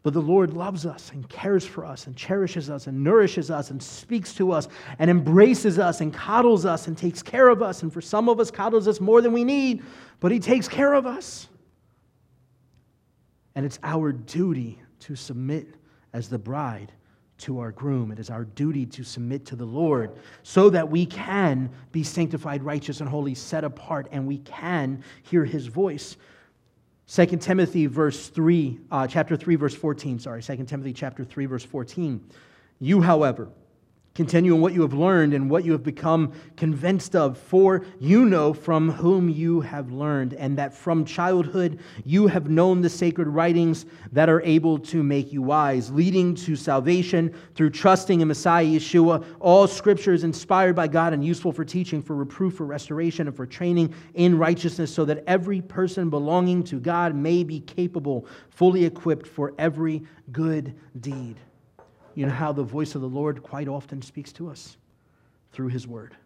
But 0.03 0.13
the 0.13 0.23
Lord 0.23 0.55
loves 0.55 0.87
us 0.87 1.11
and 1.13 1.29
cares 1.29 1.67
for 1.67 1.85
us 1.85 2.07
and 2.07 2.17
cherishes 2.17 2.71
us 2.71 2.87
and 2.87 3.03
nourishes 3.03 3.51
us 3.51 3.71
and 3.71 3.83
speaks 3.83 4.33
to 4.35 4.53
us 4.53 4.69
and 4.99 5.11
embraces 5.11 5.79
us 5.79 6.01
and 6.01 6.15
coddles 6.15 6.65
us 6.65 6.87
and 6.87 6.97
takes 6.97 7.23
care 7.23 7.49
of 7.49 7.63
us. 7.63 7.83
And 7.83 7.93
for 7.93 8.01
some 8.01 8.29
of 8.29 8.39
us, 8.39 8.51
coddles 8.51 8.87
us 8.87 9.01
more 9.01 9.21
than 9.21 9.33
we 9.33 9.45
need, 9.45 9.83
but 10.21 10.31
He 10.31 10.39
takes 10.39 10.69
care 10.69 10.95
of 10.95 11.07
us. 11.07 11.49
And 13.55 13.67
it's 13.67 13.81
our 13.83 14.13
duty 14.13 14.81
to 15.01 15.17
submit 15.17 15.75
as 16.13 16.29
the 16.29 16.39
bride 16.39 16.93
to 17.39 17.61
our 17.61 17.73
groom. 17.73 18.13
It 18.13 18.19
is 18.19 18.31
our 18.31 18.45
duty 18.45 18.87
to 18.87 19.05
submit 19.05 19.47
to 19.47 19.57
the 19.57 19.65
Lord 19.65 20.13
so 20.43 20.71
that 20.71 20.89
we 20.89 21.07
can 21.07 21.71
be 21.93 22.03
sanctified, 22.03 22.63
righteous, 22.63 23.01
and 23.01 23.09
holy, 23.09 23.35
set 23.35 23.65
apart, 23.65 24.09
and 24.13 24.27
we 24.27 24.39
can 24.39 25.03
hear 25.23 25.45
his 25.45 25.67
voice. 25.67 26.17
2 27.11 27.27
Timothy 27.39 27.87
verse 27.87 28.29
3, 28.29 28.79
uh, 28.91 29.07
chapter 29.07 29.35
3, 29.35 29.57
verse 29.57 29.75
14, 29.75 30.19
sorry, 30.19 30.43
2 30.43 30.65
Timothy 30.65 30.93
chapter 30.93 31.25
3, 31.25 31.47
verse 31.47 31.65
14. 31.65 32.23
You, 32.81 33.01
however, 33.01 33.49
Continue 34.19 34.53
in 34.53 34.61
what 34.61 34.73
you 34.73 34.83
have 34.83 34.95
learned 34.95 35.33
and 35.33 35.49
what 35.49 35.65
you 35.65 35.71
have 35.71 35.85
become 35.85 36.33
convinced 36.57 37.15
of, 37.15 37.39
for 37.39 37.85
you 38.01 38.25
know 38.25 38.53
from 38.53 38.91
whom 38.91 39.29
you 39.29 39.61
have 39.61 39.93
learned, 39.93 40.35
and 40.35 40.59
that 40.59 40.75
from 40.75 41.05
childhood 41.05 41.79
you 42.05 42.27
have 42.27 42.51
known 42.51 42.81
the 42.81 42.89
sacred 42.89 43.29
writings 43.29 43.87
that 44.11 44.29
are 44.29 44.43
able 44.43 44.77
to 44.77 45.05
make 45.05 45.33
you 45.33 45.41
wise, 45.41 45.93
leading 45.93 46.35
to 46.35 46.57
salvation 46.57 47.33
through 47.55 47.71
trusting 47.71 48.21
in 48.21 48.27
Messiah 48.27 48.67
Yeshua. 48.67 49.25
All 49.39 49.69
scripture 49.69 50.13
is 50.13 50.25
inspired 50.25 50.75
by 50.75 50.89
God 50.89 51.13
and 51.13 51.25
useful 51.25 51.53
for 51.53 51.65
teaching, 51.65 52.03
for 52.03 52.17
reproof, 52.17 52.57
for 52.57 52.67
restoration, 52.67 53.29
and 53.29 53.37
for 53.37 53.47
training 53.47 53.95
in 54.15 54.37
righteousness, 54.37 54.93
so 54.93 55.05
that 55.05 55.23
every 55.29 55.61
person 55.61 56.11
belonging 56.11 56.65
to 56.65 56.81
God 56.81 57.15
may 57.15 57.45
be 57.45 57.61
capable, 57.61 58.27
fully 58.51 58.85
equipped 58.85 59.29
for 59.29 59.55
every 59.61 60.03
good 60.33 60.75
deed. 60.99 61.37
You 62.19 62.27
know 62.27 62.33
how 62.33 62.51
the 62.51 62.65
voice 62.65 62.97
of 62.97 63.01
the 63.01 63.09
Lord 63.09 63.45
quite 63.45 63.69
often 63.69 64.03
speaks 64.03 64.33
to 64.33 64.51
us? 64.51 64.77
Through 65.53 65.69
his 65.69 65.87
word. 65.87 66.17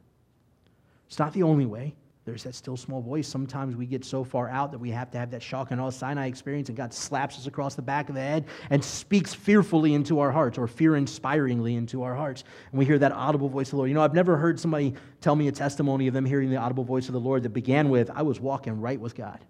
It's 1.07 1.19
not 1.19 1.35
the 1.35 1.43
only 1.43 1.67
way. 1.67 1.95
There's 2.25 2.45
that 2.45 2.55
still 2.55 2.79
small 2.79 3.03
voice. 3.03 3.29
Sometimes 3.29 3.77
we 3.77 3.85
get 3.85 4.03
so 4.03 4.25
far 4.25 4.49
out 4.49 4.73
that 4.73 4.79
we 4.79 4.89
have 4.89 5.11
to 5.11 5.19
have 5.19 5.31
that 5.33 5.43
shock 5.43 5.71
and 5.71 5.79
awe 5.79 5.91
Sinai 5.91 6.29
experience, 6.29 6.71
and 6.71 6.79
God 6.79 6.95
slaps 6.95 7.37
us 7.37 7.47
across 7.47 7.75
the 7.75 7.83
back 7.83 8.09
of 8.09 8.15
the 8.15 8.23
head 8.23 8.47
and 8.71 8.83
speaks 8.83 9.35
fearfully 9.35 9.93
into 9.93 10.19
our 10.19 10.33
hearts 10.33 10.57
or 10.57 10.67
fear 10.67 10.97
inspiringly 10.97 11.75
into 11.75 12.03
our 12.05 12.15
hearts. 12.15 12.43
And 12.71 12.79
we 12.79 12.87
hear 12.87 12.99
that 12.99 13.13
audible 13.13 13.51
voice 13.51 13.67
of 13.67 13.73
the 13.73 13.77
Lord. 13.77 13.91
You 13.91 13.95
know, 13.95 14.03
I've 14.03 14.15
never 14.15 14.39
heard 14.39 14.59
somebody 14.59 14.95
tell 15.21 15.37
me 15.37 15.49
a 15.49 15.53
testimony 15.53 16.09
of 16.09 16.15
them 16.15 16.25
hearing 16.25 16.49
the 16.49 16.57
audible 16.57 16.85
voice 16.85 17.07
of 17.09 17.13
the 17.13 17.21
Lord 17.21 17.43
that 17.43 17.51
began 17.51 17.91
with, 17.91 18.11
I 18.15 18.23
was 18.23 18.41
walking 18.41 18.81
right 18.81 18.99
with 18.99 19.15
God. 19.15 19.45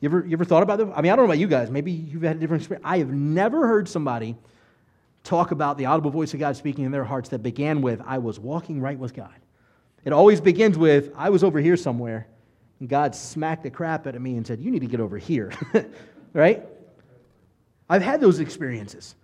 You 0.00 0.08
ever, 0.08 0.26
you 0.26 0.32
ever 0.34 0.44
thought 0.44 0.62
about 0.62 0.78
that? 0.78 0.92
I 0.94 1.00
mean, 1.00 1.12
I 1.12 1.16
don't 1.16 1.24
know 1.26 1.32
about 1.32 1.38
you 1.38 1.46
guys. 1.46 1.70
Maybe 1.70 1.90
you've 1.90 2.22
had 2.22 2.36
a 2.36 2.38
different 2.38 2.62
experience. 2.62 2.84
I 2.86 2.98
have 2.98 3.10
never 3.10 3.66
heard 3.66 3.88
somebody 3.88 4.36
talk 5.24 5.50
about 5.50 5.78
the 5.78 5.86
audible 5.86 6.10
voice 6.10 6.34
of 6.34 6.40
God 6.40 6.56
speaking 6.56 6.84
in 6.84 6.92
their 6.92 7.04
hearts 7.04 7.30
that 7.30 7.40
began 7.40 7.80
with, 7.80 8.00
I 8.06 8.18
was 8.18 8.38
walking 8.38 8.80
right 8.80 8.98
with 8.98 9.14
God. 9.14 9.34
It 10.04 10.12
always 10.12 10.40
begins 10.40 10.78
with, 10.78 11.12
I 11.16 11.30
was 11.30 11.42
over 11.42 11.58
here 11.58 11.76
somewhere, 11.76 12.28
and 12.78 12.88
God 12.88 13.14
smacked 13.14 13.64
the 13.64 13.70
crap 13.70 14.06
out 14.06 14.14
of 14.14 14.22
me 14.22 14.36
and 14.36 14.46
said, 14.46 14.60
You 14.60 14.70
need 14.70 14.80
to 14.80 14.86
get 14.86 15.00
over 15.00 15.18
here. 15.18 15.52
right? 16.32 16.64
I've 17.88 18.02
had 18.02 18.20
those 18.20 18.38
experiences. 18.38 19.16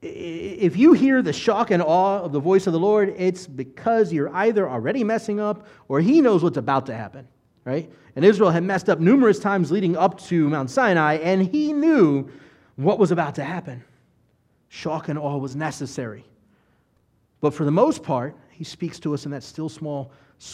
If 0.00 0.76
you 0.76 0.92
hear 0.92 1.22
the 1.22 1.32
shock 1.32 1.70
and 1.70 1.82
awe 1.82 2.20
of 2.20 2.32
the 2.32 2.40
voice 2.40 2.66
of 2.66 2.72
the 2.72 2.78
Lord, 2.78 3.14
it's 3.16 3.46
because 3.46 4.12
you're 4.12 4.34
either 4.34 4.68
already 4.68 5.04
messing 5.04 5.38
up 5.38 5.66
or 5.88 6.00
He 6.00 6.20
knows 6.20 6.42
what's 6.42 6.56
about 6.56 6.86
to 6.86 6.94
happen 6.94 7.28
right? 7.68 7.92
And 8.16 8.24
Israel 8.24 8.50
had 8.50 8.62
messed 8.62 8.88
up 8.88 8.98
numerous 8.98 9.38
times 9.38 9.70
leading 9.70 9.94
up 9.94 10.18
to 10.22 10.48
Mount 10.48 10.70
Sinai, 10.70 11.16
and 11.16 11.42
he 11.42 11.74
knew 11.74 12.26
what 12.76 12.98
was 12.98 13.10
about 13.10 13.34
to 13.34 13.44
happen. 13.44 13.84
Shock 14.70 15.10
and 15.10 15.18
awe 15.18 15.36
was 15.36 15.54
necessary. 15.54 16.24
But 17.42 17.52
for 17.52 17.66
the 17.66 17.70
most 17.70 18.02
part, 18.02 18.34
he 18.50 18.64
speaks 18.64 18.98
to 19.00 19.12
us 19.12 19.26
in 19.26 19.30
that 19.32 19.42
still 19.42 19.68
small, 19.68 20.12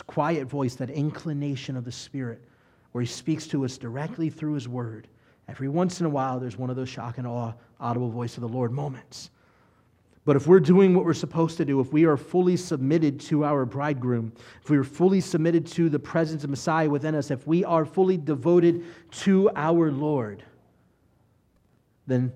quiet 0.09 0.49
voice, 0.49 0.75
that 0.75 0.91
inclination 0.91 1.77
of 1.77 1.85
the 1.85 1.93
Spirit, 1.93 2.43
where 2.91 3.03
he 3.03 3.09
speaks 3.09 3.47
to 3.47 3.65
us 3.65 3.79
directly 3.79 4.29
through 4.29 4.55
his 4.55 4.69
word. 4.69 5.07
Every 5.47 5.69
once 5.69 6.01
in 6.01 6.07
a 6.07 6.11
while, 6.11 6.41
there's 6.41 6.59
one 6.59 6.69
of 6.69 6.75
those 6.75 6.89
shock 6.89 7.19
and 7.19 7.29
awe, 7.29 7.53
audible 7.79 8.11
voice 8.11 8.37
of 8.37 8.41
the 8.41 8.49
Lord 8.49 8.73
moments. 8.73 9.31
But 10.25 10.37
if 10.37 10.47
we're 10.47 10.61
doing 10.61 10.95
what 10.95 11.05
we're 11.05 11.13
supposed 11.13 11.59
to 11.59 11.65
do, 11.67 11.81
if 11.81 11.93
we 11.93 12.05
are 12.07 12.17
fully 12.17 12.57
submitted 12.57 13.21
to 13.21 13.45
our 13.45 13.67
bridegroom, 13.67 14.33
if 14.63 14.71
we 14.71 14.79
are 14.79 14.85
fully 14.85 15.21
submitted 15.21 15.67
to 15.69 15.91
the 15.91 15.99
presence 15.99 16.45
of 16.45 16.51
Messiah 16.51 16.89
within 16.89 17.15
us, 17.15 17.31
if 17.31 17.47
we 17.47 17.63
are 17.65 17.85
fully 17.85 18.17
devoted 18.17 18.85
to 19.11 19.51
our 19.55 19.93
Lord, 19.93 20.43
then 22.07 22.33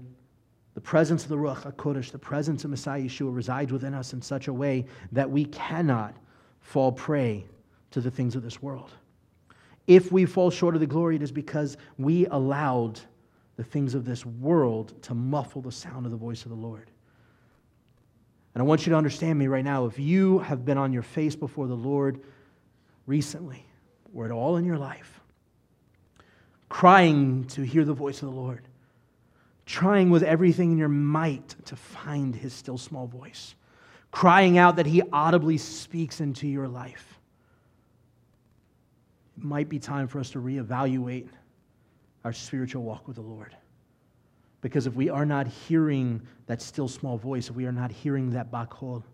the 0.75 0.81
presence 0.83 1.23
of 1.23 1.31
the 1.31 1.37
Ruach 1.37 1.73
HaKodesh, 1.73 2.11
the 2.11 2.19
presence 2.19 2.63
of 2.65 2.71
Messiah 2.71 3.01
Yeshua 3.01 3.35
resides 3.35 3.73
within 3.73 3.95
us 3.95 4.13
in 4.13 4.21
such 4.21 4.49
a 4.49 4.53
way 4.53 4.85
that 5.13 5.29
we 5.31 5.47
cannot 5.47 6.15
fall 6.61 6.93
prey 6.93 7.47
to 7.91 8.03
the 8.03 8.11
things 8.11 8.37
of 8.37 8.43
this 8.43 8.63
world. 8.63 8.91
If 9.87 10.13
we 10.13 10.27
fall 10.27 10.51
short 10.51 10.75
of 10.75 10.81
the 10.81 10.87
glory, 10.87 11.17
it 11.17 11.23
is 11.23 11.33
because 11.33 11.79
we 11.97 12.27
allowed 12.27 13.01
the 13.57 13.65
things 13.65 13.95
of 13.95 14.05
this 14.05 14.27
world 14.27 15.03
to 15.03 15.15
muffle 15.15 15.63
the 15.63 15.73
sound 15.73 16.05
of 16.05 16.13
the 16.13 16.19
voice 16.19 16.45
of 16.45 16.51
the 16.51 16.57
Lord. 16.57 16.91
And 18.55 18.63
I 18.63 18.65
want 18.65 18.87
you 18.87 18.91
to 18.91 18.97
understand 18.97 19.39
me 19.39 19.47
right 19.47 19.65
now. 19.65 19.87
If 19.87 19.99
you 19.99 20.41
have 20.41 20.65
been 20.65 20.79
on 20.79 20.93
your 20.93 21.03
face 21.03 21.37
before 21.37 21.67
the 21.67 21.75
Lord 21.77 22.21
recently, 23.07 23.65
or 24.15 24.25
at 24.25 24.31
all 24.31 24.57
in 24.57 24.65
your 24.65 24.79
life, 24.79 25.21
crying 26.69 27.45
to 27.45 27.63
hear 27.63 27.85
the 27.85 27.95
voice 27.95 28.23
of 28.23 28.29
the 28.29 28.35
Lord, 28.35 28.67
trying 29.67 30.11
with 30.11 30.23
everything 30.23 30.73
in 30.73 30.79
your 30.79 30.89
might 30.89 31.55
to 31.67 31.77
find 31.77 32.35
his 32.35 32.53
still 32.53 32.79
small 32.79 33.07
voice, 33.07 33.55
crying 34.11 34.59
out 34.59 34.77
that 34.77 34.87
he 34.87 35.03
audibly 35.13 35.59
speaks 35.59 36.21
into 36.21 36.49
your 36.49 36.69
life, 36.69 37.21
it 39.37 39.45
might 39.45 39.69
be 39.69 39.79
time 39.79 40.09
for 40.09 40.19
us 40.19 40.31
to 40.31 40.41
reevaluate 40.41 41.29
our 42.25 42.33
spiritual 42.33 42.83
walk 42.83 43.07
with 43.07 43.17
the 43.17 43.23
Lord. 43.23 43.55
Because 44.61 44.87
if 44.87 44.95
we 44.95 45.09
are 45.09 45.27
not 45.27 45.47
hearing 45.47 46.21
that 46.47 46.61
still 46.61 46.89
small 46.89 47.17
voice, 47.17 47.49
if 47.49 47.57
we 47.57 47.67
are 47.67 47.73
not 47.73 47.93
hearing 47.93 48.31
that 48.31 48.51
bakol, 48.51 49.05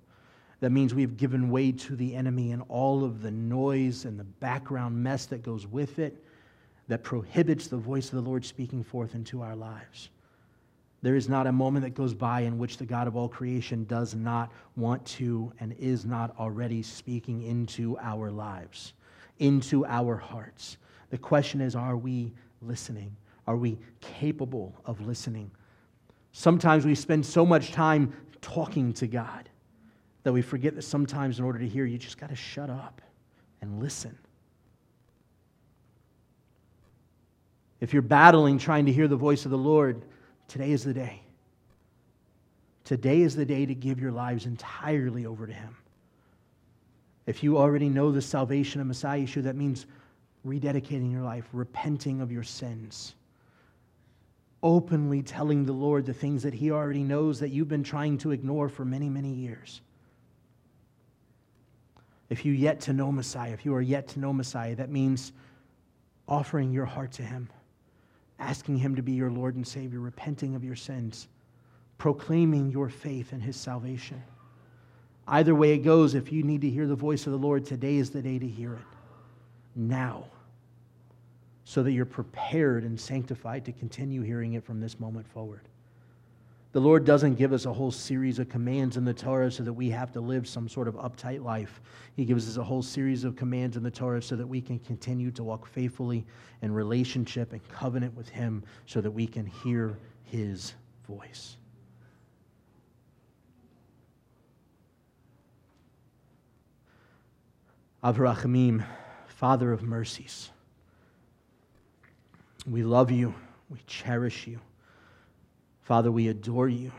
that 0.60 0.70
means 0.70 0.94
we've 0.94 1.16
given 1.16 1.50
way 1.50 1.72
to 1.72 1.96
the 1.96 2.14
enemy 2.14 2.52
and 2.52 2.62
all 2.68 3.04
of 3.04 3.20
the 3.20 3.30
noise 3.30 4.06
and 4.06 4.18
the 4.18 4.24
background 4.24 4.96
mess 4.96 5.26
that 5.26 5.42
goes 5.42 5.66
with 5.66 5.98
it 5.98 6.24
that 6.88 7.02
prohibits 7.02 7.66
the 7.66 7.76
voice 7.76 8.06
of 8.06 8.22
the 8.22 8.28
Lord 8.28 8.44
speaking 8.44 8.82
forth 8.82 9.14
into 9.14 9.42
our 9.42 9.56
lives. 9.56 10.10
There 11.02 11.16
is 11.16 11.28
not 11.28 11.46
a 11.46 11.52
moment 11.52 11.84
that 11.84 11.94
goes 11.94 12.14
by 12.14 12.40
in 12.40 12.56
which 12.56 12.78
the 12.78 12.86
God 12.86 13.06
of 13.06 13.14
all 13.14 13.28
creation 13.28 13.84
does 13.84 14.14
not 14.14 14.50
want 14.74 15.04
to 15.06 15.52
and 15.60 15.74
is 15.78 16.06
not 16.06 16.34
already 16.38 16.82
speaking 16.82 17.42
into 17.42 17.98
our 17.98 18.30
lives, 18.30 18.94
into 19.38 19.84
our 19.84 20.16
hearts. 20.16 20.78
The 21.10 21.18
question 21.18 21.60
is 21.60 21.76
are 21.76 21.98
we 21.98 22.32
listening? 22.62 23.14
Are 23.46 23.56
we 23.56 23.78
capable 24.00 24.74
of 24.84 25.00
listening? 25.00 25.50
Sometimes 26.32 26.84
we 26.84 26.94
spend 26.94 27.24
so 27.24 27.44
much 27.44 27.72
time 27.72 28.12
talking 28.40 28.92
to 28.94 29.06
God 29.06 29.48
that 30.22 30.32
we 30.32 30.42
forget 30.42 30.74
that 30.74 30.82
sometimes, 30.82 31.38
in 31.38 31.44
order 31.44 31.58
to 31.58 31.68
hear, 31.68 31.84
you 31.84 31.98
just 31.98 32.18
got 32.18 32.30
to 32.30 32.36
shut 32.36 32.70
up 32.70 33.02
and 33.60 33.80
listen. 33.80 34.18
If 37.80 37.92
you're 37.92 38.02
battling 38.02 38.58
trying 38.58 38.86
to 38.86 38.92
hear 38.92 39.08
the 39.08 39.16
voice 39.16 39.44
of 39.44 39.50
the 39.50 39.58
Lord, 39.58 40.02
today 40.48 40.72
is 40.72 40.82
the 40.82 40.94
day. 40.94 41.20
Today 42.84 43.20
is 43.20 43.36
the 43.36 43.44
day 43.44 43.66
to 43.66 43.74
give 43.74 44.00
your 44.00 44.12
lives 44.12 44.46
entirely 44.46 45.26
over 45.26 45.46
to 45.46 45.52
Him. 45.52 45.76
If 47.26 47.42
you 47.42 47.58
already 47.58 47.88
know 47.88 48.10
the 48.10 48.22
salvation 48.22 48.80
of 48.80 48.86
Messiah 48.86 49.20
Yeshua, 49.20 49.42
that 49.44 49.56
means 49.56 49.86
rededicating 50.46 51.10
your 51.12 51.22
life, 51.22 51.46
repenting 51.52 52.20
of 52.20 52.32
your 52.32 52.42
sins 52.42 53.14
openly 54.64 55.22
telling 55.22 55.66
the 55.66 55.72
Lord 55.72 56.06
the 56.06 56.14
things 56.14 56.42
that 56.42 56.54
He 56.54 56.70
already 56.72 57.04
knows 57.04 57.38
that 57.40 57.50
you've 57.50 57.68
been 57.68 57.84
trying 57.84 58.16
to 58.18 58.32
ignore 58.32 58.70
for 58.70 58.84
many, 58.84 59.10
many 59.10 59.30
years. 59.30 59.82
If 62.30 62.46
you 62.46 62.52
yet 62.52 62.80
to 62.80 62.94
know 62.94 63.12
Messiah, 63.12 63.52
if 63.52 63.66
you 63.66 63.74
are 63.74 63.82
yet 63.82 64.08
to 64.08 64.18
know 64.18 64.32
Messiah, 64.32 64.74
that 64.76 64.90
means 64.90 65.32
offering 66.26 66.72
your 66.72 66.86
heart 66.86 67.12
to 67.12 67.22
Him, 67.22 67.50
asking 68.38 68.78
Him 68.78 68.96
to 68.96 69.02
be 69.02 69.12
your 69.12 69.30
Lord 69.30 69.54
and 69.54 69.68
Savior, 69.68 70.00
repenting 70.00 70.54
of 70.54 70.64
your 70.64 70.76
sins, 70.76 71.28
proclaiming 71.98 72.70
your 72.70 72.88
faith 72.88 73.34
in 73.34 73.40
His 73.40 73.56
salvation. 73.56 74.22
Either 75.28 75.54
way 75.54 75.74
it 75.74 75.78
goes, 75.78 76.14
if 76.14 76.32
you 76.32 76.42
need 76.42 76.62
to 76.62 76.70
hear 76.70 76.86
the 76.86 76.94
voice 76.94 77.26
of 77.26 77.32
the 77.32 77.38
Lord, 77.38 77.66
today 77.66 77.96
is 77.96 78.10
the 78.10 78.22
day 78.22 78.38
to 78.38 78.48
hear 78.48 78.74
it. 78.74 78.80
Now 79.76 80.24
so 81.64 81.82
that 81.82 81.92
you're 81.92 82.04
prepared 82.04 82.84
and 82.84 82.98
sanctified 82.98 83.64
to 83.64 83.72
continue 83.72 84.22
hearing 84.22 84.54
it 84.54 84.64
from 84.64 84.80
this 84.80 85.00
moment 85.00 85.26
forward. 85.26 85.68
The 86.72 86.80
Lord 86.80 87.04
doesn't 87.04 87.36
give 87.36 87.52
us 87.52 87.66
a 87.66 87.72
whole 87.72 87.92
series 87.92 88.40
of 88.40 88.48
commands 88.48 88.96
in 88.96 89.04
the 89.04 89.14
Torah 89.14 89.48
so 89.48 89.62
that 89.62 89.72
we 89.72 89.90
have 89.90 90.10
to 90.10 90.20
live 90.20 90.48
some 90.48 90.68
sort 90.68 90.88
of 90.88 90.96
uptight 90.96 91.40
life. 91.40 91.80
He 92.16 92.24
gives 92.24 92.48
us 92.48 92.56
a 92.56 92.64
whole 92.64 92.82
series 92.82 93.22
of 93.22 93.36
commands 93.36 93.76
in 93.76 93.84
the 93.84 93.92
Torah 93.92 94.20
so 94.20 94.34
that 94.34 94.46
we 94.46 94.60
can 94.60 94.80
continue 94.80 95.30
to 95.30 95.44
walk 95.44 95.66
faithfully 95.66 96.26
in 96.62 96.72
relationship 96.72 97.52
and 97.52 97.66
covenant 97.68 98.16
with 98.16 98.28
Him 98.28 98.64
so 98.86 99.00
that 99.00 99.10
we 99.10 99.24
can 99.24 99.46
hear 99.46 99.96
His 100.24 100.74
voice. 101.06 101.58
Avraham, 108.02 108.84
Father 109.28 109.72
of 109.72 109.84
mercies, 109.84 110.50
we 112.66 112.82
love 112.82 113.10
you, 113.10 113.34
we 113.68 113.78
cherish 113.86 114.46
you. 114.46 114.60
Father, 115.82 116.10
we 116.10 116.28
adore 116.28 116.68
you. 116.68 116.92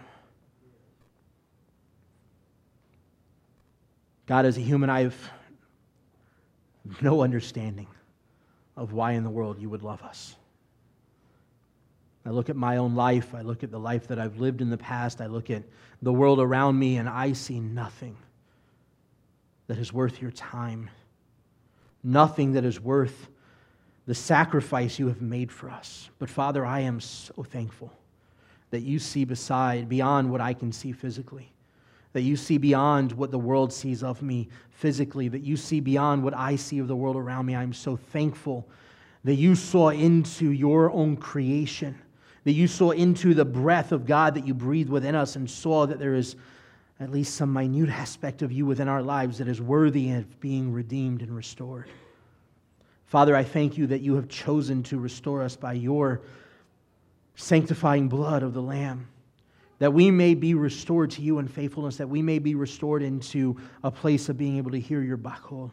God, 4.28 4.46
as 4.46 4.58
a 4.58 4.62
human, 4.62 4.90
I 4.90 5.02
have 5.02 5.16
no 7.02 7.22
understanding 7.22 7.88
of 8.78 8.94
why 8.94 9.12
in 9.12 9.24
the 9.24 9.30
world 9.30 9.60
you 9.60 9.70
would 9.70 9.84
love 9.84 10.02
us. 10.04 10.36
I 12.26 12.32
look 12.32 12.50
at 12.50 12.56
my 12.56 12.78
own 12.78 12.96
life, 12.96 13.36
I 13.36 13.42
look 13.42 13.64
at 13.64 13.70
the 13.70 13.80
life 13.80 14.08
that 14.08 14.18
I've 14.18 14.38
lived 14.38 14.62
in 14.62 14.70
the 14.70 14.78
past, 14.78 15.22
I 15.22 15.28
look 15.28 15.52
at 15.52 15.64
the 16.02 16.12
world 16.12 16.40
around 16.40 16.78
me, 16.78 16.98
and 16.98 17.08
I 17.08 17.34
see 17.34 17.60
nothing 17.60 18.18
that 19.68 19.78
is 19.78 19.94
worth 19.94 20.22
your 20.22 20.32
time, 20.32 20.90
nothing 22.04 22.54
that 22.54 22.66
is 22.66 22.80
worth 22.80 23.30
the 24.08 24.16
sacrifice 24.16 25.00
you 25.00 25.08
have 25.08 25.22
made 25.22 25.52
for 25.52 25.70
us. 25.70 26.10
But 26.20 26.30
Father, 26.30 26.66
I 26.66 26.82
am 26.82 27.00
so 27.00 27.44
thankful 27.44 27.92
that 28.70 28.82
you 28.82 29.00
see 29.00 29.26
beside, 29.26 29.90
beyond 29.90 30.32
what 30.32 30.42
I 30.42 30.54
can 30.54 30.72
see 30.72 30.92
physically, 30.92 31.52
that 32.14 32.22
you 32.22 32.36
see 32.36 32.58
beyond 32.58 33.12
what 33.12 33.32
the 33.32 33.40
world 33.40 33.74
sees 33.74 34.04
of 34.04 34.22
me 34.22 34.48
physically, 34.72 35.28
that 35.30 35.42
you 35.42 35.58
see 35.58 35.80
beyond 35.80 36.24
what 36.24 36.34
I 36.36 36.56
see 36.56 36.80
of 36.80 36.88
the 36.88 36.96
world 36.96 37.16
around 37.16 37.46
me. 37.46 37.56
I'm 37.56 37.74
so 37.74 37.96
thankful 37.96 38.68
that 39.24 39.36
you 39.36 39.56
saw 39.56 39.90
into 39.90 40.52
your 40.52 40.92
own 40.92 41.18
creation, 41.18 41.98
that 42.44 42.54
you 42.54 42.68
saw 42.68 42.92
into 42.92 43.34
the 43.34 43.46
breath 43.46 43.92
of 43.92 44.06
God 44.06 44.36
that 44.36 44.46
you 44.46 44.54
breathed 44.54 44.90
within 44.90 45.16
us 45.16 45.36
and 45.36 45.50
saw 45.50 45.88
that 45.88 46.00
there 46.00 46.14
is 46.14 46.36
at 47.00 47.12
least 47.12 47.36
some 47.36 47.52
minute 47.52 47.90
aspect 47.90 48.42
of 48.42 48.52
you 48.52 48.66
within 48.66 48.88
our 48.88 49.02
lives 49.02 49.40
that 49.40 49.48
is 49.48 49.60
worthy 49.60 50.12
of 50.12 50.40
being 50.40 50.72
redeemed 50.72 51.22
and 51.22 51.36
restored. 51.36 51.90
Father, 53.16 53.34
I 53.34 53.46
thank 53.46 53.78
you 53.78 53.88
that 53.88 54.02
you 54.02 54.16
have 54.16 54.28
chosen 54.28 54.84
to 54.84 55.00
restore 55.00 55.42
us 55.42 55.56
by 55.56 55.72
your 55.72 56.20
sanctifying 57.36 58.10
blood 58.10 58.44
of 58.44 58.54
the 58.54 58.62
Lamb, 58.62 59.08
that 59.80 59.94
we 59.94 60.12
may 60.12 60.34
be 60.34 60.54
restored 60.54 61.12
to 61.12 61.22
you 61.22 61.40
in 61.40 61.48
faithfulness, 61.48 61.96
that 61.96 62.10
we 62.10 62.22
may 62.22 62.40
be 62.40 62.56
restored 62.56 63.02
into 63.02 63.56
a 63.86 63.90
place 63.90 64.28
of 64.28 64.38
being 64.38 64.58
able 64.58 64.72
to 64.72 64.82
hear 64.82 65.02
your 65.02 65.16
bakol. 65.18 65.72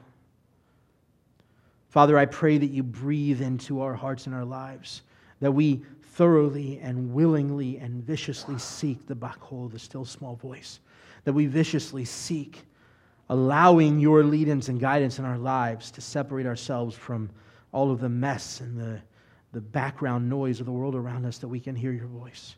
Father, 1.89 2.17
I 2.17 2.27
pray 2.27 2.59
that 2.59 2.71
you 2.71 2.85
breathe 2.85 3.43
into 3.43 3.81
our 3.81 3.95
hearts 3.95 4.27
and 4.27 4.37
our 4.37 4.45
lives, 4.45 5.03
that 5.41 5.51
we 5.51 5.83
thoroughly 6.13 6.79
and 6.79 7.13
willingly 7.13 7.77
and 7.79 8.05
viciously 8.05 8.57
seek 8.57 9.05
the 9.09 9.17
bakol, 9.17 9.69
the 9.69 9.81
still 9.81 10.05
small 10.05 10.37
voice, 10.37 10.79
that 11.25 11.33
we 11.33 11.47
viciously 11.47 12.05
seek 12.05 12.63
allowing 13.29 13.99
your 13.99 14.23
leadance 14.23 14.69
and 14.69 14.81
guidance 14.81 15.19
in 15.19 15.25
our 15.25 15.39
lives 15.39 15.91
to 15.93 16.01
separate 16.01 16.47
ourselves 16.47 16.95
from 16.95 17.31
all 17.73 17.91
of 17.91 18.01
the 18.01 18.09
mess 18.09 18.61
and 18.61 18.79
the 18.79 19.01
the 19.53 19.61
background 19.61 20.29
noise 20.29 20.61
of 20.61 20.67
the 20.67 20.73
world 20.73 20.95
around 20.95 21.25
us 21.25 21.39
that 21.39 21.49
we 21.49 21.61
can 21.61 21.77
hear 21.77 21.93
your 21.93 22.07
voice. 22.07 22.57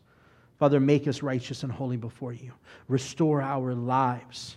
Father, 0.57 0.79
make 0.79 1.07
us 1.07 1.21
righteous 1.21 1.63
and 1.63 1.71
holy 1.71 1.97
before 1.97 2.31
you. 2.31 2.53
Restore 2.87 3.41
our 3.41 3.73
lives 3.73 4.55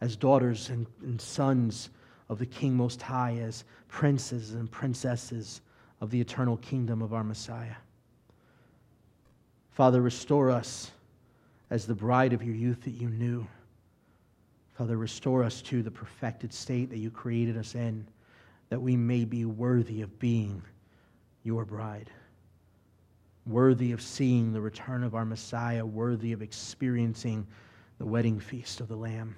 as 0.00 0.14
daughters 0.14 0.70
and, 0.70 0.86
and, 1.02 1.20
sons 1.20 1.90
of 2.28 2.38
the 2.38 2.46
King 2.46 2.76
Most 2.76 3.02
High, 3.02 3.36
as 3.38 3.64
princes 3.88 4.54
and 4.54 4.70
princesses 4.70 5.60
of 6.00 6.10
the 6.10 6.20
eternal 6.20 6.56
kingdom 6.58 7.02
of 7.02 7.12
our 7.12 7.24
Messiah. 7.24 7.74
Father, 9.72 10.00
restore 10.00 10.50
us 10.52 10.92
as 11.70 11.84
the 11.84 11.94
bride 11.94 12.32
of 12.32 12.44
your 12.44 12.54
youth 12.54 12.82
that 12.84 12.92
you 12.92 13.08
knew. 13.08 13.44
Father, 14.78 14.96
restore 14.96 15.42
us 15.42 15.60
to 15.60 15.82
the 15.82 15.90
perfected 15.90 16.54
state 16.54 16.88
that 16.90 16.98
you 16.98 17.10
created 17.10 17.56
us 17.56 17.74
in, 17.74 18.06
that 18.68 18.80
we 18.80 18.96
may 18.96 19.24
be 19.24 19.44
worthy 19.44 20.02
of 20.02 20.20
being 20.20 20.62
your 21.42 21.64
bride, 21.64 22.08
worthy 23.44 23.90
of 23.90 24.00
seeing 24.00 24.52
the 24.52 24.60
return 24.60 25.02
of 25.02 25.16
our 25.16 25.24
Messiah, 25.24 25.84
worthy 25.84 26.30
of 26.30 26.42
experiencing 26.42 27.44
the 27.98 28.06
wedding 28.06 28.38
feast 28.38 28.80
of 28.80 28.86
the 28.86 28.94
Lamb. 28.94 29.34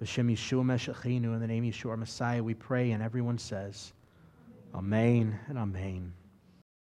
B'Shem 0.00 0.32
Yeshua 0.32 0.64
Meshicheinu, 0.64 1.34
in 1.34 1.40
the 1.40 1.46
name 1.46 1.68
of 1.68 1.74
Yeshua 1.74 1.98
Messiah, 1.98 2.42
we 2.42 2.54
pray, 2.54 2.92
and 2.92 3.02
everyone 3.02 3.36
says, 3.36 3.92
Amen 4.74 5.38
and 5.48 5.58
Amen. 5.58 6.14